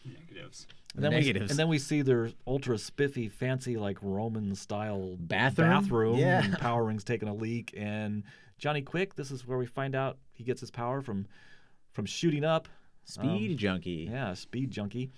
[0.05, 0.66] Negatives.
[0.95, 1.45] And then Negatives.
[1.45, 5.68] We, and then we see their ultra spiffy, fancy, like Roman style Bathroom?
[5.68, 6.16] bathroom.
[6.18, 6.43] Yeah.
[6.45, 8.24] and Power Ring's taking a leak, and
[8.59, 9.14] Johnny Quick.
[9.14, 11.26] This is where we find out he gets his power from
[11.93, 12.68] from shooting up.
[13.05, 14.09] Speed junkie.
[14.11, 15.11] Yeah, speed junkie.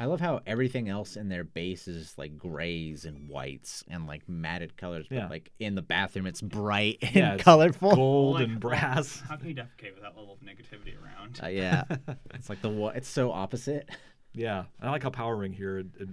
[0.00, 4.28] I love how everything else in their base is like grays and whites and like
[4.28, 5.06] matted colors.
[5.08, 5.28] But Yeah.
[5.28, 7.96] like in the bathroom, it's bright and Yeah, it's colorful.
[7.96, 9.20] Gold Like, and brass.
[9.28, 11.40] How can you defecate with that level of negativity around?
[11.42, 11.82] Uh, yeah,
[12.34, 13.88] it's like the wa- it's so opposite.
[14.34, 16.08] Yeah, I like how Power Ring here it, it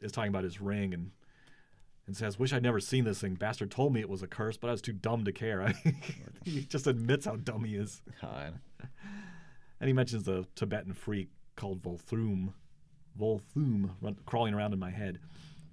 [0.00, 1.10] is talking about his ring and
[2.06, 3.34] and says, "Wish I'd never seen this thing.
[3.34, 5.72] Bastard told me it was a curse, but I was too dumb to care."
[6.44, 8.58] he just admits how dumb he is, God.
[9.80, 12.52] and he mentions the Tibetan freak called Volthoom,
[13.18, 15.18] Volthoom, run, crawling around in my head.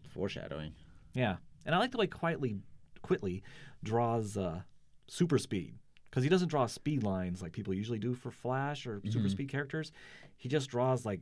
[0.09, 0.73] Foreshadowing.
[1.13, 2.59] Yeah, and I like the way Quitely,
[3.01, 3.43] quickly
[3.83, 4.61] draws uh,
[5.07, 5.73] super speed
[6.09, 9.49] because he doesn't draw speed lines like people usually do for Flash or super speed
[9.49, 9.91] characters.
[10.35, 11.21] He just draws like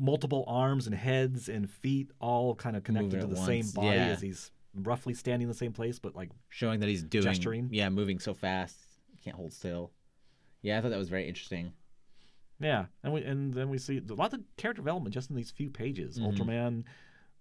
[0.00, 3.66] multiple arms and heads and feet all kind of connected Moving to the at same
[3.74, 4.06] body yeah.
[4.06, 7.24] as he's roughly standing in the same place, but like Showing that he's doing.
[7.24, 7.68] Gesturing.
[7.70, 8.76] Yeah, moving so fast.
[9.22, 9.92] Can't hold still.
[10.62, 11.72] Yeah, I thought that was very interesting.
[12.58, 15.50] yeah, and we and then we see a lot of character development just in these
[15.50, 16.18] few pages.
[16.18, 16.32] Mhm.
[16.36, 16.84] Ultraman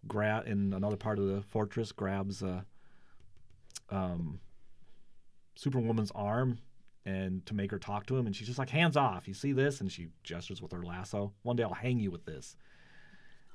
[0.07, 2.61] grab in another part of the fortress grabs uh,
[3.89, 4.39] um,
[5.55, 6.59] Superwoman's arm
[7.05, 9.27] and to make her talk to him, and she's just like, "Hands off!
[9.27, 11.33] You see this?" And she gestures with her lasso.
[11.43, 12.55] One day I'll hang you with this.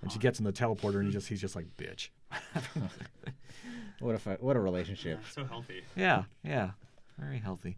[0.03, 2.09] And she gets in the teleporter, and he just he's just like, "Bitch."
[4.01, 5.20] What a fu- what a relationship.
[5.32, 5.82] so healthy.
[5.97, 6.70] Yeah, yeah,
[7.18, 7.76] very healthy.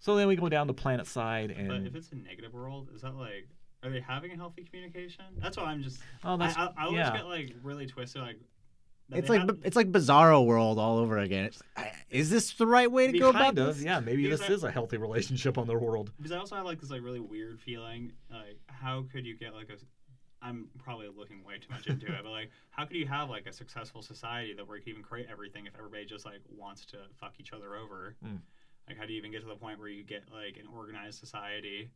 [0.00, 2.88] So then we go down to planet side, But and if it's a negative world,
[2.94, 3.48] is that like,
[3.82, 5.24] are they having a healthy communication?
[5.38, 6.00] That's what I'm just.
[6.24, 7.16] oh, that's I, I, I always yeah.
[7.16, 8.22] get like really twisted.
[8.22, 8.46] Like, that
[9.14, 11.44] It's they like have- it's like Bizarro World all over again.
[11.46, 13.82] It's like, is this the right way to go about of, this?
[13.82, 14.00] yeah.
[14.00, 16.10] Maybe Because this I- is a healthy relationship on their world.
[16.16, 18.12] because I also have like this like really weird feeling.
[18.30, 19.76] Like, how could you get like a?
[20.44, 23.46] I'm probably looking way too much into it, but like, how could you have like
[23.46, 26.84] a successful society that where you can even create everything if everybody just like wants
[26.86, 28.16] to fuck each other over?
[28.26, 28.38] Mm.
[28.88, 31.20] Like, how do you even get to the point where you get like an organized
[31.20, 31.90] society?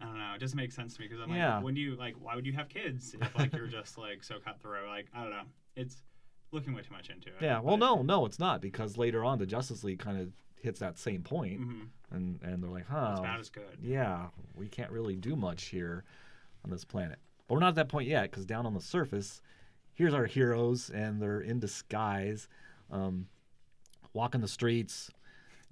[0.00, 0.32] I don't know.
[0.34, 1.60] It doesn't make sense to me because I'm like, Yeah.
[1.60, 4.36] when do you like, why would you have kids if like you're just like so
[4.38, 4.86] cutthroat?
[4.88, 5.42] Like, I don't know.
[5.76, 5.96] It's
[6.52, 7.34] looking way too much into it.
[7.40, 7.60] Yeah.
[7.60, 10.80] Well, but- no, no, it's not because later on the Justice League kind of hits
[10.80, 11.88] that same point, Mhm.
[12.10, 13.78] and and they're like, huh, As bad as good.
[13.80, 16.04] yeah, we can't really do much here
[16.64, 17.18] on this planet.
[17.48, 19.40] But we're not at that point yet because down on the surface,
[19.94, 22.46] here's our heroes, and they're in disguise,
[22.90, 23.28] um,
[24.12, 25.10] walking the streets.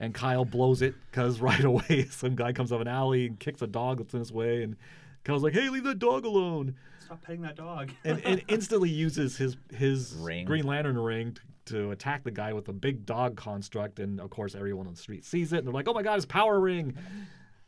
[0.00, 3.60] And Kyle blows it because right away some guy comes up an alley and kicks
[3.62, 4.76] a dog that's in his way, and
[5.28, 6.74] Kyle's like, "Hey, leave that dog alone!"
[7.04, 7.90] Stop petting that dog.
[8.04, 10.44] and, and instantly uses his his Ring.
[10.46, 11.34] Green Lantern ring
[11.66, 14.94] to, to attack the guy with a big dog construct, and of course everyone on
[14.94, 16.96] the street sees it, and they're like, "Oh my god, his power ring!"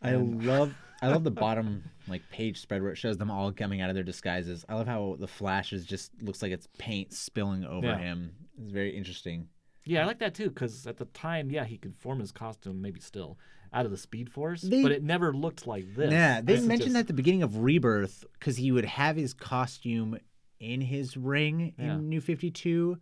[0.03, 3.81] I love I love the bottom like page spread where it shows them all coming
[3.83, 4.65] out of their disguises.
[4.69, 7.99] I love how the Flash is just looks like it's paint spilling over Yeah.
[7.99, 8.33] him.
[8.63, 9.49] It's very interesting.
[9.85, 12.81] Yeah, I like that too because at the time, yeah, he could form his costume
[12.83, 13.39] maybe still
[13.73, 16.11] out of the Speed Force, They- but it never looked like this.
[16.13, 19.33] Yeah, they This mentioned just- at the beginning of Rebirth because he would have his
[19.35, 20.19] costume
[20.59, 21.95] in his ring Yeah.
[21.95, 22.99] in New Fifty Two,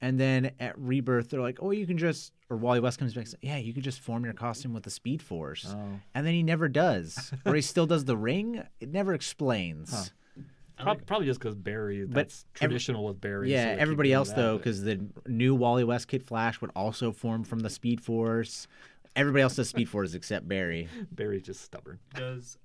[0.00, 3.22] and then at Rebirth they're like, "Oh, you can just," or Wally West comes back,
[3.22, 6.00] and says, "Yeah, you can just form your costume with the Speed Force," Oh.
[6.14, 8.62] and then he never does, or he still does the ring.
[8.80, 9.90] It never explains.
[9.92, 10.04] Huh.
[10.76, 12.04] I like- probably just because Barry.
[12.04, 13.52] That's every- traditional with Barry.
[13.52, 16.60] Yeah, they keep everybody else that, though, but- because the new Wally West Kid Flash
[16.60, 18.66] would also form from the Speed Force.
[19.16, 20.88] Everybody else does Speed Force except Barry.
[21.12, 21.98] Barry's just stubborn.
[22.14, 22.58] Does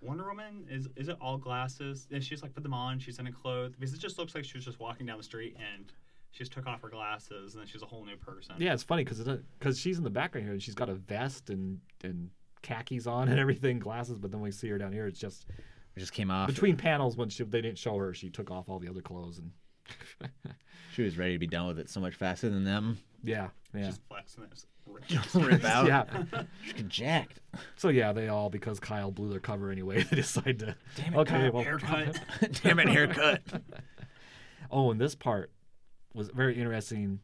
[0.00, 2.06] Wonder Woman is is it all glasses?
[2.10, 2.98] Is she just like put them on?
[2.98, 5.24] She's in a clothes because it just looks like she was just walking down the
[5.24, 5.92] street and
[6.30, 8.54] she just took off her glasses and then she's a whole new person.
[8.58, 9.26] Yeah, it's funny because
[9.58, 12.30] because she's in the background here and she's got a vest and and
[12.62, 14.18] khakis on and everything, glasses.
[14.18, 15.46] But then we see her down here, it's just
[15.96, 16.46] It just came off.
[16.46, 19.38] between panels when she, they didn't show her, she took off all the other clothes
[19.38, 19.50] and
[20.92, 22.98] She was ready to be done with it so much faster than them.
[23.26, 24.66] Yeah, yeah, Just flexing this.
[25.34, 25.86] Rip out.
[25.86, 26.04] yeah.
[26.64, 27.40] She's jacked.
[27.76, 30.04] So yeah, they all because Kyle blew their cover anyway.
[30.10, 31.52] They decide to Damn it, okay, Kyle.
[31.52, 32.20] well, Haircut.
[32.62, 33.42] Damn it, haircut.
[34.70, 35.50] Oh, and this part
[36.14, 37.20] was very interesting.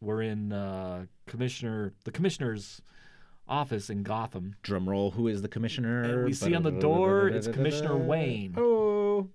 [0.00, 2.80] We're in uh, commissioner the commissioner's
[3.48, 4.56] office in Gotham.
[4.62, 5.10] Drum roll.
[5.12, 6.02] Who is the commissioner?
[6.02, 8.54] And we see on the door, it's Commissioner Wayne.
[8.56, 9.28] Oh.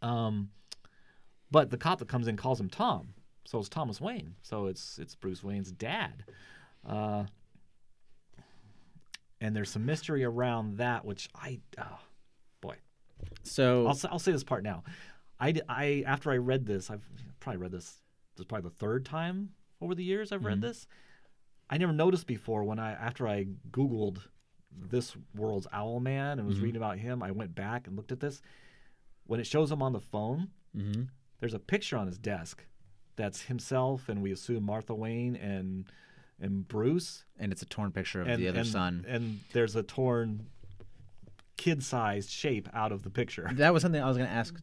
[0.00, 0.50] Um,
[1.50, 3.08] but the cop that comes in calls him Tom,
[3.48, 4.34] so it's Thomas Wayne.
[4.42, 6.24] So it's it's Bruce Wayne's dad.
[6.86, 7.24] Uh,
[9.40, 11.98] and there's some mystery around that, which I, oh,
[12.60, 12.76] boy,
[13.44, 14.82] So I'll say- I'll say this part now.
[15.40, 17.08] I, I after I read this, I've
[17.40, 18.02] probably read this.
[18.34, 20.62] This is probably the third time over the years I've read Mhm.
[20.62, 20.86] this.
[21.70, 24.18] I never noticed before when I after I Googled
[24.72, 26.62] this world's owl man and was Mhm.
[26.62, 27.22] reading about him.
[27.22, 28.42] I went back and looked at this.
[29.24, 31.04] When it shows him on the phone, hmm
[31.40, 32.66] there's a picture on his desk
[33.18, 35.84] that's himself and we assume Martha Wayne and
[36.40, 39.04] and Bruce and it's a torn picture of and the other and, son.
[39.06, 40.46] and there's a torn
[41.56, 43.50] kid-sized shape out of the picture.
[43.54, 44.54] That was something I was going to ask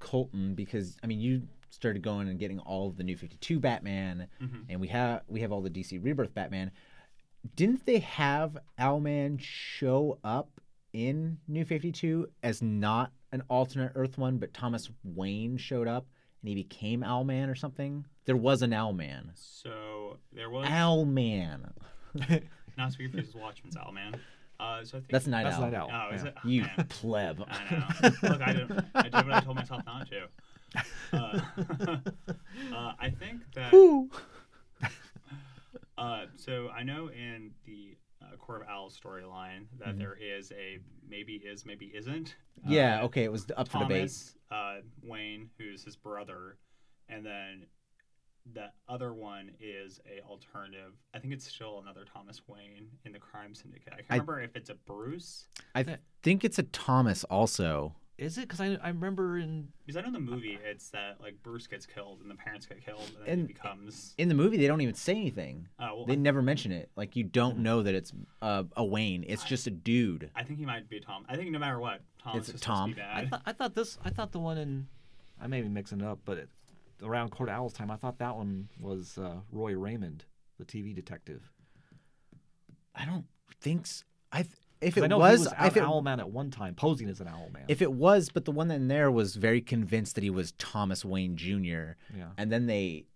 [0.00, 4.28] Colton because I mean you started going and getting all of the new 52 Batman
[4.40, 4.64] Mhm.
[4.68, 6.70] and we have we have all the DC Rebirth Batman.
[7.56, 10.48] Didn't they have Owlman show up
[10.92, 16.06] in New 52 as not an alternate Earth one but Thomas Wayne showed up
[16.44, 18.04] and he became Owlman or something?
[18.26, 19.30] There was an Owlman.
[19.34, 21.70] So there was Owlman.
[22.76, 24.14] not Speaker Faces Watchmen's Owl Man.
[24.60, 25.62] Uh, so I think That's Night That's Owl.
[25.62, 25.90] Night Owl.
[26.10, 26.28] Oh, is yeah.
[26.28, 26.34] it?
[26.36, 26.86] Oh, You man.
[26.90, 27.44] pleb.
[27.48, 28.10] I know.
[28.28, 28.84] Look, I did.
[28.94, 30.28] I did what I told myself not to.
[31.12, 31.40] Uh,
[32.76, 33.72] uh, I think that.
[33.72, 34.10] Woo.
[35.96, 37.96] Uh, so I know in the
[38.32, 39.98] uh, Court of Owl storyline that Mhm.
[39.98, 42.36] there is a maybe is maybe isn't.
[42.66, 44.00] Yeah, Uh, okay, it was up for debate.
[44.10, 46.58] Thomas uh, Wayne, who's his brother,
[47.08, 47.66] and then
[48.52, 50.92] the other one is a alternative.
[51.14, 53.92] I think it's still another Thomas Wayne in the Crime Syndicate.
[53.92, 57.96] I can't I- remember if it's a Bruce I th- think it's a Thomas also.
[58.16, 58.42] Is it?
[58.42, 61.66] Because I, I remember in because I know in the movie it's that like Bruce
[61.66, 64.14] gets killed and the parents get killed and then And- he becomes.
[64.18, 65.66] In the movie, they don't even say anything.
[65.80, 66.90] Uh, well, They I, never mention it.
[66.94, 69.24] Like you don't know that it's uh, a Wayne.
[69.26, 70.30] It's just a dude.
[70.36, 71.24] I think he might be Tom.
[71.28, 73.10] I think no matter what, Thomas It's is supposed to be Tom.
[73.12, 73.30] I bad.
[73.30, 74.86] thought I thought this I thought the one in
[75.40, 76.48] I may be mixing it up, but it,
[77.02, 80.24] around Court of Owl's time, I thought that one was uh, Roy Raymond,
[80.58, 81.50] the TV detective.
[82.94, 83.24] I don't
[83.60, 83.86] think.
[83.88, 84.04] So.
[84.32, 84.54] I th-
[84.84, 86.74] if 'Cause it I know was, he was if an it, Owlman at one time,
[86.74, 87.64] posing as an Owlman.
[87.68, 91.04] if it was, but the one in there was very convinced that he was Thomas
[91.04, 91.96] Wayne Jr.
[92.14, 93.06] yeah, and then they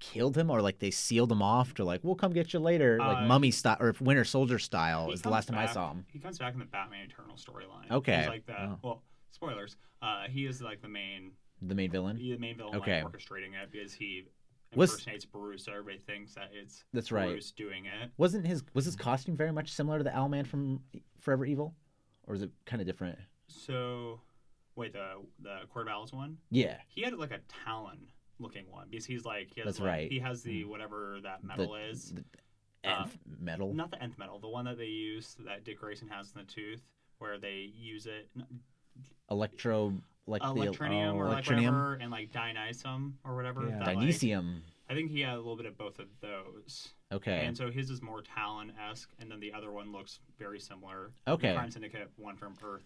[0.00, 2.98] killed him or like they sealed him off to like we'll come get you later
[2.98, 5.90] like Uh, mummy style or Winter Soldier style is the comes last time I saw
[5.90, 6.06] him.
[6.12, 7.90] He comes back in the Batman Eternal storyline.
[7.90, 8.18] Okay.
[8.20, 8.78] He's like the Oh.
[8.82, 9.02] well,
[9.32, 9.76] spoilers.
[10.00, 12.16] Uh, he is like the main The main villain.
[12.16, 13.02] the main villain Okay.
[13.02, 14.26] like, orchestrating it because he
[14.74, 15.64] Was- impersonates Bruce.
[15.64, 17.28] So everybody thinks that it's That's right.
[17.28, 18.10] Bruce doing it.
[18.16, 20.80] Wasn't his was his costume very much similar to the Owlman from
[21.20, 21.74] Forever Evil,
[22.26, 23.18] or is it kind of different?
[23.46, 24.20] So
[24.76, 26.36] wait, the the Court of Owls one.
[26.50, 27.98] Yeah, He had like a Talon
[28.38, 30.12] looking one because he's like he has That's like, right.
[30.12, 32.12] He has the whatever that metal The- is.
[32.12, 32.24] the
[32.84, 33.74] Uh, Nth metal.
[33.74, 36.46] Not the nth metal, the one that they use that Dick Grayson has in the
[36.46, 36.80] tooth,
[37.18, 38.28] where they use it
[39.30, 39.94] Electro
[40.28, 43.66] like the oh, or like whatever, and like Dionesium or whatever.
[43.68, 43.78] Yeah.
[43.78, 44.60] that, like- Dionesium.
[44.90, 46.88] I think he had a little bit of both of those.
[47.12, 47.44] Okay.
[47.44, 51.10] And so his is more Talon esque, and then the other one looks very similar.
[51.26, 51.48] Okay.
[51.48, 52.84] The Crime Syndicate one from Earth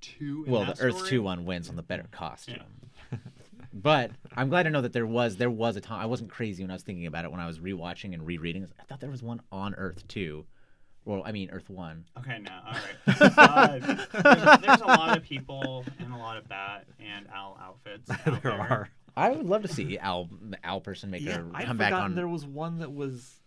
[0.00, 0.44] Two.
[0.48, 1.10] well, the Earth story.
[1.10, 2.90] Two one wins on the better costume.
[3.72, 6.62] but I'm glad to know that there was there was a time I wasn't crazy
[6.62, 8.66] when I was thinking about it when I was rewatching and rereading.
[8.80, 10.44] I thought there was one on Earth Two.
[11.06, 12.04] Well, I mean Earth One.
[12.18, 13.32] Okay, no, all right.
[13.38, 18.10] uh, there's, there's a lot of people and a lot of bat and owl outfits.
[18.26, 18.90] out there are.
[19.16, 20.28] I would love to see Al
[20.64, 22.14] Al person make Yeah, her I'd forgotten on.
[22.16, 23.40] there was one that was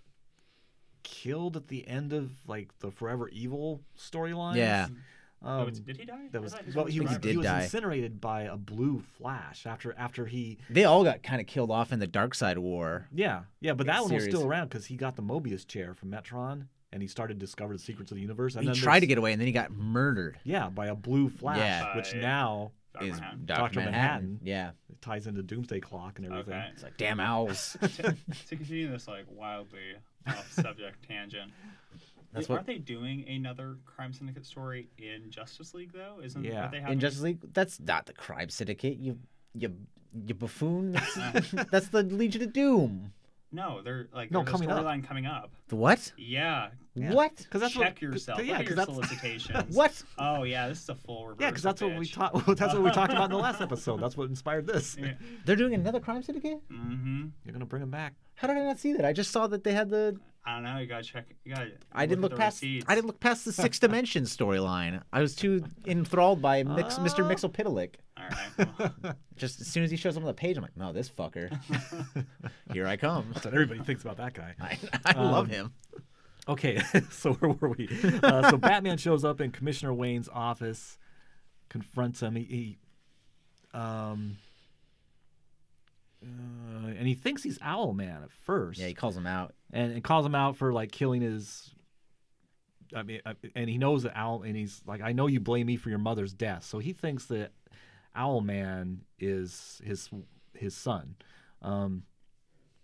[1.04, 4.56] killed at the end of like the Forever Evil storyline.
[4.56, 4.88] Yeah.
[5.42, 6.28] Oh, Um, it's- did he die?
[6.32, 7.38] that I was thought well, was he was, he forever.
[7.38, 7.62] was die.
[7.64, 11.92] incinerated by a blue flash after after he They all got kind of killed off
[11.94, 13.08] in the Darkseid War.
[13.14, 16.12] yeah yeah, but that one was still around because he got the Mobius chair from
[16.12, 18.56] Metron and he started to discover the secrets of the universe.
[18.56, 20.40] And He then tried to get away and then he got murdered.
[20.44, 21.96] yeah by a blue flash, Yeah.
[21.96, 23.06] which By- now Dr.
[23.06, 23.46] Is Manhattan.
[23.46, 23.60] Dr.
[23.60, 23.76] Dr.
[23.80, 23.92] Manhattan.
[23.94, 24.40] Manhattan.
[24.44, 24.72] Yeah.
[24.90, 26.54] It ties into Doomsday Clock and everything.
[26.56, 26.70] Okay.
[26.74, 27.78] It's like damn owls.
[27.82, 27.88] to,
[28.48, 29.80] to continue this like wildly
[30.28, 31.52] off subject tangent.
[32.34, 36.20] That's aren't what they doing another crime syndicate story in Justice League though?
[36.24, 36.64] Isn't Yeah.
[36.64, 36.94] what they having?
[36.94, 37.54] in Justice League.
[37.54, 38.98] That's not the crime syndicate.
[38.98, 39.20] You
[39.54, 39.76] you
[40.26, 40.94] you buffoon.
[41.16, 43.14] That's, that's the Legion of Doom.
[43.52, 44.84] No, they're like No, there's coming a up.
[44.86, 45.52] storyline coming up.
[45.70, 46.14] The what?
[46.18, 47.14] Yeah, Yeah.
[47.14, 47.36] What?
[47.38, 48.38] Because that's check what, yourself.
[48.38, 49.76] cause- Look yeah, at your that's solicitations.
[49.76, 50.04] What?
[50.20, 51.42] Oh yeah, this is a full reverse.
[51.42, 52.14] yeah, because that's what we bitch.
[52.14, 52.46] talked.
[52.58, 54.00] That's what we talked about in the last episode.
[54.02, 54.96] That's what inspired this.
[55.00, 55.14] Yeah.
[55.46, 56.60] They're doing another crime syndicate?
[56.72, 57.26] Mm-hmm.
[57.46, 58.14] You're gonna bring them back.
[58.36, 59.04] How did I not see that?
[59.06, 60.18] I just saw that they had the.
[60.50, 60.78] I don't know.
[60.80, 61.26] You gotta check.
[61.46, 61.72] You gotta.
[61.94, 62.64] I didn't look past.
[62.64, 62.86] Receipts.
[62.90, 65.02] I didn't look past the six dimension storyline.
[65.14, 67.20] I was too enthralled by Mix, Mr.
[67.20, 67.30] Oh.
[67.30, 67.96] Mxyzptlk.
[68.18, 68.24] All
[68.58, 68.70] right.
[69.04, 71.08] Well, Just as soon as he shows up on the page, I'm like, no, this
[71.08, 71.56] fucker.
[72.74, 73.30] Here I come.
[73.34, 74.56] That's what everybody thinks about that guy.
[74.60, 75.74] I, I love Um, him.
[76.48, 76.82] Okay,
[77.12, 77.88] so where were we?
[78.24, 80.98] Uh, so Batman shows up in Commissioner Wayne's office,
[81.70, 82.36] confronts him.
[82.36, 82.78] He, he
[83.78, 84.38] um,
[86.24, 88.80] uh, and he thinks he's Owl Man at first.
[88.80, 89.54] Yeah, he calls him out.
[89.72, 91.74] and, and calls him out for like killing his.
[92.96, 95.68] I mean, I- and he knows that Owl, and he's like, I know you blame
[95.68, 96.64] me for your mother's death.
[96.66, 97.52] So he thinks that
[98.16, 100.10] Owl Man is his
[100.54, 101.16] his son.
[101.62, 102.04] Um,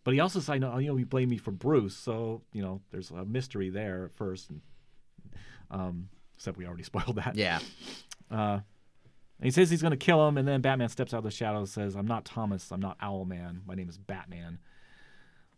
[0.04, 1.96] but he also says, I know, you know, you blame me for Bruce.
[1.96, 4.50] So you know, there's a mystery there at first.
[4.52, 4.62] And,
[5.72, 7.36] um, except we already spoiled that.
[7.36, 7.60] Yeah.
[8.30, 8.60] Uh,
[9.40, 11.32] and he says he's going to kill him, and then Batman steps out of the
[11.32, 12.72] shadows and says, I'm not Thomas.
[12.72, 13.62] I'm not Owlman.
[13.66, 14.60] My name is Batman.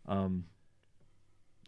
[0.06, 0.44] Um,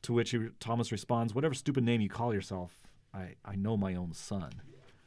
[0.03, 2.73] to which he, Thomas responds, Whatever stupid name you call yourself,
[3.15, 4.51] I, I know my own son.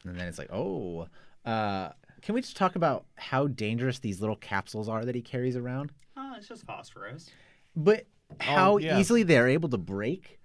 [0.04, 1.08] And then it's like, oh,
[1.44, 1.90] uh,
[2.22, 5.92] can we just talk about how dangerous these little capsules are that he carries around?
[6.16, 7.30] uh, it's just phosphorus.
[7.76, 8.06] But
[8.40, 8.98] how yeah.
[8.98, 10.38] easily they're able to break?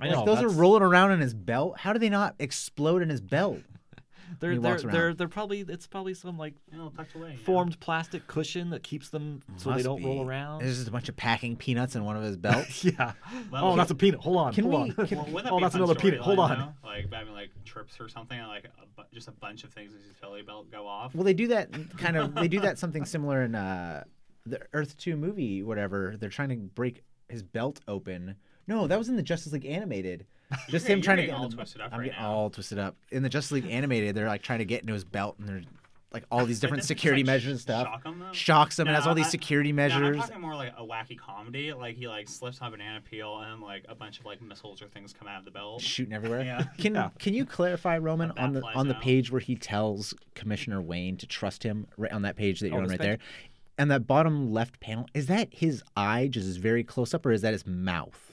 [0.00, 0.24] I Like, know.
[0.24, 1.78] those are rolling around in his belt.
[1.78, 3.60] How do they not explode in his belt?
[4.40, 7.36] They're they're they're they're probably it's probably some like You know, tucked away.
[7.38, 7.44] yeah.
[7.44, 10.62] formed plastic cushion that keeps them so they don't roll around.
[10.62, 12.84] There's just a bunch of packing peanuts in one of his belts.
[12.84, 13.12] yeah.
[13.50, 14.20] Well, oh, can- that's a peanut.
[14.20, 14.52] Hold on.
[14.54, 15.06] can hold we- on.
[15.06, 16.20] can- Well, oh, that's fun another peanut.
[16.20, 16.74] Hold storyline, on.
[16.82, 16.88] though?
[16.88, 19.92] Like Batman like trips or something, and like a bu- just a bunch of things
[19.92, 21.14] in his utility belt go off.
[21.14, 22.34] Well, they do that kind of.
[22.34, 24.04] They do that something similar in uh,
[24.46, 26.16] the Earth Two movie, whatever.
[26.18, 28.36] They're trying to break his belt open.
[28.68, 30.26] No, that was in the Justice League animated.
[30.68, 32.30] Just him trying to get all the- twisted up I'm right getting now.
[32.32, 32.96] all twisted up.
[33.10, 35.64] In the Justice League animated, they're like trying to get into his belt, and there's
[36.12, 37.86] like all these different doesn't security like, measures and sh- stuff.
[37.86, 38.32] shock 'em, though?
[38.32, 40.16] Shocks him and No, has all these I- security No, I'm measures.
[40.18, 41.72] talking more like a wacky comedy.
[41.72, 44.82] Like he like slips on a banana peel and like a bunch of like missiles
[44.82, 45.80] or things come out of the belt.
[45.80, 46.42] shooting everywhere.
[46.44, 46.64] Yeah.
[46.78, 47.10] Can Yeah.
[47.18, 49.02] can you clarify, Roman, A on the flies on the out.
[49.02, 52.76] page where he tells Commissioner Wayne to trust him, right on that page that you're
[52.76, 53.18] Oh, on this right there,
[53.78, 57.32] and that bottom left panel is that his eye just is very close up, or
[57.32, 58.31] is that his mouth?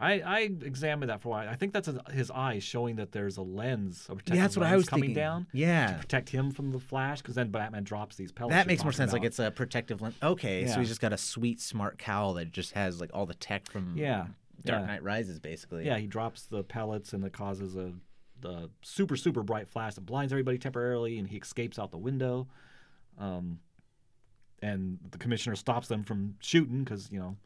[0.00, 1.48] I, I examined that for a while.
[1.48, 4.56] I think that's his, his eyes showing that there's a lens, a protective Yeah, that's
[4.56, 5.14] what I was coming thinking.
[5.22, 5.46] down
[5.92, 7.20] to protect him from the flash.
[7.20, 8.54] Because then Batman drops these pellets.
[8.54, 9.12] that makes more sense.
[9.12, 10.14] Like it's a protective lens.
[10.22, 10.78] Okay, so Yeah.
[10.78, 13.92] he's just got a sweet, smart cowl that just has like all the tech from
[13.96, 14.26] yeah,
[14.64, 14.86] Dark yeah.
[14.86, 15.84] Knight Rises, basically.
[15.84, 17.92] Yeah, he drops the pellets and it causes a
[18.40, 22.48] the super super bright flash that blinds everybody temporarily, and he escapes out the window.
[23.18, 23.58] Um,
[24.62, 27.36] and the commissioner stops them from shooting because you know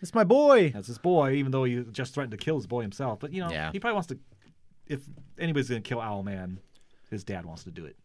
[0.00, 0.70] it's my boy.
[0.70, 3.20] that's his boy, even though he just threatened to kill his boy himself.
[3.20, 3.70] But you know, Yeah.
[3.72, 4.18] he probably wants to.
[4.86, 5.02] If
[5.38, 6.58] anybody's gonna kill Owlman,
[7.10, 7.96] his dad wants to do it.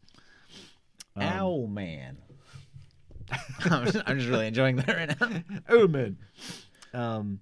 [1.16, 2.18] Um, Ow, man.
[3.66, 5.28] I'm, just, I'm just really enjoying that right now.
[5.70, 6.18] Owlman.
[6.94, 7.40] Um,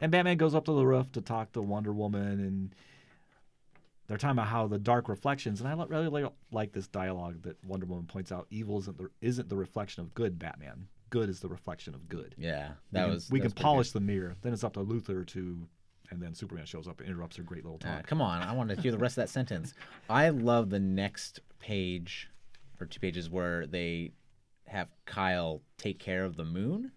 [0.00, 2.74] and Batman goes up to the roof to talk to Wonder Woman, and
[4.06, 5.60] they're talking about how the dark reflections.
[5.60, 9.08] And I li- really like this dialogue that Wonder Woman points out: evil isn't the
[9.20, 10.38] isn't the reflection of good.
[10.38, 12.34] Batman, good is the reflection of good.
[12.38, 13.30] Yeah, we that can, was.
[13.30, 14.34] we that can was pretty polish the mirror.
[14.42, 15.68] Then it's up to Luthor to,
[16.10, 17.86] and then Superman shows up and interrupts her great little good.
[17.88, 18.06] Talk.
[18.08, 19.74] come on, I want to hear the rest of that sentence.
[20.10, 22.28] I love the next page
[22.80, 24.12] or two pages where they
[24.66, 26.90] have Kyle take care of the moon.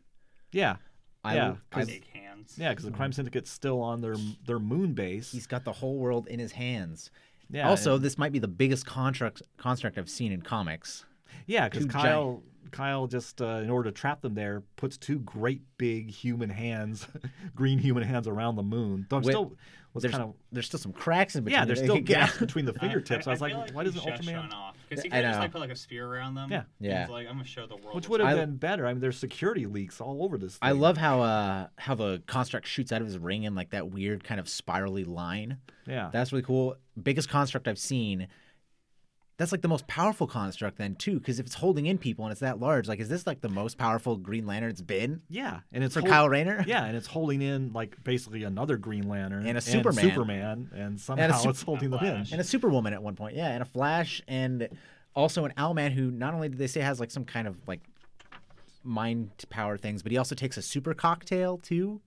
[0.51, 0.78] yeah,
[1.24, 2.55] I, Yeah, I, 'cause- Shake hands.
[2.57, 3.16] yeah, because the crime mm-hmm.
[3.18, 4.16] syndicate's still on their
[4.47, 5.32] their moon base.
[5.32, 7.11] he's got the whole world in his hands.
[7.49, 11.03] yeah, also, and- this might be the biggest construct construct I've seen in comics.
[11.47, 15.20] Yeah, because Two Kyle Kyle just uh, in order to trap them there puts two
[15.20, 17.07] great big human hands,
[17.55, 19.05] green human hands around the moon.
[19.09, 19.53] Though I'm Wait, still
[19.95, 21.57] was There's, kind of there's still some cracks in between.
[21.57, 23.28] yeah, there's still gaps between the fingertips.
[23.28, 24.53] I, was like, feel why doesn't just Ultraman?
[24.53, 24.76] off?
[24.89, 26.51] Because he could just like put like a spear around them.
[26.51, 26.63] Yeah.
[26.82, 27.03] Yeah.
[27.03, 27.95] He's like, I'm gonna show the world.
[27.95, 28.86] Which would have been better.
[28.86, 30.57] I mean, there's security leaks all over this.
[30.57, 30.70] Thing.
[30.70, 33.89] I love how uh how the construct shoots out of his ring in like that
[33.89, 35.59] weird kind of spirally line.
[35.88, 36.76] Yeah, That's really cool.
[37.01, 38.28] Biggest construct I've seen.
[39.38, 42.31] That's like the most powerful construct then too, because if it's holding in people and
[42.31, 45.59] it's that large, like is this like the most powerful Green Lantern it's been yeah,
[45.73, 46.63] and it's for hold- Kyle Rayner?
[46.65, 50.03] Yeah, and it's holding in like basically another Green Lantern And a Superman.
[50.09, 52.15] Superman, and somehow sup- it's holding them in.
[52.31, 54.69] And a Superwoman at one point, yeah, and a Flash, and
[55.13, 57.81] also an Owlman who not only did they say has like some kind of like
[58.83, 62.01] mind power things, but he also takes a super cocktail too.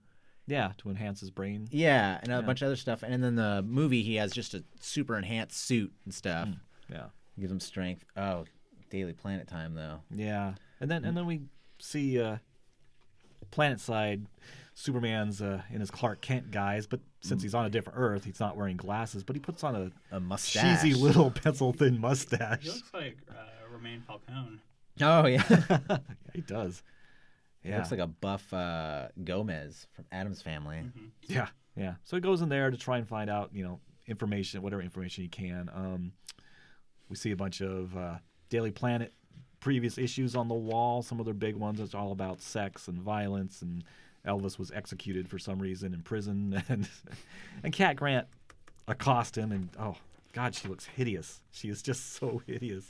[0.47, 1.67] Yeah, to enhance his brain.
[1.71, 2.41] Yeah, and a Yeah.
[2.41, 3.03] bunch of other stuff.
[3.03, 6.47] And then the movie, he has just a super enhanced suit and stuff.
[6.47, 6.57] Mm,
[6.89, 7.05] yeah.
[7.39, 8.03] Gives him strength.
[8.17, 8.45] Oh,
[8.89, 9.99] Daily Planet time though.
[10.13, 11.41] Yeah, and then and then we
[11.79, 12.37] see uh,
[13.51, 14.25] Planet Side,
[14.73, 18.39] Superman's uh, in his Clark Kent guise, but since he's on a different Earth, he's
[18.39, 20.81] not wearing glasses, but he puts on a A mustache.
[20.81, 22.63] cheesy little pencil thin mustache.
[22.63, 23.33] He looks like uh,
[23.71, 24.59] Romain Falcone.
[25.01, 25.43] Oh yeah.
[25.89, 25.97] yeah,
[26.33, 26.83] he does.
[27.61, 30.81] He looks like a buff uh, Gomez from Addams Family.
[31.27, 31.95] yeah, yeah.
[32.05, 35.23] So he goes in there to try and find out, you know, information, whatever information
[35.23, 35.69] he can.
[35.73, 36.13] Um,
[37.09, 38.15] we see a bunch of uh,
[38.49, 39.13] Daily Planet
[39.59, 41.01] previous issues on the wall.
[41.01, 41.79] Some of their big ones.
[41.79, 43.83] It's all about sex and violence, and
[44.25, 46.87] Elvis was executed for some reason in prison, and
[47.63, 48.27] and Cat Grant
[48.87, 49.95] accost him, and oh
[50.33, 51.41] God, she looks hideous.
[51.51, 52.85] She is just so hideous.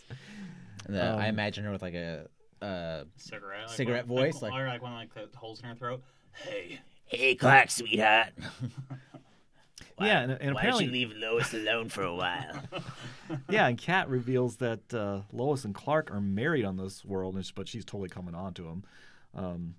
[0.85, 2.27] And the- I Um, imagine her with like a.
[2.61, 3.67] Uh, Cigarette.
[3.67, 6.03] Like Cigarette one, voice, Like, like- or like one like the holes in her throat.
[6.33, 6.79] Hey.
[7.05, 8.33] hey, Clark, sweetheart.
[10.05, 12.61] yeah, and, and apparently, leave Lois alone for a while?
[13.49, 17.67] yeah, and Cat reveals that uh, Lois and Clark are married on this world, but
[17.67, 18.83] she's totally coming on to him.
[19.33, 19.75] Um,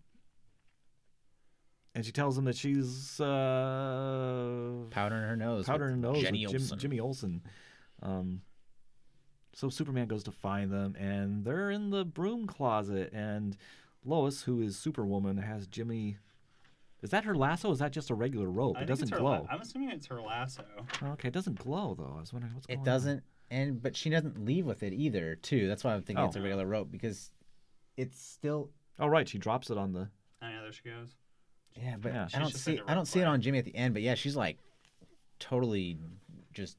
[1.95, 5.67] and she tells him that she's uh, Powder in her nose.
[5.67, 6.79] Powdering her nose Jenny with Jim, Olsen.
[6.79, 7.43] Jimmy Olsen.
[8.03, 8.43] Um,
[9.53, 13.13] so Superman goes to find them, and they're in the broom closet.
[13.13, 13.57] And
[14.05, 16.19] Lois, who is Superwoman, has Jimmy.
[17.03, 17.69] Is that her lasso?
[17.69, 18.77] Or is that just a regular rope?
[18.79, 19.49] I it doesn't it's her la- glow.
[19.51, 20.65] I'm assuming it's her lasso.
[21.03, 22.15] okay, it doesn't glow though.
[22.17, 22.83] I was wondering what's going on.
[22.83, 25.37] It doesn't, and but she doesn't leave with it either.
[25.37, 25.67] Too.
[25.69, 26.43] That's why I'm thinking it's a Oh.
[26.43, 27.33] regular rope because
[27.97, 28.71] it's still.
[28.99, 30.11] Oh right, she drops it on the.
[30.43, 31.15] Oh yeah, there she goes.
[31.77, 32.29] Yeah, but Yeah.
[32.35, 32.73] I don't just see.
[32.73, 33.31] like a I don't rope see it play.
[33.33, 33.95] on Jimmy at the end.
[33.95, 34.59] But yeah, she's like
[35.39, 35.99] totally
[36.53, 36.77] just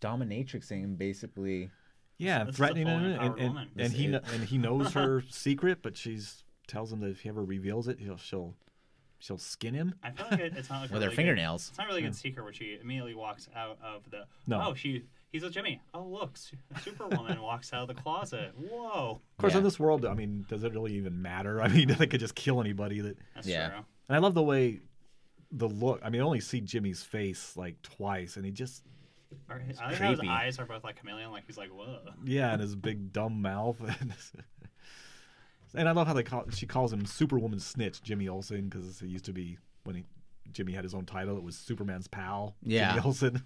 [0.00, 1.70] dominatrixing basically.
[2.18, 3.68] Yeah, This is a threatening fully him, and, empowered and, woman.
[3.76, 7.10] and This he is- kn- and he knows her secret, but she's tells him that
[7.10, 8.54] if he ever reveals it, he'll she'll
[9.22, 9.94] she'll skin him.
[10.02, 11.68] I feel like it, it's not like a With her really good- fingernails.
[11.68, 14.24] it's not really a good secret where she immediately walks out of the.
[14.46, 14.62] No.
[14.68, 15.04] Oh, she.
[15.30, 15.80] He's with Jimmy.
[15.94, 18.52] Oh, look, Su- Superwoman walks out of the closet.
[18.54, 21.62] Whoa, Of course, in this world, I mean, does it really even matter?
[21.62, 23.00] I mean, they could just kill anybody.
[23.00, 23.68] That, that's Yeah.
[23.70, 23.78] true.
[24.08, 24.80] and I love the way
[25.50, 26.00] the look.
[26.04, 28.82] I mean, I only see Jimmy's face like twice, and he just
[29.48, 31.30] Or his- I like how his eyes are both like chameleon.
[31.30, 32.00] Like he's like, whoa.
[32.24, 33.80] yeah, and his big dumb mouth.
[35.74, 39.06] And I love how they call she calls him Superwoman Snitch, Jimmy Olsen, because it
[39.08, 40.04] used to be when he
[40.52, 41.36] Jimmy had his own title.
[41.36, 42.90] It was Superman's pal, Yeah.
[42.94, 43.42] Jimmy Olsen.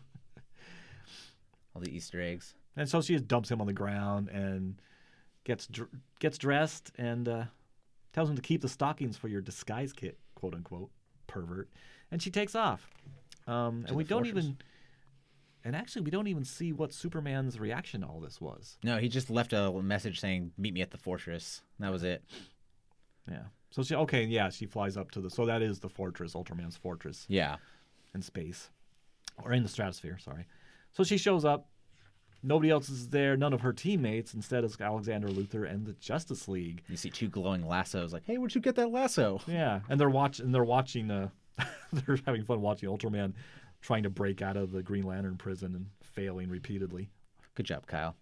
[1.75, 2.55] All the Easter eggs.
[2.77, 4.81] And so she just dumps him on the ground and
[5.45, 7.45] gets dr- gets dressed and uh,
[8.13, 10.91] tells him to keep the stockings for your disguise kit, quote unquote,
[11.27, 11.69] pervert.
[12.11, 12.89] And she takes off.
[13.47, 14.45] Um, and we don't fortress.
[14.45, 14.57] even.
[15.67, 18.79] And actually, we don't even see what Superman's reaction to all this was.
[18.85, 22.23] No, he just left a message saying, "Meet me at the fortress." That was it.
[23.29, 23.47] Yeah.
[23.73, 25.29] So she okay, yeah, she flies up to the.
[25.29, 27.57] So that is the fortress, Ultraman's fortress Yeah.
[28.15, 28.71] in space,
[29.43, 30.19] or in the stratosphere.
[30.19, 30.47] Sorry.
[30.93, 31.69] So she shows up.
[32.45, 33.37] Nobody else is there.
[33.37, 34.35] None of her teammates.
[34.35, 36.85] Instead, it's Alexander Luthor and the Justice League.
[36.89, 38.13] You see two glowing lassos.
[38.13, 39.41] Like, hey, where'd you get that lasso?
[39.49, 40.53] Yeah, and they're watching.
[40.53, 41.11] They're watching.
[41.11, 41.31] Uh,
[41.93, 43.33] they're having fun watching Ultraman
[43.83, 47.11] trying to break out of the Green Lantern prison and failing repeatedly.
[47.55, 48.17] Good job, Kyle.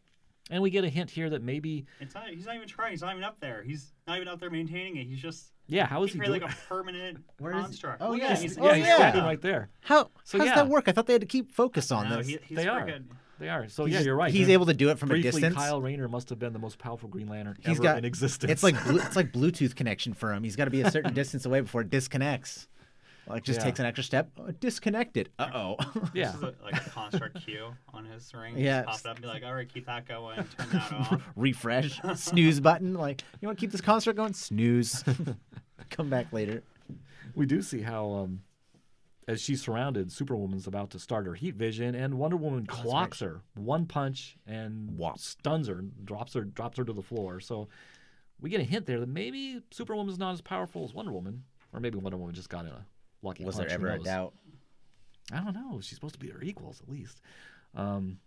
[0.50, 2.28] And we get a hint here that maybe, It's not.
[2.28, 2.90] He's not even trying.
[2.90, 3.62] He's not even up there.
[3.62, 5.06] He's not even up there maintaining it.
[5.06, 5.46] He's just.
[5.68, 6.42] yeah, how is he he doing?
[6.42, 7.62] like a permanent Where is he?
[7.64, 8.02] construct.
[8.02, 8.36] Oh, yeah.
[8.36, 8.96] he's, Oh, yeah, he's yeah.
[8.96, 9.70] standing right there.
[9.80, 10.10] How?
[10.24, 10.50] So, how yeah.
[10.54, 10.86] does that work?
[10.86, 12.26] I thought they had to keep focus on No, this.
[12.26, 12.82] he, he's They are.
[12.86, 13.04] freaking-
[13.38, 13.68] They are.
[13.70, 14.30] So He's yeah, you're right.
[14.30, 15.54] He's able to do it from Briefly, a distance.
[15.56, 18.52] Kyle Rayner must have been the most powerful Green Lantern He's ever got in existence.
[18.52, 20.44] It's like it's like Bluetooth connection for him.
[20.44, 22.68] He's got to be a certain distance away before it disconnects.
[23.26, 23.64] Like just Yeah.
[23.64, 24.30] takes an extra step.
[24.38, 25.30] Oh, disconnected.
[25.38, 25.76] Uh oh.
[26.14, 26.26] yeah.
[26.32, 28.58] This is a, like a construct cue on his ring.
[28.58, 28.82] Yeah.
[28.84, 30.36] Just pop it up and be like, all right, keep that going.
[30.36, 31.22] Turn that off.
[31.36, 32.00] Refresh.
[32.16, 32.94] Snooze button.
[32.94, 34.32] Like you want to keep this construct going?
[34.34, 35.04] Snooze.
[35.90, 36.62] Come back later.
[37.34, 38.40] we do see how um
[39.26, 42.82] as she's surrounded superwoman's about to start her heat vision and wonder woman Oh, that's
[42.82, 45.18] clocks her one punch and Whop.
[45.18, 47.68] stuns her drops her drops her to the floor so
[48.38, 51.80] we get a hint there that maybe superwoman's not as powerful as wonder woman or
[51.80, 52.84] maybe wonder woman just got in a
[53.24, 54.34] lucky Was punch there ever a doubt?
[55.32, 57.20] i don't know she's supposed to be their equals at least
[57.74, 58.18] um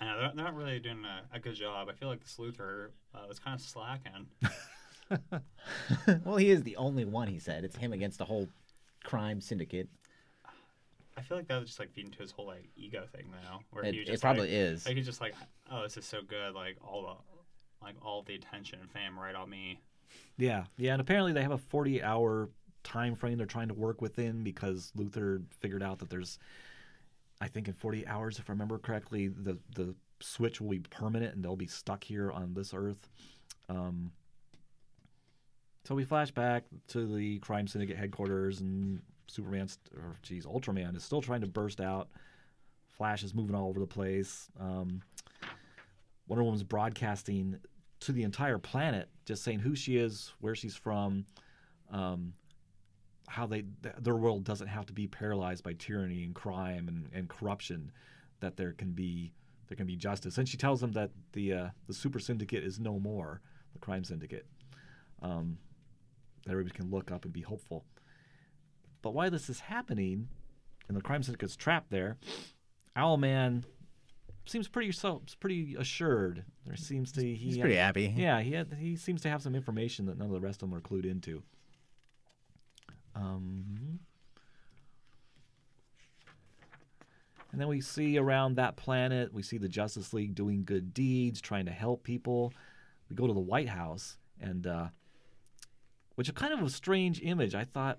[0.00, 1.88] I know they're, they're not really doing a, a good job.
[1.90, 4.28] I feel like the Sleuthor uh, was kind of slacking.
[6.24, 7.28] well, he is the only one.
[7.28, 8.48] He said it's him against the whole
[9.04, 9.88] crime syndicate.
[11.18, 13.60] I feel like that was just like feeding to his whole like ego thing now,
[13.72, 14.86] where It, he was it just probably like, is.
[14.86, 15.34] Like he's just like,
[15.70, 16.54] oh, this is so good.
[16.54, 19.80] Like all the, like all the attention and fame right on me.
[20.38, 22.48] Yeah, yeah, and apparently they have a 40 hour
[22.82, 26.38] time frame they're trying to work within because Luthor figured out that there's,
[27.40, 31.34] I think in 40 hours, if I remember correctly, the the switch will be permanent
[31.34, 33.08] and they'll be stuck here on this Earth.
[33.68, 34.12] Um,
[35.84, 41.04] so we flash back to the crime syndicate headquarters, and Superman's, or geez, Ultraman is
[41.04, 42.08] still trying to burst out.
[42.90, 44.48] Flash is moving all over the place.
[44.58, 45.02] Um,
[46.28, 47.58] Wonder Woman's broadcasting
[48.00, 51.24] to the entire planet, just saying who she is, where she's from,
[51.90, 52.34] um,
[53.30, 53.62] how they
[54.00, 57.92] their world doesn't have to be paralyzed by tyranny and crime and, and corruption,
[58.40, 59.32] that there can be
[59.68, 60.36] there can be justice.
[60.36, 63.40] And she tells them that the uh, the super syndicate is no more,
[63.72, 64.46] the crime syndicate.
[65.22, 65.58] Um,
[66.44, 67.84] that everybody can look up and be hopeful.
[69.00, 70.28] But why this is happening,
[70.88, 72.18] and the crime syndicate's trapped there,
[72.96, 73.62] Owlman
[74.44, 76.44] seems pretty so pretty assured.
[76.66, 78.12] There seems to he He's pretty happy.
[78.16, 80.70] yeah, he had, he seems to have some information that none of the rest of
[80.70, 81.44] them are clued into.
[83.14, 84.00] Um,
[87.52, 91.40] and then we see around that planet, we see the Justice League doing good deeds,
[91.40, 92.52] trying to help people.
[93.08, 94.88] We go to the White House, and uh,
[96.14, 97.54] which is kind of a strange image.
[97.54, 97.98] I thought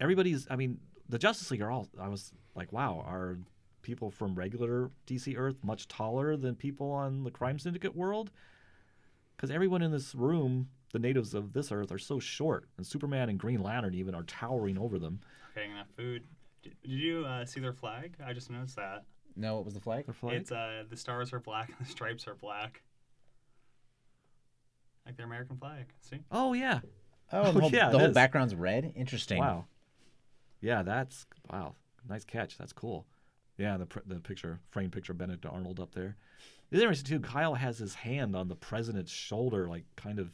[0.00, 0.46] everybody's.
[0.48, 1.88] I mean, the Justice League are all.
[2.00, 3.38] I was like, wow, are
[3.82, 8.30] people from regular DC Earth much taller than people on the Crime Syndicate world?
[9.36, 13.28] Because everyone in this room, the natives of this Earth, are so short, and Superman
[13.28, 15.20] and Green Lantern even are towering over them.
[15.54, 16.22] Getting enough food.
[16.62, 18.14] Did, did you uh, see their flag?
[18.24, 19.04] I just noticed that.
[19.34, 20.04] No, what was the flag?
[20.06, 20.34] Their flag?
[20.36, 22.82] It's uh, the stars are black and the stripes are black.
[25.06, 25.86] Like their American flag.
[26.00, 26.20] See?
[26.30, 26.80] oh yeah,
[27.32, 28.14] Oh, the Oh, whole, yeah, the whole is.
[28.14, 28.92] background's red.
[28.94, 29.38] Interesting.
[29.38, 29.64] wow,
[30.60, 31.74] yeah, that's wow,
[32.08, 32.58] nice catch.
[32.58, 33.06] That's cool.
[33.58, 36.16] Yeah, the the picture, framed picture, of Benedict Arnold up there.
[36.70, 37.26] It's interesting too.
[37.26, 40.30] Kyle has his hand on the president's shoulder, like kind of.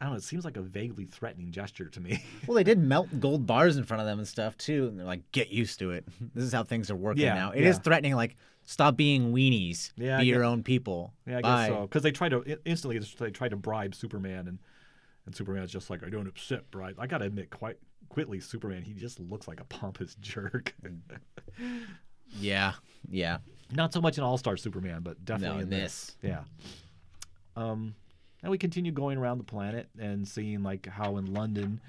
[0.00, 0.16] I don't know.
[0.16, 2.24] It seems like a vaguely threatening gesture to me.
[2.46, 5.06] Well, they did melt gold bars in front of them and stuff too, and they're
[5.06, 6.04] like, "Get used to it.
[6.34, 7.82] This is how things are working Yeah, now." It is yeah.
[7.82, 9.90] threatening, like Stop being weenies.
[9.96, 11.12] Yeah, Be your own people.
[11.26, 11.66] Yeah, I Bye.
[11.68, 11.82] guess so.
[11.82, 14.58] Because they try to instantly they try to bribe Superman, and
[15.26, 16.96] and Superman's just like, I don't accept bribe.
[16.98, 17.78] I gotta admit, quite
[18.08, 20.74] quickly, Superman he just looks like a pompous jerk.
[22.38, 22.72] Yeah.
[23.08, 23.38] Yeah.
[23.72, 26.16] Not so much in All Star Superman, but definitely No, in in this.
[26.22, 26.44] Yeah.
[27.56, 27.94] Um,
[28.42, 31.80] and we continue going around the planet and seeing like how in London,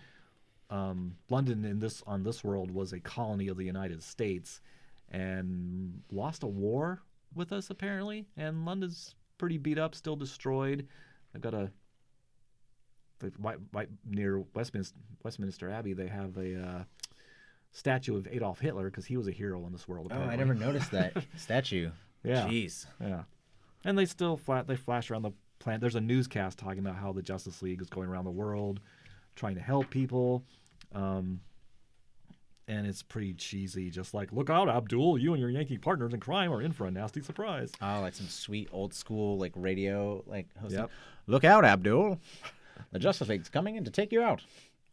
[0.70, 4.62] um, London in this on this world was a colony of the United States,
[5.10, 7.02] and lost a war
[7.36, 10.88] with us apparently, and London's pretty beat up, still destroyed.
[11.34, 11.72] They've got a
[13.40, 15.94] right, right near Westminster, Westminster Abbey.
[15.94, 16.84] They have a uh,
[17.72, 20.12] statue of Adolf Hitler because he was a hero in this world.
[20.14, 21.92] Oh, I never noticed that statue.
[22.24, 22.48] Yeah.
[22.48, 22.86] Jeez.
[23.00, 23.24] Yeah,
[23.84, 25.32] and they still flat they flash around the
[25.62, 25.82] planet.
[25.82, 28.80] There's a newscast talking about how the Justice League is going around the world,
[29.36, 30.44] trying to help people,
[30.94, 31.40] um,
[32.68, 33.90] and it's pretty cheesy.
[33.90, 35.18] Just like, look out, Abdul!
[35.18, 37.72] You and your Yankee partners in crime are in for a nasty surprise.
[37.82, 40.80] Oh, like some sweet old school like radio like hosting.
[40.80, 40.92] Yep.
[41.28, 42.20] Look out, Abdul.
[42.92, 44.42] The Justice League's coming in to take you out.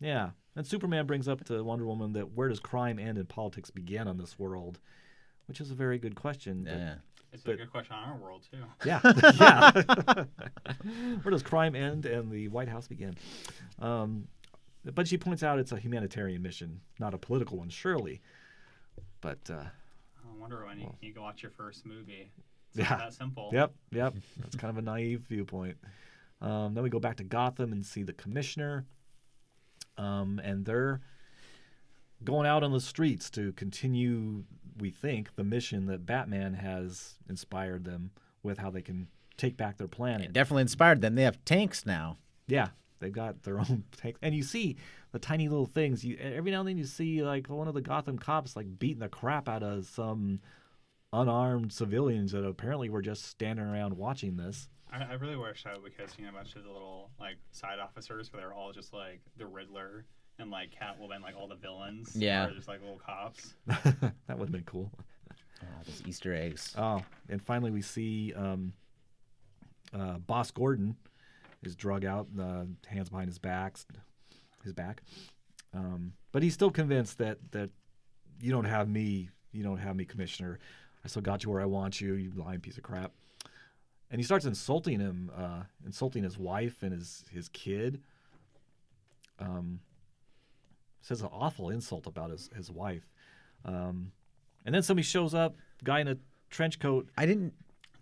[0.00, 3.70] Yeah, and Superman brings up to Wonder Woman that where does crime end and politics
[3.70, 4.78] begin on this world,
[5.46, 6.66] which is a very good question.
[6.68, 6.94] Yeah.
[7.32, 8.58] It's But- a good question on our world too.
[8.86, 9.00] Yeah,
[9.38, 10.24] yeah.
[11.22, 13.14] Where does crime end and the White House begin?
[13.78, 14.28] Um,
[14.84, 18.20] but she points out it's a humanitarian mission, not a political one, surely.
[19.20, 22.30] But uh, I wonder when you, you go watch your first movie.
[22.70, 22.90] It's Yeah.
[22.90, 23.50] not that simple.
[23.52, 25.76] yep, yep, that's kind of a naive viewpoint.
[26.40, 28.86] Um, then we go back to Gotham and see the commissioner,
[29.96, 31.00] um, and they're
[32.24, 34.44] going out on the streets to continue,
[34.80, 38.10] we think, the mission that Batman has inspired them
[38.42, 40.26] with, how they can take back their planet.
[40.26, 41.14] It definitely inspired them.
[41.14, 42.16] They have tanks now.
[42.46, 42.68] Yeah,
[42.98, 44.76] they've got their own tanks, and you see
[45.12, 46.04] the tiny little things.
[46.04, 49.00] You every now and then you see like one of the Gotham cops like beating
[49.00, 50.40] the crap out of some
[51.12, 54.68] unarmed civilians that apparently were just standing around watching this.
[54.92, 57.78] I, I really wish I would have seen a bunch of the little like side
[57.78, 60.04] officers where they're all just like the Riddler
[60.38, 62.14] and like Catwoman, like all the villains.
[62.14, 62.46] Yeah.
[62.46, 63.54] Are just like little cops.
[63.66, 64.90] that would have been cool.
[65.62, 66.74] Oh, those Easter eggs.
[66.78, 68.72] Oh, and finally we see um,
[69.92, 70.96] uh, Boss Gordon
[71.64, 73.76] is drug out, uh, hands behind his back,
[74.62, 75.02] his back.
[75.74, 77.70] Um, but he's still convinced that that
[78.40, 80.58] you don't have me, you don't have me, Commissioner.
[81.04, 83.12] I still got you where I want you, you lying piece of crap.
[84.10, 88.00] And he starts insulting him, uh, insulting his wife and his his kid.
[89.40, 89.80] Um,
[91.00, 93.06] says an awful insult about his his wife.
[93.64, 94.12] Um,
[94.64, 96.16] and then somebody shows up, guy in a
[96.50, 97.08] trench coat.
[97.16, 97.54] I didn't.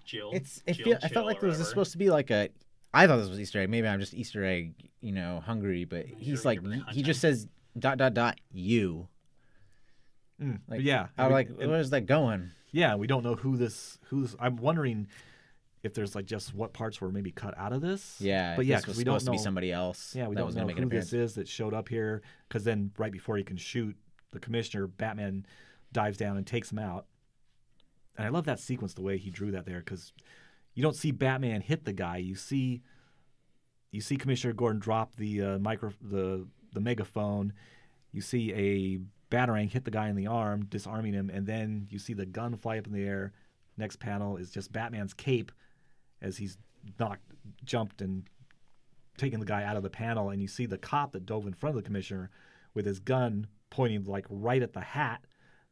[0.05, 0.31] Jill.
[0.33, 0.63] It's.
[0.67, 1.69] It Jill feel, I felt like or there was whatever.
[1.71, 2.49] supposed to be like a.
[2.95, 3.69] I thought this was Easter egg.
[3.71, 5.85] Maybe I'm just Easter egg, you know, hungry.
[5.85, 7.47] But he's Sure, like, you're he just says
[7.79, 9.09] dot dot dot you.
[10.41, 12.51] Mm, Like, yeah, I was like, where's that going?
[12.73, 14.37] yeah, we don't know who this who's.
[14.39, 15.09] I'm wondering
[15.83, 18.17] if there's like just what parts were maybe cut out of this.
[18.21, 20.15] Yeah, but yeah, because we don't supposed to be know- somebody else.
[20.15, 22.23] Yeah, we that don't know make who this is that showed up here.
[22.49, 23.97] Because then right before he can shoot
[24.33, 25.47] the commissioner, Batman
[25.93, 27.07] dives down and takes him out.
[28.17, 30.13] And I love that sequence, the way he drew that there, because
[30.75, 32.17] you don't see Batman hit the guy.
[32.17, 32.83] You see,
[33.91, 37.53] you see Commissioner Gordon drop the uh, micro, the the megaphone.
[38.13, 38.99] You see a
[39.35, 42.57] batarang hit the guy in the arm, disarming him, and then you see the gun
[42.57, 43.33] fly up in the air.
[43.77, 45.53] Next panel is just Batman's cape
[46.23, 46.59] as he's
[46.99, 47.23] knocked,
[47.65, 48.25] jumped, and
[49.19, 51.55] taken the guy out of the panel, and you see the cop that dove in
[51.55, 52.31] front of the commissioner
[52.75, 55.23] with his gun pointing like right at the hat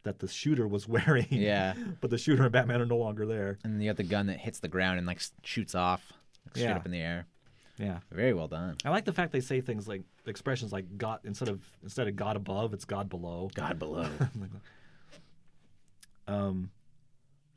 [0.03, 1.27] that the shooter was wearing.
[1.31, 1.75] Yeah.
[2.01, 3.59] but the shooter and Batman are no longer there.
[3.65, 6.13] And then you have the gun that hits the ground and like shoots off,
[6.47, 6.77] like, straight Yeah.
[6.77, 7.27] up in the air.
[7.79, 7.99] Yeah.
[8.13, 8.77] Very well done.
[8.85, 12.15] I like the fact they say things like expressions like God instead of instead of
[12.17, 13.51] God above, it's God below.
[13.55, 14.09] God below.
[16.27, 16.71] Um,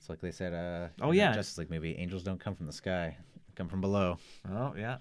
[0.08, 0.54] it's like they said.
[0.54, 1.34] Uh, Oh, yeah.
[1.34, 1.94] Justice League movie.
[1.98, 3.18] Angels don't come from the sky;
[3.48, 4.18] they come from below.
[4.50, 4.98] oh yeah,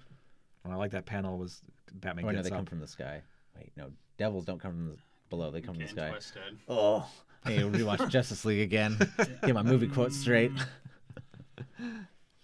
[0.65, 1.61] and I like that panel was
[1.93, 2.55] Batman Oh, no, they up.
[2.57, 3.21] come from the sky.
[3.55, 4.97] Wait, no, devils don't come from the
[5.29, 6.09] below; they come from the sky.
[6.09, 6.41] twisted.
[6.67, 7.07] Oh,
[7.45, 8.97] hey, rewatch Justice League again.
[9.45, 10.51] Get my movie quotes straight.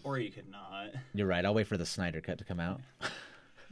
[0.05, 0.87] Or you could not.
[1.13, 1.45] You're right.
[1.45, 2.81] I'll wait for the Snyder cut to come out.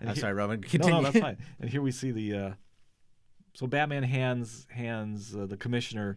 [0.00, 0.64] I'm he- sorry, Roman.
[0.74, 1.36] No, no, that's fine.
[1.60, 2.50] And here we see the uh,
[3.58, 6.16] so Batman hands hands uh, the commissioner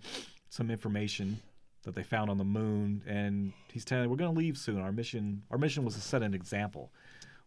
[0.49, 1.41] some information
[1.81, 4.80] that they found on the moon, and he's telling we're going to leave soon.
[4.80, 6.91] Our mission our mission was to set an example.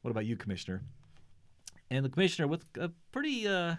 [0.03, 0.83] What about you, Commissioner?
[1.93, 3.77] And the commissioner, with a pretty uh,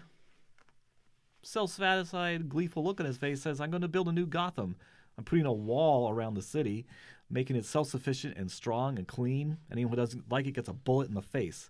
[1.42, 4.76] self-satisfied, gleeful look on his face, says, "I'm going to build a new Gotham.
[5.18, 6.86] I'm putting a wall around the city,
[7.28, 9.58] making it self-sufficient and strong and clean.
[9.70, 11.68] Anyone who doesn't like it gets a bullet in the face.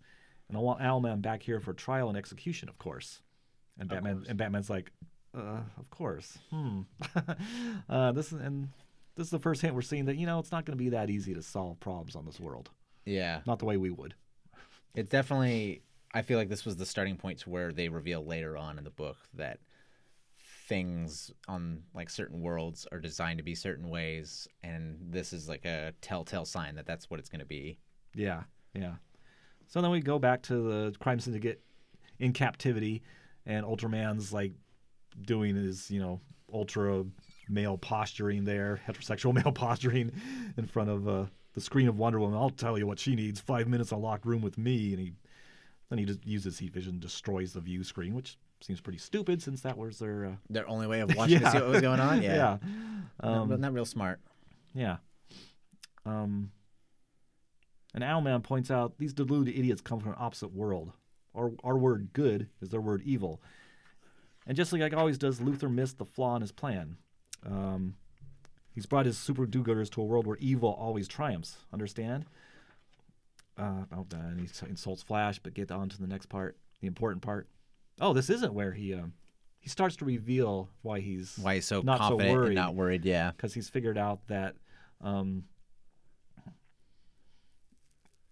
[0.49, 3.23] And I want Owlman back here for trial and execution, of course."
[3.79, 4.91] And Batman and Batman's like,
[5.37, 6.39] uh, of course.
[6.51, 6.83] Hmm.
[7.89, 8.69] uh, this is and
[9.17, 10.91] this is the first hint we're seeing that you know it's not going to be
[10.91, 12.71] that easy to solve problems on this world.
[13.05, 14.15] Yeah, Not the way we would.
[14.95, 15.83] it's definitely.
[16.13, 18.85] I feel like this was the starting point to where they reveal later on in
[18.85, 19.59] the book that
[20.67, 25.65] things on like certain worlds are designed to be certain ways, and this is like
[25.65, 27.79] a telltale sign that that's what it's going to be.
[28.15, 28.45] Yeah,
[28.75, 28.95] yeah.
[29.69, 31.61] So then we go back to the crime syndicate
[32.19, 33.03] in captivity,
[33.47, 34.53] and Ultraman's like
[35.23, 36.21] doing his, you know,
[36.53, 37.05] ultra
[37.49, 40.13] male posturing there, heterosexual male posturing
[40.57, 41.25] in front of uh,
[41.55, 42.37] the screen of Wonder Woman.
[42.39, 44.93] I'll tell you what she needs: five minutes in a locked room with me.
[44.93, 45.13] And he
[45.89, 49.61] then he just uses heat vision, destroys the view screen, which seems pretty stupid since
[49.61, 52.23] that was their uh, Their only way of watching to see what was going on.
[52.23, 52.57] Yeah, yeah.
[53.23, 54.21] Not- Um, not real smart.
[54.75, 54.97] Yeah.
[56.05, 56.51] Um,
[57.95, 60.93] and Owlman points out these deluded idiots come from an opposite world.
[61.37, 63.41] Our, our word good is their word evil.
[64.47, 66.97] And just like always does, Luthor missed the flaw in his plan.
[67.45, 67.97] Um,
[68.73, 71.57] he's brought his super do gooders to a world where evil always triumphs.
[71.73, 72.27] Understand?
[73.59, 77.23] Uh, oh, and he insults Flash, but get on to the next part, the important
[77.23, 77.49] part.
[78.01, 79.15] Oh, this isn't where he um,
[79.61, 83.05] he starts to reveal why he's Why he's so not so worried and not worried?
[83.05, 84.57] Yeah, because he's figured out that
[85.01, 85.45] um,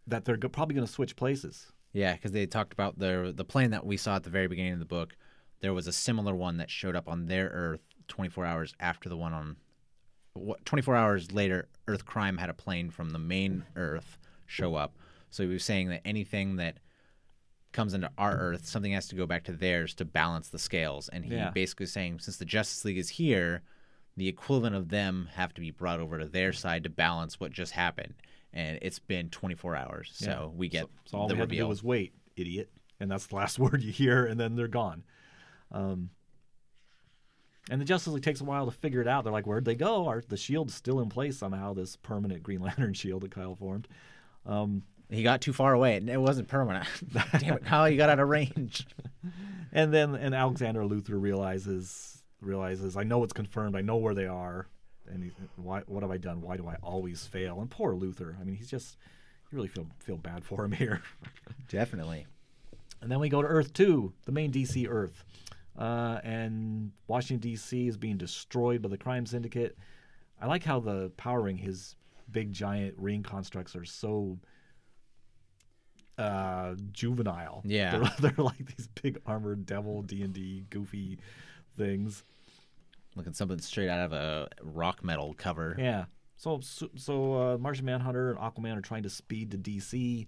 [0.06, 1.72] that they're go- probably going to switch places.
[1.94, 4.74] Yeah, because they talked about the the plane that we saw at the very beginning
[4.74, 5.16] of the book.
[5.60, 9.16] There was a similar one that showed up on their Earth 24 hours after the
[9.16, 9.56] one on.
[10.34, 14.98] What 24 hours later, Earth Crime had a plane from the main Earth show up.
[15.30, 16.78] So he was saying that anything that
[17.72, 21.08] comes into our Earth, something has to go back to theirs to balance the scales.
[21.08, 21.50] And he Yeah.
[21.50, 23.62] basically saying, since the Justice League is here,
[24.16, 27.52] the equivalent of them have to be brought over to their side to balance what
[27.52, 28.14] just happened.
[28.56, 30.46] And it's been 24 hours, so Yeah.
[30.46, 32.70] we get so, so all the we had to do was wait, idiot,
[33.00, 35.02] and that's the last word you hear, and then they're gone.
[35.72, 36.10] Um,
[37.70, 39.24] and the Justice League takes a while to figure it out.
[39.24, 40.06] They're like, "Where'd they go?
[40.06, 41.72] Are the shield's still in place somehow?
[41.74, 43.88] This permanent Green Lantern shield that Kyle formed."
[44.46, 46.86] Um, He got too far away, and it wasn't permanent.
[47.40, 47.88] Damn it, Kyle!
[47.88, 48.86] You got out of range.
[49.72, 53.74] and then and Alexander Luthor realizes realizes I know it's confirmed.
[53.74, 54.68] I know where they are.
[55.10, 55.80] And why?
[55.86, 56.40] What have I done?
[56.40, 57.60] Why do I always fail?
[57.60, 58.40] And poor Luthor.
[58.40, 58.96] I mean, he's just
[59.50, 61.02] you really feel feel bad for him here.
[61.68, 62.26] Definitely.
[63.02, 65.24] and then we go to Earth Two, the main DC Earth,
[65.78, 67.86] uh, and Washington D.C.
[67.88, 69.76] is being destroyed by the crime syndicate.
[70.40, 71.96] I like how the Power Ring, his
[72.30, 74.38] big giant ring constructs, are so
[76.18, 77.62] uh, juvenile.
[77.64, 77.98] Yeah.
[78.20, 81.18] they're, they're like these big armored devil D and D goofy
[81.76, 82.24] things.
[83.16, 85.76] Looking something straight out of a rock metal cover.
[85.78, 86.06] Yeah.
[86.36, 90.26] So so, so uh, Martian Manhunter and Aquaman are trying to speed to DC.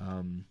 [0.00, 0.44] Um,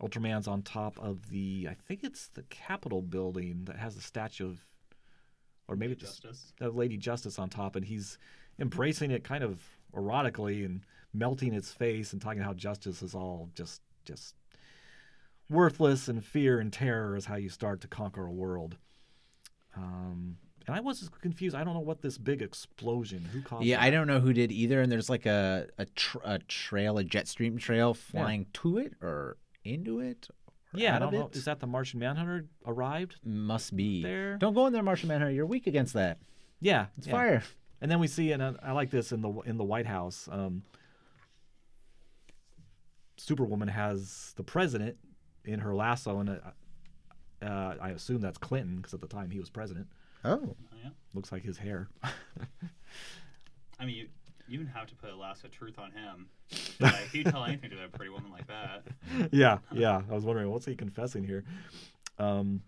[0.00, 4.46] Ultraman's on top of the I think it's the Capitol building that has the statue
[4.46, 4.66] of,
[5.68, 6.52] or maybe it's Justice.
[6.58, 8.18] the Lady Justice on top, and he's
[8.58, 9.62] embracing it kind of
[9.94, 14.34] erotically and melting its face and talking how justice is all just just
[15.48, 18.76] worthless and fear and terror is how you start to conquer a world.
[19.76, 21.54] Um, and I was confused.
[21.56, 23.28] I don't know what this big explosion.
[23.32, 23.64] Who caused?
[23.64, 23.82] Yeah, that?
[23.84, 24.80] I don't know who did either.
[24.80, 28.94] And there's like a a, tr- a trail, a jet stream trail flying to it
[29.02, 30.28] or into it.
[30.74, 31.26] or Yeah, I don't of know.
[31.26, 31.36] it.
[31.36, 33.16] Is that the Martian Manhunter arrived?
[33.24, 34.02] Must be.
[34.02, 34.36] there?
[34.38, 35.32] Don't go in there, Martian Manhunter.
[35.32, 36.18] You're weak against that.
[36.60, 37.12] Yeah, It's yeah.
[37.12, 37.42] fire.
[37.80, 40.28] And then we see, and uh, I like this in the in the White House.
[40.30, 40.62] Um,
[43.16, 44.96] Superwoman has the president
[45.44, 49.38] in her lasso, and uh, uh, I assume that's Clinton because at the time he
[49.40, 49.88] was president.
[50.24, 50.40] Oh.
[50.72, 50.90] Oh, yeah.
[51.14, 51.88] Looks like his hair.
[53.78, 54.08] I mean, you,
[54.48, 56.28] you even have to put a lasso of truth on him.
[56.80, 58.82] Like, he'd tell anything to a pretty woman like that.
[59.32, 60.02] yeah, yeah.
[60.10, 61.44] I was wondering what's he confessing here.
[62.18, 62.62] Um,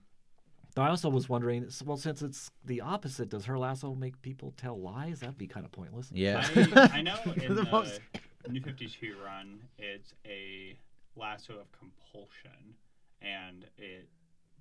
[0.77, 4.55] though I also was wondering, well, since it's the opposite, does her lasso make people
[4.57, 5.19] tell lies?
[5.21, 6.11] That'd be kind of pointless.
[6.13, 6.47] Yeah.
[6.55, 8.01] I, I know in The the, most-
[8.49, 10.77] New 52 run, it's a
[11.17, 12.77] lasso of compulsion,
[13.21, 14.09] and it,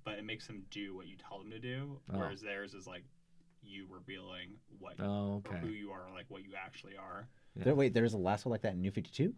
[0.04, 1.98] but it makes them do what you tell them to do.
[2.12, 2.18] Oh.
[2.18, 3.04] Whereas theirs is like
[3.62, 7.28] you revealing what Oh, or who you are, like what you actually are.
[7.56, 9.32] There, wait, there's a lasso like that in New 52?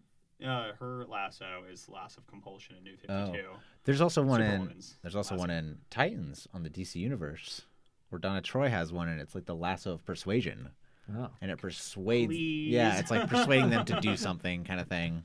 [0.44, 3.26] Uh, her lasso is lasso of compulsion in New Oh.
[3.32, 3.48] 52.
[3.84, 5.43] There's also one in there's also lasso.
[5.43, 7.62] one in Titans on the DC universe
[8.09, 10.70] where Donna Troy has one and it's like the lasso of persuasion
[11.14, 11.28] Oh.
[11.40, 15.24] and it persuades Yeah, it's like persuading them to do something kind of thing.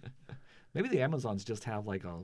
[0.76, 2.24] Maybe the Amazons just have like a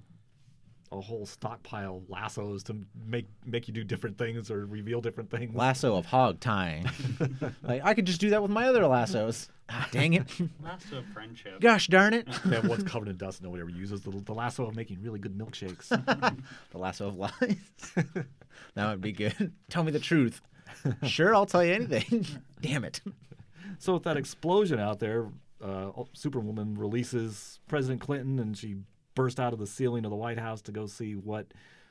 [0.91, 5.55] a whole stockpile lassos to make make you do different things or reveal different things.
[5.55, 6.89] Lasso of hog tying.
[7.63, 9.49] like I could just do that with my other lassos.
[9.69, 10.27] Ah, dang it.
[10.63, 11.59] Lasso of friendship.
[11.59, 12.27] Gosh darn it.
[12.45, 13.43] they have one's covered in dust.
[13.43, 15.89] Nobody ever uses the, the lasso of making really good milkshakes.
[15.89, 17.55] the lasso of lies.
[18.75, 19.51] that would be good.
[19.69, 20.41] Tell me the truth.
[21.03, 22.25] sure, I'll tell you anything.
[22.61, 23.01] Damn it.
[23.79, 25.27] So with that explosion out there,
[25.61, 28.77] uh, Superwoman releases President Clinton, and she
[29.17, 31.47] bursts out of the ceiling of the White House to go see what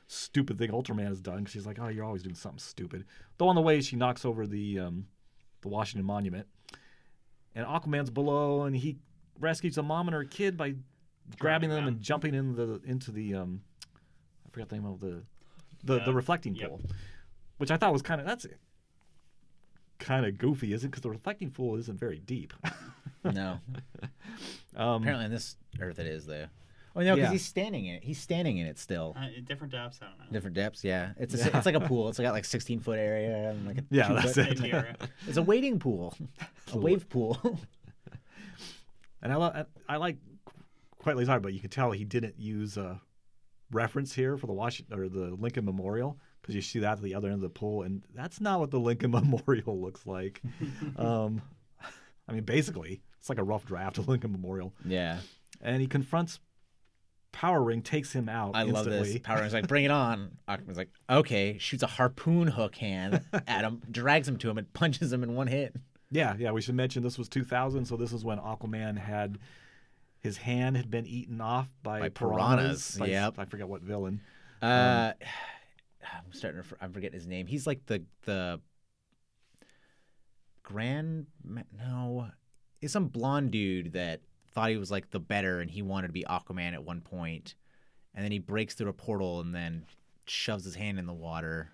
[0.07, 1.45] stupid thing Ultraman has done.
[1.45, 3.05] She's like, "Oh, you're always doing something stupid."
[3.37, 5.07] Though on the way, she knocks over the um,
[5.61, 6.47] the Washington Monument,
[7.53, 8.97] and Aquaman's below, and he
[9.39, 10.75] rescues a mom and her kid by
[11.37, 11.93] grabbing them them.
[11.95, 13.61] and jumping in the into the um,
[14.45, 15.23] I forgot the name of the
[15.83, 16.69] the, the reflecting Yep.
[16.69, 16.81] pool,
[17.57, 18.47] which I thought was kind of that's
[19.99, 20.89] kind of goofy, isn't?
[20.89, 22.53] Because the reflecting pool isn't very deep.
[23.23, 23.59] No.
[24.75, 26.45] um, Apparently on this Earth it is though.
[26.97, 27.31] Oh no, because Yeah.
[27.31, 28.03] he's standing in it.
[28.03, 29.15] He's standing in it still.
[29.17, 30.25] Uh, different depths, I don't know.
[30.31, 31.11] Different depths, yeah.
[31.17, 31.57] It's a, Yeah.
[31.57, 32.09] it's like a pool.
[32.09, 34.57] It's got like 16 foot area and like a Yeah, two that's foot- it.
[34.57, 34.95] Safety area.
[35.27, 36.17] It's a wading pool,
[36.73, 37.37] a wave pool.
[39.21, 40.17] And I, lo- I I like
[40.99, 43.01] quite Sorry, but you can tell he didn't use a
[43.71, 47.15] reference here for the Washington or the Lincoln Memorial because you see that at the
[47.15, 50.41] other end of the pool, and that's not what the Lincoln Memorial looks like.
[50.97, 51.41] um,
[52.27, 55.19] I mean, basically, it's like a rough draft of Lincoln Memorial, yeah,
[55.61, 56.39] and he confronts
[57.31, 58.55] Power Ring, takes him out.
[58.55, 59.13] I love instantly.
[59.13, 59.21] this.
[59.21, 60.37] Power Ring's like, bring it on.
[60.47, 61.57] Aquaman's like, okay.
[61.59, 65.35] Shoots a harpoon hook hand at him, drags him to him, and punches him in
[65.35, 65.75] one hit.
[66.09, 66.51] Yeah, yeah.
[66.51, 69.37] We should mention this was 2000, so this is when Aquaman had
[70.19, 72.95] his hand had been eaten off by, By piranhas.
[72.97, 73.35] piranhas, yep.
[73.37, 74.21] I forget what villain.
[74.61, 75.13] Uh,
[76.03, 76.67] I'm starting to.
[76.81, 77.47] I'm forgetting his name.
[77.47, 78.61] He's like the the
[80.63, 81.27] grand.
[81.43, 82.29] No,
[82.79, 84.21] he's some blonde dude that
[84.57, 87.55] thought he was like the better, and he wanted to be Aquaman at one point,
[88.15, 89.85] and then he breaks through a portal and then
[90.25, 91.69] shoves his hand in the water.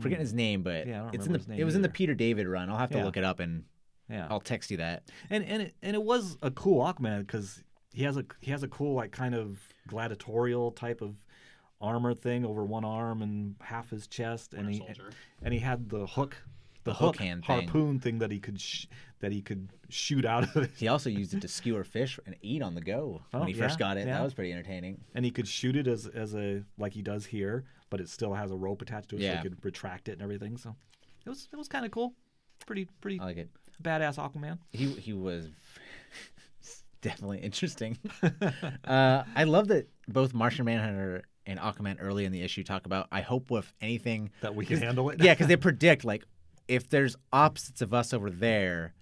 [0.00, 0.88] Forgetting his name, but Hmm.
[0.90, 1.88] Yeah, I don't it's in the his name it was in the.
[1.88, 2.68] Peter David run.
[2.68, 3.04] I'll have to Yeah.
[3.04, 3.64] look it up and
[4.10, 5.04] Yeah, I'll text you that.
[5.30, 8.62] and and it, and it was a cool Aquaman because he has a he has
[8.64, 11.14] a cool like kind of gladiatorial type of
[11.80, 15.10] armor thing over one arm and half his chest, and he Soldier.
[15.42, 16.36] and he had the hook.
[16.84, 17.62] The, The hook hook, hand thing.
[17.66, 18.18] harpoon thing.
[18.18, 18.86] that he could sh-
[19.20, 22.36] that he could shoot out of it, He also used it to skewer fish and
[22.42, 24.06] eat on the go Oh, when he first got it.
[24.06, 24.18] yeah.
[24.18, 25.00] That was pretty entertaining.
[25.14, 28.34] and he could shoot it as as a like he does here, but it still
[28.34, 29.36] has a rope attached to it, so Yeah.
[29.38, 30.56] he could retract it and everything.
[30.58, 30.76] So
[31.24, 32.12] it was it was kind of cool,
[32.66, 33.48] pretty pretty I like it.
[33.82, 34.58] badass Aquaman.
[34.72, 35.48] he he was
[37.00, 37.98] definitely interesting.
[38.84, 43.06] uh, I love that both Martian Manhunter and Aquaman early in the issue talk about.
[43.12, 45.22] I hope with anything, That we can handle it.
[45.22, 46.24] yeah, because they predict like
[46.68, 48.94] if there's opposites of us over there.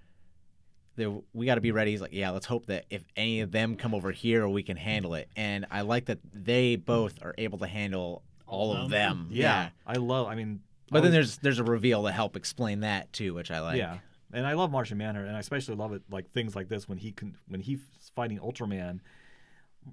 [0.94, 1.93] There, we got to be ready.
[1.93, 4.76] He's like, yeah, let's hope that if any of them come over here, we can
[4.76, 5.26] handle it.
[5.36, 9.28] And I like that they both are able to handle all, All of them.
[9.30, 10.26] yeah, I love.
[10.26, 10.60] I mean,
[10.90, 13.78] But then there's there's a reveal to help explain that too, which I like.
[13.78, 14.01] yeah,
[14.34, 16.98] and I love Martian Manhunter, and I especially love it like things like this when
[16.98, 17.80] he can when he's
[18.14, 19.01] fighting Ultraman.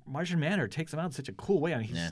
[0.05, 1.73] Martian Manhunter takes him out in such a cool way.
[1.73, 2.09] I mean, he's, Yeah.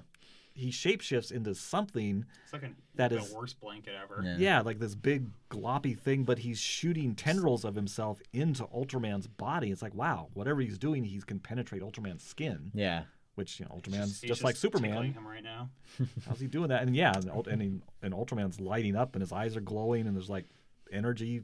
[0.57, 2.25] He shapeshifts into something.
[2.43, 4.21] It's like an, That the is- worst blanket ever.
[4.23, 4.35] Yeah.
[4.38, 9.71] Yeah, like this big gloppy thing, but he's shooting tendrils of himself into Ultraman's body.
[9.71, 13.03] It's like, wow, whatever he's doing, he can penetrate Ultraman's skin, Yeah.
[13.35, 15.13] which, you know, Ultraman's he's just, like tickling Superman.
[15.13, 15.69] him right now.
[16.27, 16.81] How's he doing that?
[16.81, 17.71] And yeah, and, and, he,
[18.01, 20.45] and Ultraman's lighting up and his eyes are glowing and there's like
[20.91, 21.43] energy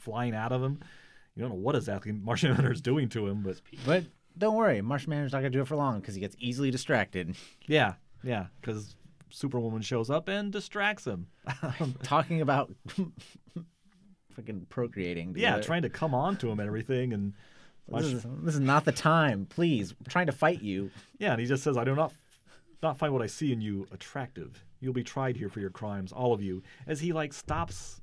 [0.00, 0.80] flying out of him.
[1.34, 4.04] You don't know what exactly Martian Hunter's doing to him, but But
[4.38, 7.34] don't worry, Martian Manhunter's not gonna do it for long because he gets easily distracted.
[7.66, 8.96] yeah, yeah, because
[9.30, 11.26] Superwoman shows up and distracts him.
[12.02, 12.72] talking about
[14.36, 15.34] fucking procreating.
[15.36, 17.12] yeah, trying to come on to him and everything.
[17.12, 17.34] And
[17.88, 19.46] This is, this is not the time.
[19.46, 20.90] Please, I'm trying to fight you.
[21.18, 22.12] Yeah, and he just says, "I do not
[22.82, 24.64] not find what I see in you attractive.
[24.80, 28.00] You'll be tried here for your crimes, all of you." As he like stops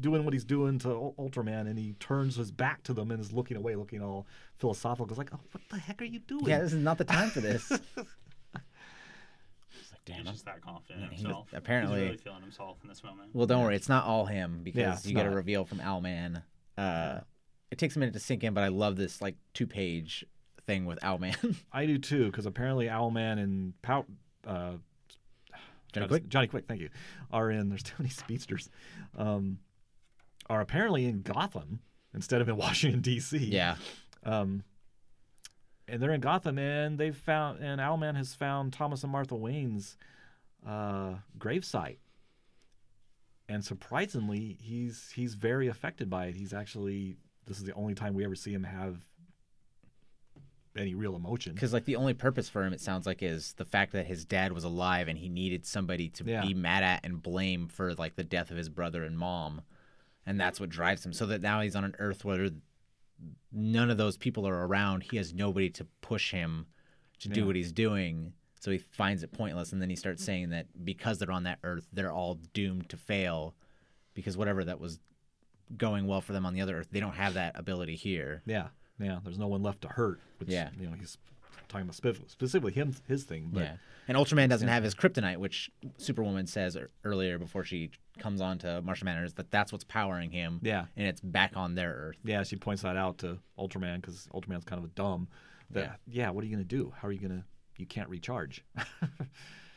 [0.00, 3.18] doing what he's doing to Ul- Ultraman, and he turns his back to them and
[3.20, 4.26] is looking away, looking all
[4.58, 5.06] philosophical.
[5.08, 7.30] It's like, "Oh, what the heck are you doing?" Yeah, this is not the time
[7.30, 7.72] for this.
[10.06, 10.18] It's damn.
[10.18, 13.02] He's I'm- just that confident in He was- apparently- he's really feeling himself in this
[13.02, 13.34] moment.
[13.34, 15.78] Well, don't worry, it's not all him because Yeah, it's you get a reveal from
[15.78, 16.42] Owlman.
[16.78, 17.20] Uh,
[17.70, 20.24] it takes a minute to sink in, but I love this like two page
[20.66, 21.56] thing with Owlman.
[21.72, 24.04] I do too, because apparently Owlman and Pow,
[24.46, 24.74] uh,
[25.92, 26.28] Johnny Johnny Quick?
[26.28, 26.90] Johnny Quick, thank you,
[27.32, 27.68] are in.
[27.68, 28.68] There's too many speedsters.
[29.16, 29.58] Um,
[30.48, 31.80] are apparently in Gotham
[32.14, 33.38] instead of in Washington D.C.
[33.38, 33.76] yeah,
[34.24, 34.62] Um,
[35.88, 39.96] and they're in Gotham, and they've found, and Owlman has found Thomas and Martha Wayne's
[40.66, 41.98] uh, gravesite.
[43.48, 46.34] And surprisingly, he's he's very affected by it.
[46.34, 48.96] He's actually this is the only time we ever see him have
[50.76, 51.54] any real emotion.
[51.54, 54.24] because like the only purpose for him, it sounds like, is the fact that his
[54.26, 56.42] dad was alive and he needed somebody to Yeah.
[56.42, 59.62] be mad at and blame for like the death of his brother and mom,
[60.26, 61.12] and that's what drives him.
[61.14, 62.50] So that now he's on an Earth where
[63.52, 65.02] none of those people are around.
[65.02, 66.66] He has nobody to push him
[67.20, 68.32] to do what he's doing.
[68.60, 71.58] So he finds it pointless, and then he starts saying that because they're on that
[71.62, 73.54] Earth, they're all doomed to fail,
[74.14, 74.98] because whatever that was
[75.76, 78.42] going well for them on the other Earth, they don't have that ability here.
[78.46, 78.68] Yeah,
[78.98, 79.18] yeah.
[79.22, 80.20] There's no one left to hurt.
[80.38, 80.70] Which, Yeah.
[80.78, 81.16] you know, he's
[81.68, 83.50] talking about specif- specifically him, his thing.
[83.52, 83.76] But yeah,
[84.08, 88.80] and Ultraman doesn't have his kryptonite, which Superwoman says earlier before she comes on to
[88.82, 90.60] Martian Manor that that's what's powering him.
[90.62, 90.86] Yeah.
[90.96, 92.16] and it's back on their Earth.
[92.24, 95.28] yeah, she points that out to Ultraman because Ultraman's kind of a dumb.
[95.70, 96.30] That yeah.
[96.30, 96.92] what are you gonna do?
[96.96, 97.44] How are you gonna?
[97.76, 98.64] You can't recharge.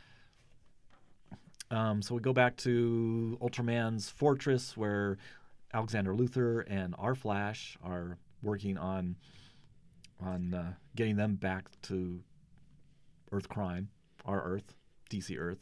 [1.71, 5.17] um, so we go back to Ultraman's fortress where
[5.73, 9.15] Alexander Luthor and our Flash are working on
[10.19, 12.21] on uh, getting them back to
[13.31, 13.89] Earth Crime,
[14.25, 14.73] our Earth,
[15.09, 15.59] DC Earth,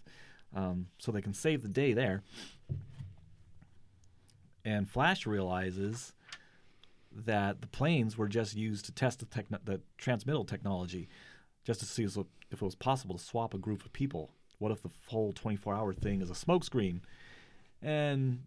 [0.55, 2.23] um, so they can save the day there.
[4.65, 6.13] And Flash realizes
[7.25, 11.07] that the planes were just used to test the, the transmittal technology,
[11.63, 12.17] just to see if
[12.51, 14.31] it was possible to swap a group of people.
[14.59, 17.01] What if the whole 24-hour thing is a smokescreen?
[17.81, 18.43] And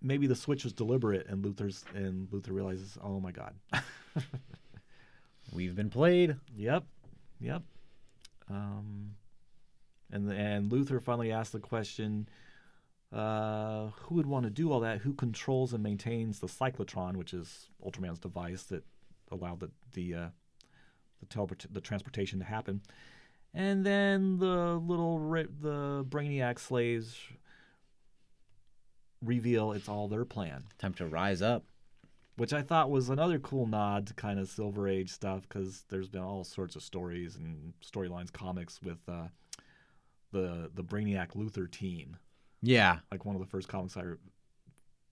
[0.00, 3.54] maybe the switch was deliberate, and Luthor's and Luthor realizes, oh my god,
[5.54, 6.36] We've been played.
[6.56, 6.84] Yep,
[7.40, 7.62] yep.
[8.50, 9.14] Um,
[10.10, 12.28] and and Luthor finally asked the question:
[13.12, 14.98] uh, Who would want to do all that?
[14.98, 18.84] Who controls and maintains the cyclotron, which is Ultraman's device that
[19.30, 20.28] allowed the the uh,
[21.20, 22.82] the, teleport- the transportation to happen?
[23.54, 27.16] And then the little ri- the Brainiac slaves
[29.22, 31.64] reveal it's all their plan Time to rise up.
[32.36, 36.08] Which I thought was another cool nod to kind of Silver Age stuff because there's
[36.08, 39.28] been all sorts of stories and storylines, comics with uh,
[40.32, 42.16] the the Brainiac Luthor team.
[42.60, 44.16] Yeah, Like one of the first comics I re-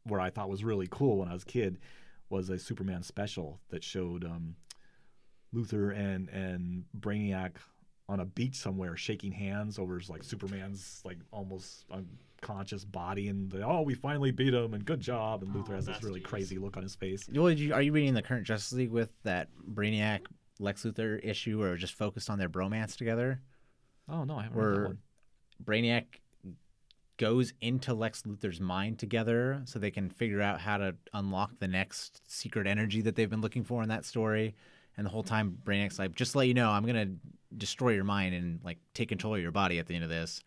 [0.05, 1.79] where I thought was really cool when I was a kid
[2.29, 4.57] was a Superman special that showed um,
[5.55, 7.53] Luthor and and Brainiac
[8.09, 11.85] on a beach somewhere shaking hands over like Superman's like almost
[12.43, 15.75] unconscious body and they, oh we finally beat him and good job and Luthor Oh,
[15.77, 16.29] has this really cute.
[16.29, 17.29] crazy look on his face.
[17.33, 20.21] Well, you, are you reading the current Justice League with that Brainiac
[20.59, 23.41] Lex Luthor issue, or just focused on their bromance together?
[24.09, 24.99] Oh no, I haven't read that Where one.
[25.65, 26.05] Brainiac
[27.17, 31.69] goes into Lex Luthor's mind together, so they can figure out how to unlock the
[31.69, 34.55] next secret energy that they've been looking for in that story.
[34.97, 37.13] And the whole time, Brainiac's like, "Just to let you know, I'm gonna
[37.57, 40.43] destroy your mind and like take control of your body at the end of this."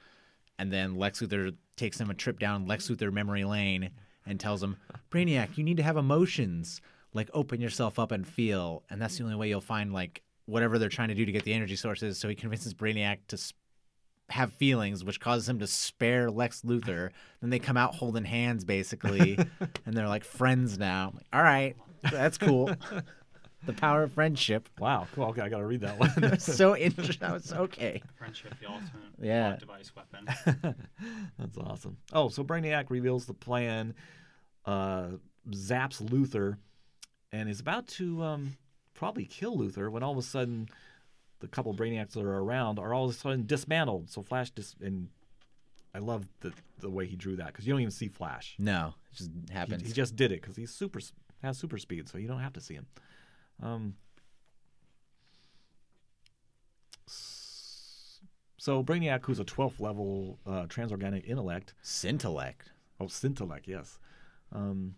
[0.57, 3.91] And then Lex Luthor takes him a trip down Lex Luthor memory lane
[4.25, 4.77] and tells him,
[5.11, 6.81] "Brainiac, you need to have emotions.
[7.13, 10.77] Like open yourself up and feel, and that's the only way you'll find like whatever
[10.77, 13.55] they're trying to do to get the energy sources." So he convinces Brainiac to sp-
[14.29, 17.11] have feelings, which causes him to spare Lex Luthor.
[17.41, 19.37] Then they come out holding hands, basically,
[19.85, 21.11] and they're like friends now.
[21.13, 21.75] Like, All right,
[22.11, 22.71] that's cool.
[23.65, 24.69] the power of friendship.
[24.79, 25.25] Wow, cool.
[25.25, 26.39] Okay, I got to read that one.
[26.39, 27.29] so interesting.
[27.31, 28.01] It's okay.
[28.17, 29.55] Friendship, the ultimate Yeah.
[29.57, 30.27] device weapon.
[31.39, 31.97] That's awesome.
[32.13, 33.93] Oh, so Brainiac reveals the plan,
[34.65, 35.07] uh,
[35.49, 36.57] zaps Luthor,
[37.31, 38.57] and is about to um,
[38.93, 40.69] probably kill Luthor when all of a sudden
[41.39, 44.09] the couple Brainiacs that are around are all of a sudden dismantled.
[44.09, 45.09] So Flash dis- and
[45.93, 48.55] I love the the way he drew that because you don't even see Flash.
[48.59, 49.85] No, it just He, happens.
[49.87, 50.99] he just did it because he's super
[51.41, 52.85] has super speed, so you don't have to see him.
[53.61, 53.95] Um,
[57.05, 62.71] so Brainiac, who's a 12th level uh, transorganic intellect, Scintellect.
[62.99, 63.99] Oh, Scintellect, yes.
[64.51, 64.95] Um,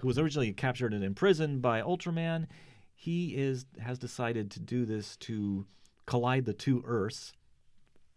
[0.00, 2.46] who was originally captured and imprisoned by Ultraman.
[2.94, 5.66] He is has decided to do this to
[6.06, 7.32] collide the two Earths,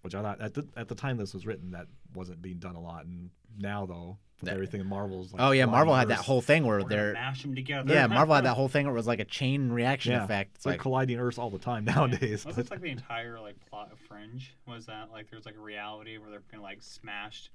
[0.02, 2.76] which I thought at the at the time this was written that wasn't being done
[2.76, 6.08] a lot, and now though with That- everything in Marvel's like Oh yeah, Marvel had
[6.08, 7.94] that whole thing where they're mash them together.
[7.94, 10.56] yeah, Marvel had that whole thing where it was like a chain reaction yeah, effect.
[10.56, 12.46] It's they're like colliding Earths all the time nowadays.
[12.46, 14.54] Was but- this like the entire like plot of Fringe?
[14.68, 17.50] Was that like there's like a reality where they're being like smashed,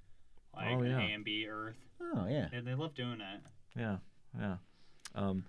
[0.55, 0.99] like Oh, yeah.
[0.99, 1.77] A and B Earth?
[2.03, 3.41] oh yeah, They, they love doing it.
[3.79, 3.97] yeah,
[4.39, 4.57] yeah.
[5.15, 5.45] Um,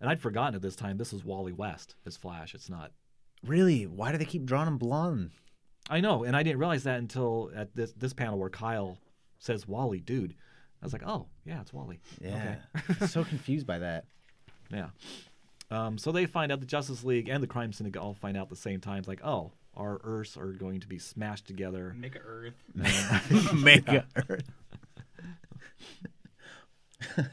[0.00, 2.54] and I'd forgotten at this time this is Wally West as Flash.
[2.54, 2.92] It's not
[3.42, 3.84] really?
[3.86, 5.30] Why do they keep drawing him blonde?
[5.88, 8.98] I know, and I didn't realize that until at this this panel where Kyle
[9.38, 10.34] says Wally, dude.
[10.82, 12.00] I was like, oh yeah, it's Wally.
[12.20, 13.06] Yeah, Okay.
[13.06, 14.04] so confused by that.
[14.70, 14.88] Yeah.
[15.70, 18.44] Um, so they find out the Justice League and the Crime Syndicate all find out
[18.44, 18.98] at the same time.
[18.98, 21.94] It's like, oh, our Earths are going to be smashed together.
[21.96, 22.54] Make it Earth.
[23.54, 24.50] Mega Earth.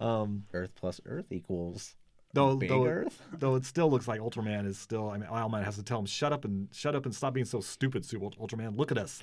[0.00, 1.94] Um, Earth plus Earth equals
[2.32, 3.22] though, Big though, Earth.
[3.32, 5.10] though it still looks like Ultraman is still.
[5.10, 7.46] I mean, Owlman has to tell him, "Shut up and shut up and stop being
[7.46, 8.76] so stupid, Super Ultraman.
[8.76, 9.20] Look at us."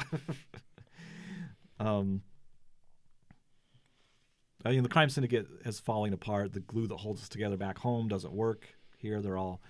[1.79, 2.21] um,
[4.65, 6.53] I mean, the crime syndicate is falling apart.
[6.53, 8.67] The glue that holds us together back home doesn't work.
[8.97, 9.61] Here, they're all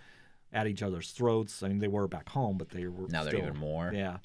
[0.51, 1.61] at each other's throats.
[1.61, 3.91] I mean, they were back home, but they were Now they're still- even more.
[3.93, 4.17] Yeah.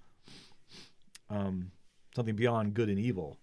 [1.29, 1.71] Um,
[2.17, 3.39] something beyond good and evil.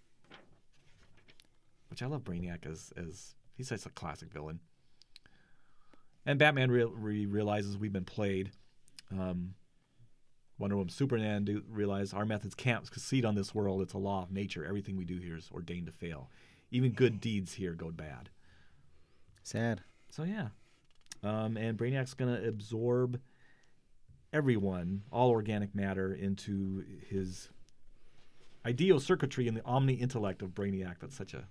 [1.90, 4.62] Which I love Brainiac as as he's such a classic villain.
[6.26, 8.52] And Batman real re- realizes we've been played.
[9.12, 9.56] Um,
[10.60, 13.82] Wonder Woman, Superman do realize our methods can't succeed on this world.
[13.82, 14.64] It's a law of nature.
[14.64, 16.30] Everything we do here is ordained to fail.
[16.70, 18.30] Even good deeds here go bad.
[19.44, 19.82] Sad.
[20.12, 20.50] So yeah,
[21.24, 23.20] um, and Brainiac's gonna absorb
[24.32, 27.50] everyone, all organic matter, into his
[28.66, 30.98] ideal circuitry in the omni intellect of Brainiac.
[31.00, 31.46] That's such a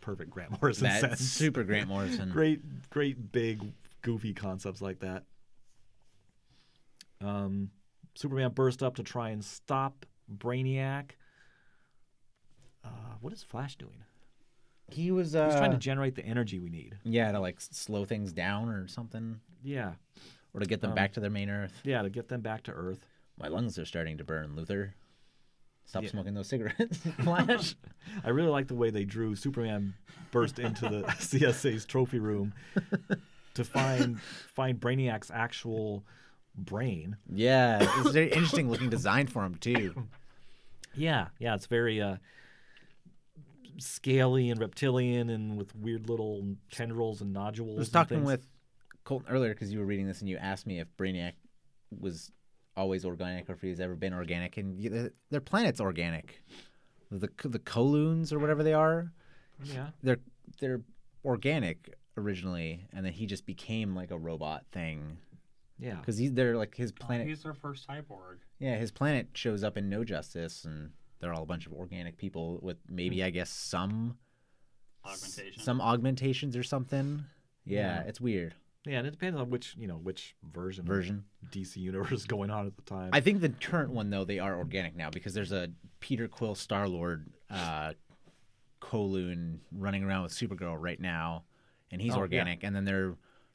[0.00, 1.20] perfect Grant Morrison That's sentence.
[1.20, 2.30] super Grant Morrison.
[2.32, 3.72] great, great, big,
[4.02, 5.24] goofy concepts like that.
[7.20, 7.70] Um,
[8.14, 11.10] Superman burst up to try and stop Brainiac.
[12.84, 12.88] Uh,
[13.20, 14.04] what is Flash doing?
[14.90, 16.96] He was uh, He's trying to generate the energy we need.
[17.04, 19.92] yeah to like s- slow things down or something, Yeah,
[20.54, 21.74] or to get them Um, back to their main Earth.
[21.84, 23.04] yeah, to get them back to Earth.
[23.38, 24.92] My lungs are starting to burn, Luthor.
[25.84, 26.10] Stop Yeah.
[26.10, 27.74] smoking those cigarettes, Flash.
[28.24, 29.94] I really like the way they drew Superman
[30.30, 32.54] burst into the CSA's trophy room
[33.54, 34.20] to find
[34.54, 36.04] find Brainiac's actual
[36.54, 37.16] brain.
[37.32, 40.08] yeah, it's a very interesting looking design for him too.
[40.94, 42.16] Yeah, yeah, it's very uh,
[43.78, 47.76] scaly and reptilian and with weird little tendrils and nodules.
[47.76, 48.26] I was talking things.
[48.26, 48.46] with
[49.04, 51.32] Colton earlier because you were reading this and you asked me if Brainiac
[51.98, 52.30] was
[52.76, 56.42] always organic or if he's ever been organic, and their planet's organic.
[57.10, 59.12] The the Coluans or whatever they are,
[59.64, 60.20] yeah, they're
[60.60, 60.82] they're
[61.24, 65.18] organic originally, and then he just became like a robot thing
[65.78, 67.26] yeah, because he's they're like his Oh, planet.
[67.28, 68.38] he's their first cyborg.
[68.58, 70.90] Yeah, his planet shows up in No Justice, and
[71.20, 74.18] they're all a bunch of organic people with maybe I guess some
[75.04, 75.62] Augmentation.
[75.62, 77.24] some augmentations or something.
[77.64, 78.08] Yeah, Yeah.
[78.08, 78.54] it's weird
[78.86, 78.98] yeah.
[78.98, 81.24] And it depends on which you know which version of version.
[81.50, 83.10] DC universe is going on at the time.
[83.12, 85.68] I think the current one though they are organic now because there's a
[86.00, 87.92] Peter Quill Star Lord uh,
[88.80, 91.44] Coluan running around with Supergirl right now,
[91.90, 92.20] and he's Oh, yeah.
[92.20, 92.62] organic.
[92.64, 93.14] And then there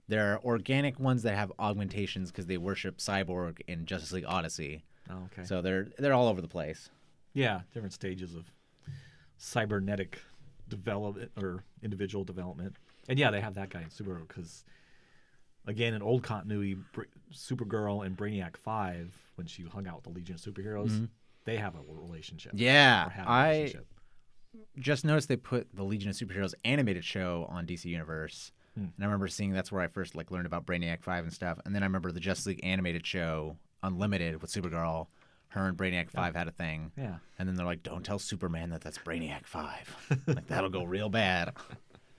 [0.09, 4.83] there are organic ones that have augmentations because they worship Cyborg in Justice League Odyssey.
[5.09, 5.45] oh, okay.
[5.45, 6.89] So they're they're all over the place.
[7.33, 8.45] Yeah, different stages of
[9.37, 10.19] cybernetic
[10.69, 12.75] development or individual development.
[13.09, 14.63] And yeah, they have that guy in Supergirl because,
[15.67, 17.03] again, in old continuity, Br-
[17.33, 21.05] Supergirl and Brainiac 5, when she hung out with the Legion of Superheroes, mm-hmm.
[21.45, 22.53] they have a relationship.
[22.55, 23.87] Yeah, Or had a I relationship.
[24.77, 28.51] Just noticed they put the Legion of Superheroes animated show on DC Universe.
[28.75, 28.85] Hmm.
[28.85, 31.59] And I remember seeing that's where I first like learned about Brainiac 5 and stuff.
[31.65, 35.07] And then I remember the Justice League animated show Unlimited with Supergirl.
[35.49, 36.91] Her and Brainiac 5 had a thing.
[36.97, 37.17] Yeah.
[37.37, 41.09] And then they're like, "Don't tell Superman that that's Brainiac 5." like that'll go real
[41.09, 41.53] bad.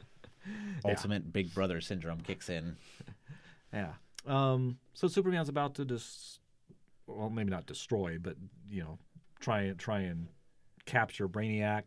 [0.85, 2.77] Ultimate Big Brother syndrome kicks in.
[3.73, 3.95] Yeah.
[4.27, 6.39] Um, so Superman's about to dis-
[7.07, 8.37] well, maybe not destroy, but
[8.69, 8.99] you know,
[9.41, 10.29] try and try and
[10.87, 11.87] capture Brainiac,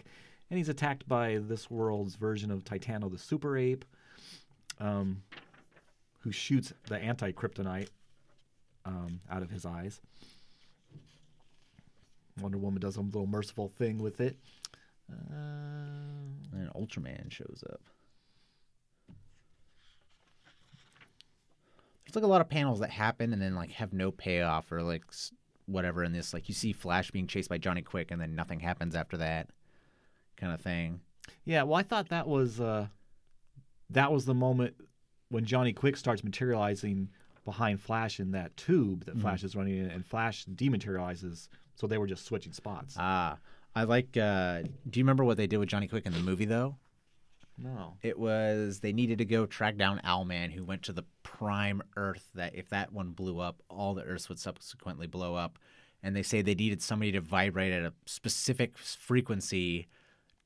[0.50, 3.86] and he's attacked by this world's version of Titano, the super ape,
[4.80, 5.24] um,
[6.20, 7.90] who shoots the anti-kryptonite
[8.86, 10.00] um, out of his eyes.
[12.40, 14.38] Wonder Woman does a little merciful thing with it.
[15.12, 15.38] Uh,
[16.54, 17.82] And Ultraman shows up.
[22.06, 24.82] There's like a lot of panels that happen and then like have no payoff or
[24.82, 25.04] like
[25.66, 26.34] whatever in this.
[26.34, 29.50] Like you see Flash being chased by Johnny Quick and then nothing happens after that,
[30.38, 31.02] kind of thing.
[31.46, 32.88] Yeah, well, I thought that was uh,
[33.90, 34.76] that was the moment
[35.30, 37.10] when Johnny Quick starts materializing
[37.46, 41.48] behind Flash in that tube that Flash is running in, and Flash dematerializes.
[41.76, 42.96] So they were just switching spots.
[42.98, 43.38] Ah,
[43.76, 44.18] I like.
[44.18, 46.76] uh Do you remember what they did with Johnny Quick in the movie though?
[47.60, 47.96] no.
[48.04, 52.30] It was they needed to go track down Owlman, who went to the prime Earth.
[52.36, 55.58] That if that one blew up, all the Earths would subsequently blow up.
[56.04, 59.88] And they say they needed somebody to vibrate at a specific frequency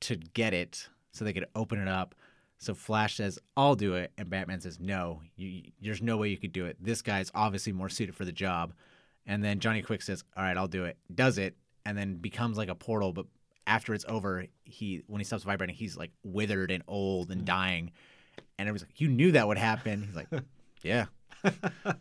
[0.02, 2.14] to get it, so they could open it up.
[2.58, 6.36] So Flash says, "I'll do it," and Batman says, "No, you, there's no way you
[6.36, 6.76] could do it.
[6.80, 8.72] This guy's obviously more suited for the job."
[9.26, 12.56] And then Johnny Quick says, "All right, I'll do it." Does it, and then becomes
[12.56, 13.12] like a portal.
[13.12, 13.26] But
[13.66, 17.46] after it's over, he when he stops vibrating, he's like withered and old and mm.
[17.46, 17.90] dying.
[18.58, 20.28] And everyone's like, "You knew that would happen." He's like,
[20.82, 21.06] "Yeah."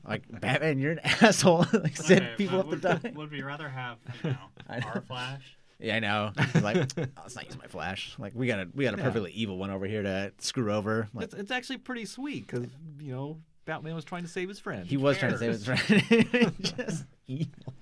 [0.07, 1.65] like Batman, you're an asshole.
[1.73, 3.11] like set Okay, people up to would, die.
[3.15, 4.38] Would we rather have you know.
[4.69, 5.57] our Flash?
[5.82, 6.32] Yeah, I know.
[6.62, 8.16] Like, oh, let's not use my flash.
[8.20, 9.03] Like we got a we got a Yeah.
[9.03, 11.08] perfectly evil one over here to screw over.
[11.14, 12.68] Like It's, it's actually pretty sweet because
[12.99, 15.66] you know Batman was trying to save his friend, he was trying to save his
[15.66, 16.53] friend.
[16.62, 17.74] Just evil.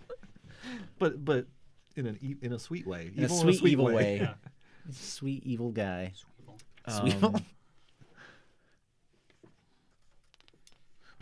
[0.97, 1.45] but but
[1.95, 4.19] in an e- in a sweet way, In a Evil sweet, evil way.
[4.21, 4.33] Yeah.
[4.91, 6.13] Sweet evil guy.
[6.85, 7.41] Um, Sweet evil.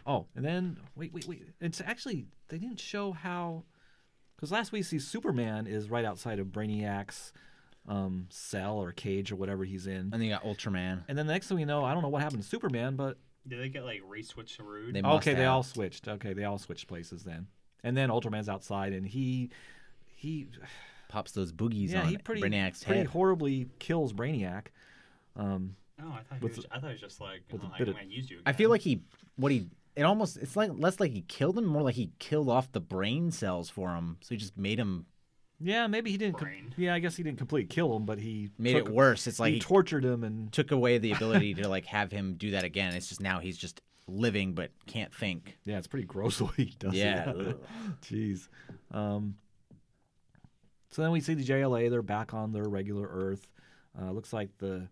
[0.06, 1.44] Oh, and then wait, wait, wait.
[1.60, 3.64] It's actually they didn't show how,
[4.38, 7.34] because last we see Superman is right outside of Brainiac's
[7.88, 11.04] um, cell or cage or whatever he's in, And then you got Ultraman.
[11.08, 13.18] and then the next thing we know, I don't know what happened to Superman, but
[13.48, 14.94] Did they get like re-switched to Rude?
[14.96, 16.08] They must okay, they all switched.
[16.08, 17.48] Okay, they all switched places then,
[17.84, 19.50] and then Ultraman's outside, and he
[20.06, 20.48] he
[21.10, 23.08] Pops those boogies yeah on he pretty Brainiac's pretty head.
[23.08, 24.68] horribly kills Brainiac.
[25.38, 27.72] Um, Oh, I thought he was, I thought he was just like, oh, a bit
[27.74, 28.40] I'm of- gonna use you.
[28.46, 29.02] I feel like he,
[29.38, 32.50] what he, it almost, it's like less like he killed him, more like he killed
[32.50, 34.18] off the brain cells for him.
[34.22, 35.06] So he just made him,
[35.60, 36.38] yeah, maybe he didn't.
[36.38, 39.26] Com- yeah, I guess he didn't completely kill him, but he made took- it worse.
[39.28, 42.36] It's like he he tortured him and took away the ability to like have him
[42.36, 42.94] do that again.
[42.94, 45.58] It's just now he's just living but can't think.
[45.66, 47.36] Yeah, it's pretty gross the way he does Yeah, it.
[47.38, 47.58] ugh.
[48.04, 48.48] Jeez.
[48.92, 49.36] Um,
[50.92, 51.90] so then we see the JLA.
[51.90, 53.48] They're back on their regular Earth.
[54.00, 54.88] Uh, looks like the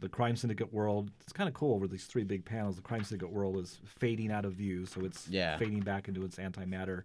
[0.00, 1.10] the crime syndicate world.
[1.20, 2.76] It's kind of cool over these three big panels.
[2.76, 5.56] The crime syndicate world is fading out of view, so it's Yeah.
[5.56, 7.04] fading back into its antimatter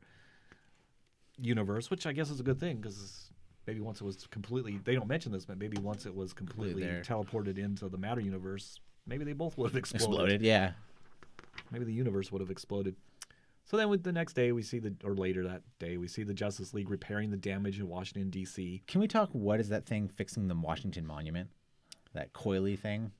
[1.37, 3.29] universe, which I guess is a good thing because
[3.67, 4.79] maybe once it was completely.
[4.83, 7.01] They don't mention this, but maybe once it was completely there.
[7.01, 10.73] teleported into the matter universe, maybe they both would have Exploded, yeah.
[11.71, 12.95] maybe the universe would have exploded.
[13.65, 16.23] So then, with the next day, we see the, or later that day, we see
[16.23, 18.81] the Justice League repairing the damage in Washington D.C.
[18.87, 19.29] Can we talk?
[19.31, 21.51] What is that thing fixing the Washington Monument?
[22.13, 23.11] That coily thing.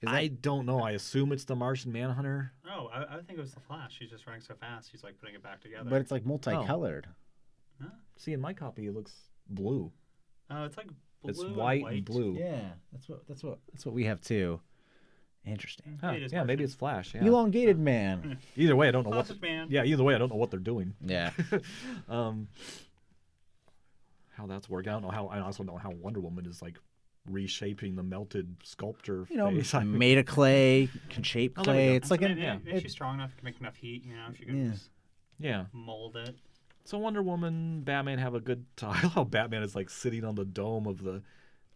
[0.00, 0.80] Is I don't know.
[0.80, 2.52] I assume it's the Martian Manhunter.
[2.68, 3.96] Oh, I, I think it was the Flash.
[4.00, 4.90] He's just running so fast.
[4.90, 5.88] He's like putting it back together.
[5.88, 7.06] but it's like multicolored.
[7.80, 7.88] Huh?
[8.16, 9.12] See, in my copy, it looks
[9.48, 9.92] blue.
[10.50, 10.88] oh, it's like
[11.22, 12.36] blue it's and white, white and blue.
[12.38, 12.60] Yeah,
[12.90, 14.60] that's what that's what that's what we have too.
[15.44, 15.98] Interesting.
[16.00, 17.14] Huh, It is yeah, maybe it's Flash.
[17.14, 17.24] Yeah.
[17.24, 18.38] Elongated man.
[18.56, 19.40] Either way, I don't know what.
[19.42, 19.66] Man.
[19.70, 20.94] Yeah, either way, I don't know what they're doing.
[21.04, 21.30] Yeah.
[22.08, 22.48] Um,
[24.36, 24.90] how that's working.
[24.90, 25.26] I don't know how.
[25.26, 26.78] I also don't know how Wonder Woman is like
[27.30, 29.74] reshaping the melted sculpture You know, face.
[29.74, 31.88] I mean, made of clay, can shape Oh, there we clay.
[31.90, 31.94] go.
[31.94, 34.04] It's like maybe, an, yeah, maybe it- she's strong enough to make enough heat.
[34.04, 34.74] You know, she can Yeah.
[35.38, 35.64] yeah.
[35.72, 36.34] mold it.
[36.84, 38.96] So Wonder Woman, Batman have a good time.
[38.96, 41.22] I love how Batman is like sitting on the dome of the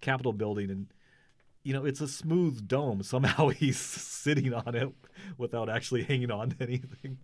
[0.01, 0.87] Capitol building, and
[1.63, 3.03] you know it's a smooth dome.
[3.05, 4.93] Somehow he's sitting on it
[5.39, 7.19] without actually hanging on to anything.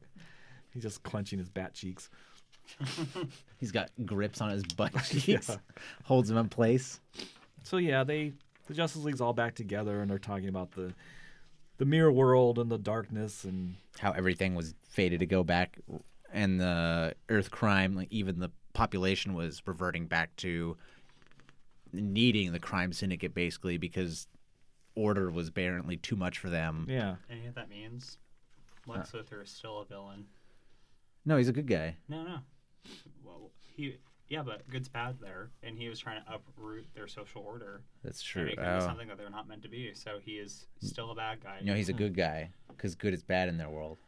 [0.73, 2.09] He's just clenching his bat cheeks.
[3.59, 5.01] he's got grips on his butt Yeah.
[5.21, 5.59] cheeks,
[6.05, 7.01] holds him in place.
[7.65, 8.33] So yeah, they
[8.67, 10.95] the Justice League's all back together, and they're talking about the
[11.79, 15.79] the mirror world and the darkness, and How everything was fated to go back,
[16.33, 20.77] and the Earth crime, like even the population was reverting back to
[21.93, 24.27] needing the crime syndicate basically because
[24.95, 26.87] order was apparently too much for them.
[26.89, 28.19] yeah, And you know what that means?
[28.87, 30.25] Lex Luthor is still a villain.
[31.25, 31.97] No, he's a good guy.
[32.09, 32.39] No, no.
[33.25, 33.97] Well, he
[34.33, 38.21] yeah, but good's bad there, and he was trying to uproot their social order That's
[38.21, 38.45] and true.
[38.47, 38.87] make them Oh.
[38.87, 39.93] something that they're not meant to be.
[39.93, 41.59] So he is still a bad guy.
[41.63, 43.99] No, he's a good guy because good is bad in their world.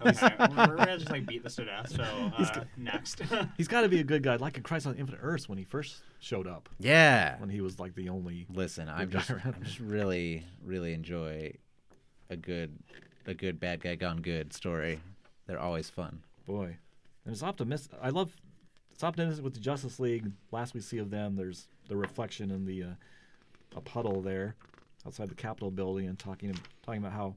[0.00, 1.90] okay, we're, we're gonna just like beat this to death.
[1.94, 2.02] So
[2.38, 3.20] uh, next.
[3.58, 5.64] he's got to be a good guy, like in Crisis on Infinite Earths when he
[5.64, 7.38] first showed up, Yeah.
[7.38, 8.46] when he was like the only.
[8.52, 9.56] Listen, I'm just, around.
[9.60, 11.52] I just really, really enjoy
[12.30, 12.78] a good,
[13.26, 15.00] a good bad guy gone good story.
[15.46, 16.22] They're always fun.
[16.46, 16.76] Boy,
[17.26, 17.98] and it's optimistic.
[18.00, 18.34] I love
[18.92, 20.30] it's optimistic with the Justice League.
[20.52, 22.94] Last we see of them, there's the reflection in the uh,
[23.76, 24.54] a puddle there
[25.04, 27.34] outside the Capitol building, and talking talking about how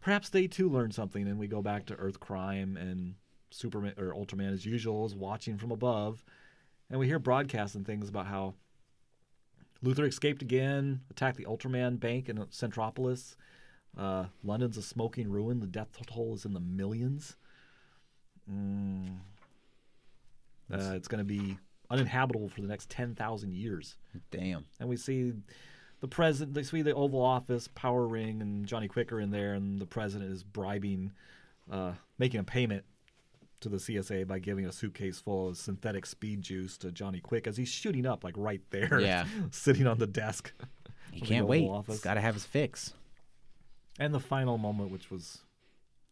[0.00, 1.28] perhaps they too learned something.
[1.28, 3.14] And we go back to Earth crime and
[3.50, 6.24] Superman or Ultraman as usual is watching from above,
[6.90, 8.54] and we hear broadcasts and things about how
[9.84, 13.36] Luthor escaped again, attacked the Ultraman bank in Centropolis.
[13.96, 15.60] Uh, London's a smoking ruin.
[15.60, 17.36] The death toll is in the millions.
[18.50, 19.16] Mm.
[20.72, 21.58] Uh, it's going to be
[21.90, 23.96] uninhabitable for the next 10,000 years.
[24.30, 24.64] Damn.
[24.80, 25.32] And we see
[26.00, 29.78] the president, they see the Oval Office, Power Ring, and Johnny Quicker in there, and
[29.78, 31.12] the president is bribing,
[31.70, 32.84] uh, making a payment
[33.60, 37.46] to the CSA by giving a suitcase full of synthetic speed juice to Johnny Quick
[37.46, 39.26] as he's shooting up, like right there, Yeah.
[39.50, 40.52] sitting on the desk.
[41.12, 41.68] He can't Oval wait.
[41.68, 41.94] Office.
[41.94, 42.92] He's got to have his fix.
[43.98, 45.38] And the final moment, which was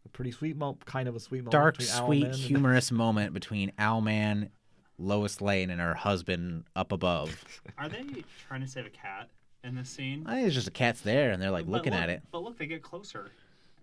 [0.05, 1.53] a pretty sweet moment, kind of a sweet moment.
[1.53, 4.51] Dark, sweet, Owlman and- humorous moment between Owlman,
[4.99, 7.45] Lois Lane, and her husband up above.
[7.79, 8.05] Are they
[8.47, 9.29] trying to save a cat
[9.63, 10.25] in this scene?
[10.27, 12.23] I think it's just a cat's there, and they're like But looking look- at it.
[12.31, 13.31] But look, they get closer.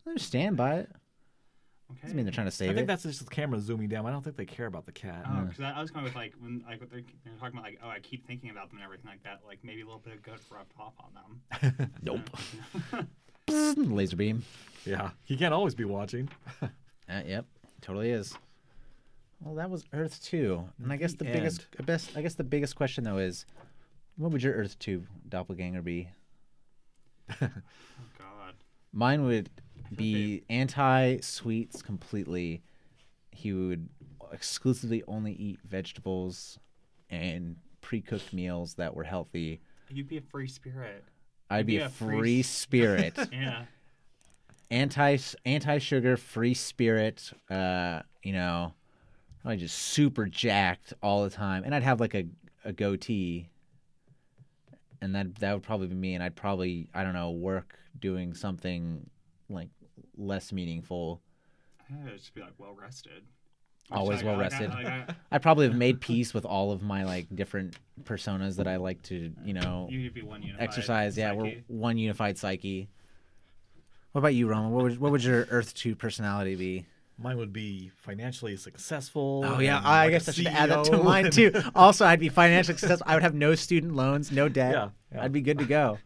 [0.05, 0.89] They just stand by it.
[1.91, 1.99] Okay.
[2.03, 2.71] Doesn't mean they're trying to save it.
[2.71, 2.87] I think it.
[2.87, 4.05] that's just the camera zooming down.
[4.05, 5.25] I don't think they care about the cat.
[5.29, 7.79] Oh, because I, I was going with like when like they're, they're talking about like
[7.83, 10.13] oh I keep thinking about them and everything like that like maybe a little bit
[10.13, 11.91] of good rubbed off on them.
[12.01, 12.29] Nope.
[13.51, 14.43] Psst, Laser beam.
[14.85, 16.29] Yeah, he can't always be watching.
[17.09, 17.45] Uh, yep,
[17.81, 18.33] totally is.
[19.41, 22.35] Well, that was Earth two, and I guess the The biggest, I best, I guess
[22.35, 23.45] the biggest question though is,
[24.15, 26.09] what would your Earth two doppelganger be?
[27.41, 27.47] Oh
[28.17, 28.53] God.
[28.93, 29.49] Mine would
[29.93, 32.61] be anti sweets completely.
[33.31, 33.89] He would
[34.31, 36.59] exclusively only eat vegetables
[37.09, 39.59] and pre cooked meals that were healthy.
[39.89, 41.03] You'd be a free spirit.
[41.57, 43.65] I'd be be a a free free spirit, Yeah.
[44.69, 47.31] anti anti sugar, free spirit.
[47.49, 48.73] Uh, you know,
[49.45, 52.25] I just super jacked all the time, and I'd have like a
[52.63, 53.49] a goatee,
[55.01, 56.13] and that that would probably be me.
[56.15, 59.09] And I'd probably I don't know work doing something
[59.49, 59.69] like
[60.17, 61.21] less meaningful.
[61.89, 63.23] I'd just be like well rested.
[63.91, 64.71] Always well rested.
[64.71, 68.77] I- I probably have made peace with all of my like different personas that I
[68.77, 70.63] like to, you know, You'd be one unified.
[70.63, 71.17] exercise.
[71.17, 72.89] Yeah, we're one unified psyche.
[74.11, 74.71] What about you, Roman?
[74.71, 76.85] What would what would your Earth Two personality be?
[77.17, 79.43] Mine would be financially successful.
[79.45, 81.51] Oh yeah, and I like guess I should add that to mine and- too.
[81.75, 83.05] Also, I'd be financially successful.
[83.07, 84.73] I would have no student loans, no debt.
[84.73, 85.23] Yeah, yeah.
[85.23, 85.99] I'd be good to go.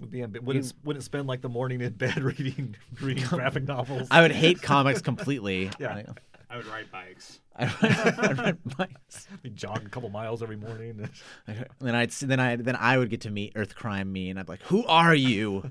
[0.00, 4.08] Would be ambi- wouldn't wouldn't spend like the morning in bed reading reading graphic novels.
[4.10, 5.70] I would hate comics completely.
[5.78, 5.94] Yeah.
[5.94, 6.06] Like,
[6.50, 7.40] I would ride bikes.
[7.56, 8.18] I'd, ride bikes.
[8.18, 9.28] I'd ride bikes.
[9.42, 11.08] Be jogging a couple miles every morning.
[11.46, 14.38] And Then I'd then I then I would get to meet Earth Crime me, and
[14.38, 15.62] I'd be like, "Who are you?"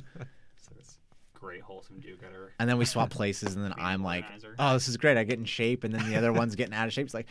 [0.57, 0.97] So it's
[1.33, 2.53] great wholesome do-gooder.
[2.59, 4.25] And then we swap places, and then I'm like,
[4.57, 5.17] "Oh, this is great!
[5.17, 7.05] I get in shape." And then the other one's getting out of shape.
[7.05, 7.27] It's like,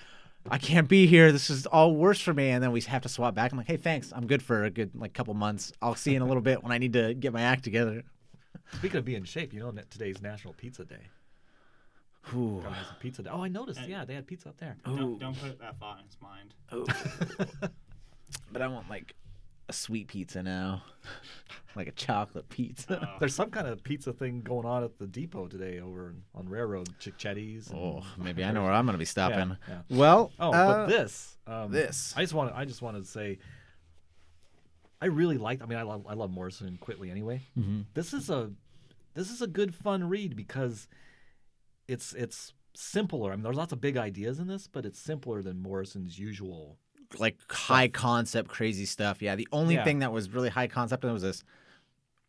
[0.50, 1.32] "I can't be here.
[1.32, 3.52] This is all worse for me." And then we have to swap back.
[3.52, 4.12] I'm like, "Hey, thanks.
[4.14, 5.72] I'm good for a good like couple months.
[5.80, 8.02] I'll see you in a little bit when I need to get my act together."
[8.72, 11.08] Speaking of being in shape, you know today's National Pizza Day.
[12.34, 12.60] Ooh.
[12.62, 13.30] Gotta have some pizza day.
[13.30, 13.86] Oh, I noticed.
[13.86, 14.76] Yeah, they had pizza up there.
[14.84, 16.54] Don't, don't put that thought in his mind.
[18.52, 19.14] But I want like
[19.68, 20.82] a sweet pizza now,
[21.76, 23.00] like a chocolate pizza.
[23.02, 23.16] Oh.
[23.18, 26.88] There's some kind of pizza thing going on at the depot today over on Railroad,
[27.00, 27.70] Chickchetti's.
[27.70, 29.56] and- Oh, maybe I know where I'm gonna be stopping.
[29.68, 29.80] yeah.
[29.90, 32.12] Well, Oh, uh, but this, um, this.
[32.16, 33.38] I just want, I just wanted to say,
[35.00, 35.62] I really liked.
[35.62, 37.42] I mean, I love, I love Morrison and Quitely anyway.
[37.58, 37.82] Mm-hmm.
[37.94, 38.50] This is a,
[39.14, 40.88] this is a good fun read because
[41.88, 43.30] it's it's simpler.
[43.32, 46.78] I mean, there's lots of big ideas in this, but it's simpler than Morrison's usual.
[47.18, 49.22] Like high concept, crazy stuff.
[49.22, 49.84] Yeah, the only Yeah.
[49.84, 51.44] thing that was really high concept was this.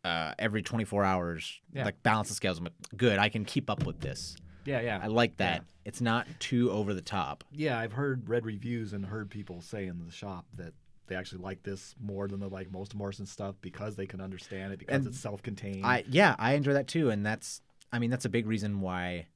[0.04, 1.84] Uh, every 24 hours, Yeah.
[1.84, 2.58] like balance the scales.
[2.58, 3.18] I'm like, good.
[3.18, 4.36] I can keep up with this.
[4.64, 5.00] Yeah, yeah.
[5.02, 5.64] I like that.
[5.84, 7.42] It's not too over the top.
[7.50, 10.74] yeah, I've heard read reviews and heard people say in the shop that
[11.08, 14.72] they actually like this more than they like most Morrison stuff because they can understand
[14.72, 15.84] it because And it's self-contained.
[15.86, 17.60] I yeah, I enjoy that too, and that's
[17.92, 19.26] I mean that's a big reason why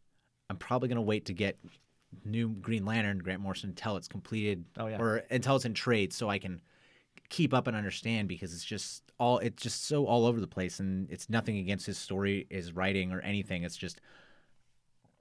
[0.48, 1.58] I'm probably gonna wait to get
[2.24, 4.98] new Green Lantern Grant Morrison until it's completed Oh, yeah.
[4.98, 6.60] or until it's in trade, so I can
[7.28, 10.80] keep up and understand because it's just all it's just so all over the place,
[10.80, 13.62] and it's nothing against his story, his writing, or anything.
[13.64, 14.00] It's just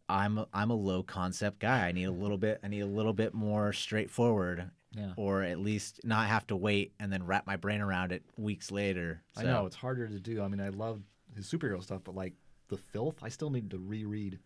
[0.07, 1.87] I'm a, I'm a low concept guy.
[1.87, 2.59] I need a little bit.
[2.63, 4.71] I need a little bit more straightforward.
[4.91, 5.11] Yeah.
[5.17, 8.71] Or at least not have to wait and then wrap my brain around it weeks
[8.71, 9.21] later.
[9.37, 10.41] I know it's harder to do.
[10.41, 11.01] I mean, I love
[11.35, 12.33] his superhero stuff, but like
[12.69, 14.39] the filth, I still need to reread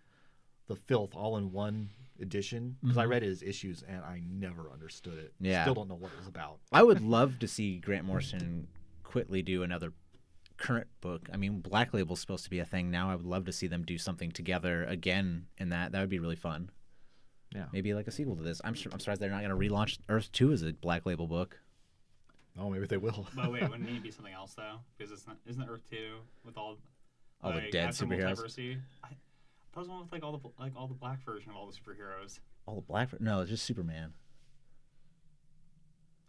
[0.67, 1.89] the filth all in one
[2.21, 5.33] edition because I read his issues and I never understood it.
[5.35, 5.45] Mm-hmm.
[5.45, 5.63] Yeah.
[5.63, 6.59] still don't know what it was about.
[6.71, 8.67] I would love to see Grant Morrison
[9.03, 9.93] Quitely do another
[10.57, 11.29] current book.
[11.33, 13.09] I mean, Black Label's supposed to be a thing now.
[13.11, 15.91] I would love to see them do something together again in that.
[15.91, 16.69] That would be really fun.
[17.53, 17.65] Yeah.
[17.71, 18.61] Maybe like a sequel to this.
[18.63, 21.27] I'm sur- I'm surprised they're not going to relaunch Earth 2 as a Black Label
[21.27, 21.59] book.
[22.57, 23.27] Oh, maybe they will.
[23.35, 24.77] But wait, wouldn't it be something else though?
[24.97, 26.77] Because it's not, isn't it Earth Two with all
[27.43, 28.37] All the like, dead after superheroes?
[28.39, 28.77] multiversity?
[29.03, 29.09] I,
[29.73, 31.73] that was one with like all the like all the black version of all the
[31.73, 32.39] superheroes.
[32.67, 34.13] Oh, the Black No, it's just Superman.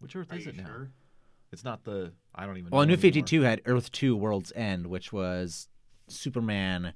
[0.01, 0.67] Which Earth Are is you it now?
[0.67, 0.91] sure?
[1.53, 2.13] It's not the.
[2.35, 2.71] I don't even.
[2.71, 3.03] Well, know New anymore.
[3.03, 5.69] 52 had Earth 2 World's End, which was
[6.09, 6.95] Superman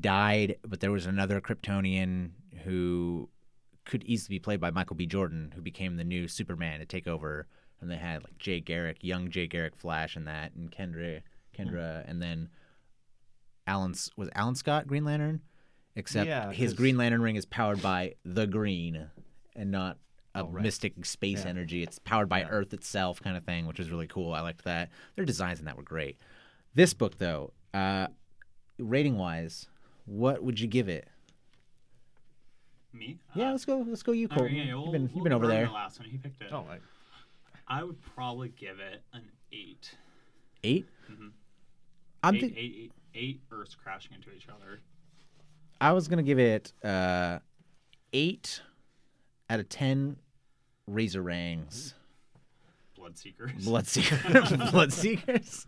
[0.00, 2.30] died, but there was another Kryptonian
[2.64, 3.28] who
[3.84, 5.06] could easily be played by Michael B.
[5.06, 7.46] Jordan, who became the new Superman to take over.
[7.80, 11.20] And they had like Jay Garrick, young Jay Garrick Flash, and that, and Kendra,
[11.56, 12.10] Kendra, hmm.
[12.10, 12.48] and then
[13.66, 15.42] Alan S- was Alan Scott Green Lantern,
[15.96, 19.10] except Yeah, his 'cause- Green Lantern ring is powered by the Green,
[19.54, 19.98] and not
[20.34, 20.62] a Oh, right.
[20.62, 21.50] mystic space Yeah.
[21.50, 21.82] energy.
[21.82, 22.48] It's powered by Yeah.
[22.50, 24.32] Earth itself, kind of thing, which is really cool.
[24.34, 24.90] I liked that.
[25.16, 26.18] Their designs in that were great.
[26.74, 28.08] This book, though, uh,
[28.78, 29.68] rating wise,
[30.04, 31.08] what would you give it?
[32.92, 33.18] Me?
[33.34, 33.78] Yeah, Uh, let's go.
[33.80, 34.12] Let's go.
[34.12, 34.46] You, all Colton.
[34.46, 35.66] right, yeah, you've we'll- been, we'll you've been over there.
[35.66, 36.52] The last one, he picked it.
[36.52, 36.78] Oh, I,
[37.66, 39.96] I would probably give it an eight.
[40.64, 41.32] 8 Mhm.
[42.22, 42.34] I'm.
[42.34, 44.80] eight, thi- eight, eight, eight Earths crashing into each other.
[45.80, 47.38] I was gonna give it uh,
[48.12, 48.60] eight
[49.48, 50.16] out of ten.
[50.86, 51.94] Razor Rangs.
[52.98, 53.64] Bloodseekers.
[53.64, 54.70] Bloodseekers.
[54.70, 55.66] Bloodseekers.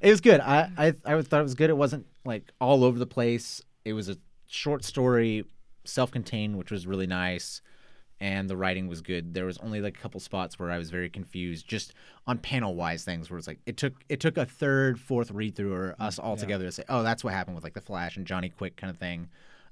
[0.00, 0.40] it was good.
[0.40, 1.70] I, I I thought it was good.
[1.70, 3.62] It wasn't like all over the place.
[3.84, 4.16] It was a
[4.46, 5.44] short story,
[5.84, 7.60] self-contained, which was really nice.
[8.20, 9.34] And the writing was good.
[9.34, 11.94] There was only like a couple spots where I was very confused, just
[12.26, 15.54] on panel wise things where it's like it took it took a third, fourth read
[15.54, 18.16] through or us all together to say, oh, that's what happened with like the Flash
[18.16, 19.28] and Johnny Quick kind of thing.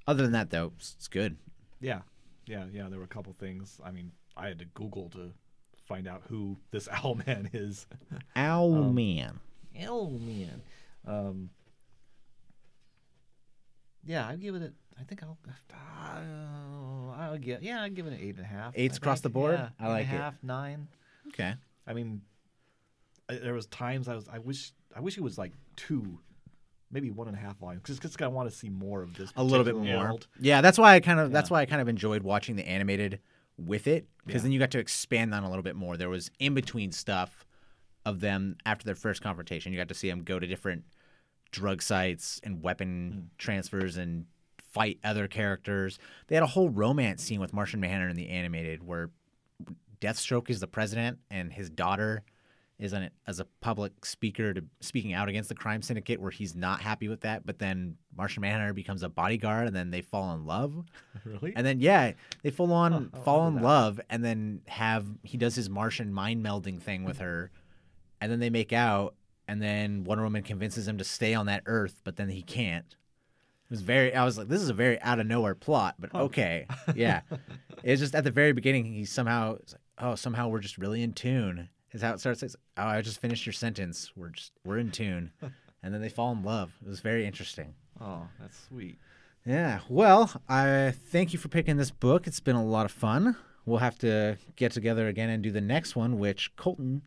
[0.07, 1.37] Other than that, though, it's, good.
[1.81, 2.03] Yeah,
[2.47, 2.89] yeah, yeah.
[2.89, 3.81] There were a couple things.
[3.85, 5.33] I mean, I had to Google to
[5.87, 7.87] find out who this Owl Man is.
[8.37, 9.41] Ow man.
[9.79, 10.61] Owlman.
[11.07, 11.51] Um,
[14.07, 14.63] yeah, I'd give it.
[14.63, 15.37] A, I think I'll.
[16.17, 17.63] Uh, I'll give.
[17.63, 18.73] Yeah, I'd give it an eight and a half.
[18.77, 19.23] Eights I across think.
[19.25, 19.55] the board?
[19.55, 20.35] Yeah, I eight and a like it.
[20.47, 20.89] nine.
[21.29, 21.55] Okay.
[21.87, 22.23] I mean,
[23.29, 24.29] I, there was times I was.
[24.29, 24.73] I wish.
[24.95, 26.19] I wish it was like two,
[26.91, 29.31] maybe one and a half volumes, because I want to see more of this.
[29.37, 29.99] a little bit more.
[29.99, 30.27] world.
[30.41, 33.21] Yeah, that's why I kind of that's why I kind of enjoyed watching the animated
[33.59, 34.45] with it because Yeah.
[34.45, 35.97] then you got to expand on a little bit more.
[35.97, 37.47] There was in between stuff
[38.05, 39.73] of them after their first confrontation.
[39.73, 40.85] You got to see them go to different
[41.51, 43.21] drug sites and weapon Hmm.
[43.39, 44.27] transfers and
[44.59, 45.99] fight other characters.
[46.27, 49.11] They had a whole romance scene with Martian Manhunter in the animated where
[50.01, 52.23] Deathstroke is the president and his daughter
[52.79, 56.31] is on it as a public speaker to speaking out against the crime syndicate where
[56.31, 60.03] he's not happy with that but then Martian Manhunter becomes a bodyguard and then they
[60.03, 60.85] fall in love
[61.25, 61.55] Really?
[61.57, 62.13] and then yeah
[62.43, 63.65] they full on I fall in that.
[63.65, 67.51] love and then have he does his Martian mind melding thing with her
[68.21, 69.15] and then they make out
[69.49, 72.97] and then Wonder Woman convinces him to stay on that earth but then he can't.
[73.69, 76.15] It was very I was like this is a very out of nowhere plot but
[76.15, 76.67] okay.
[76.95, 77.23] Yeah.
[77.83, 81.13] It's just at the very beginning he somehow like, oh somehow we're just really in
[81.13, 82.43] tune is how it starts.
[82.43, 84.13] It's, oh I just finished your sentence.
[84.17, 85.33] We're just we're in tune.
[85.83, 86.73] And then they fall in love.
[86.85, 87.75] It was very interesting.
[88.01, 88.99] Oh, that's sweet.
[89.45, 89.81] yeah.
[89.89, 92.27] Well, I thank you for picking this book.
[92.27, 93.37] It's been a lot of fun.
[93.65, 97.03] We'll have to get together again and do the next one, which Colton,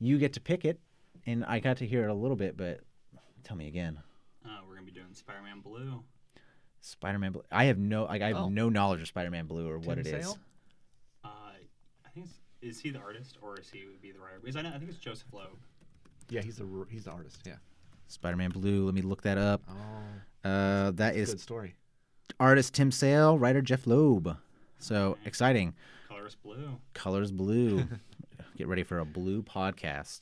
[0.00, 0.80] you get to pick it,
[1.26, 2.80] and I got to hear it a little bit, but
[3.44, 3.98] tell me again.
[4.44, 6.02] Uh, we're gonna be doing Spider-Man Blue.
[6.80, 7.32] Spider-Man.
[7.32, 7.42] Blue.
[7.50, 8.48] I have no, like, I have Oh.
[8.48, 10.24] no knowledge of Spider-Man Blue or what Tim it is.
[10.26, 10.38] Sale?
[11.24, 11.28] Uh,
[12.04, 14.38] I think it's, is he the artist or is he would be the writer?
[14.40, 15.58] Because I, know, I think it's Joseph Loeb.
[16.28, 17.40] Yeah, he's the he's the artist.
[17.46, 17.54] Yeah.
[18.08, 18.84] Spider-Man Blue.
[18.86, 19.62] Let me look that up.
[19.68, 21.74] Oh, Uh, that good story.
[22.38, 24.36] artist Tim Sale, writer Jeph Loeb.
[24.78, 25.74] So exciting.
[26.08, 26.78] Colors Blue.
[26.94, 27.84] colors blue.
[28.56, 30.20] get ready for a blue podcast.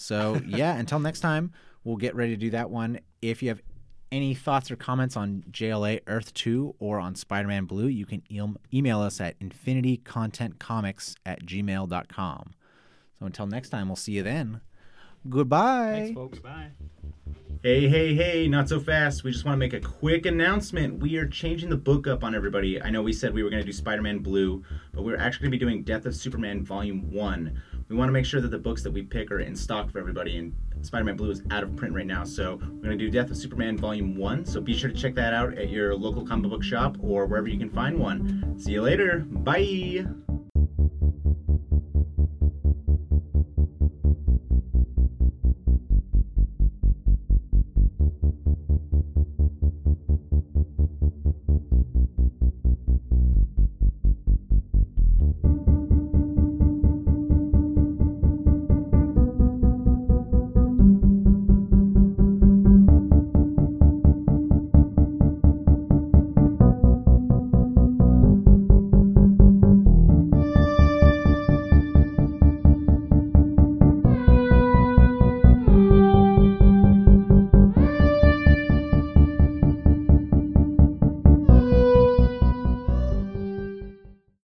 [0.00, 1.52] So, yeah, until next time,
[1.82, 3.00] we'll get ready to do that one.
[3.20, 3.60] If you have
[4.12, 8.22] any thoughts or comments on JLA Earth 2 or on Spider Man Blue, you can
[8.28, 8.40] e-
[8.72, 12.54] email us at infinitycontentcomics at gmail.com.
[13.18, 14.60] So, until next time, we'll see you then.
[15.28, 15.92] Goodbye.
[15.94, 16.38] Thanks, folks.
[16.38, 16.70] Goodbye.
[17.64, 19.24] Hey, hey, hey, not so fast.
[19.24, 21.00] We just want to make a quick announcement.
[21.00, 22.80] We are changing the book up on everybody.
[22.80, 24.62] I know we said we were going to do Spider Man Blue,
[24.92, 27.60] but we're actually going to be doing Death of Superman Volume 1.
[27.88, 29.98] We want to make sure that the books that we pick are in stock for
[29.98, 30.52] everybody, and
[30.82, 32.22] Spider Man Blue is out of print right now.
[32.22, 34.44] So we're going to do Death of Superman Volume 1.
[34.44, 37.48] So be sure to check that out at your local comic book shop or wherever
[37.48, 38.54] you can find one.
[38.58, 39.20] See you later.
[39.20, 40.04] Bye.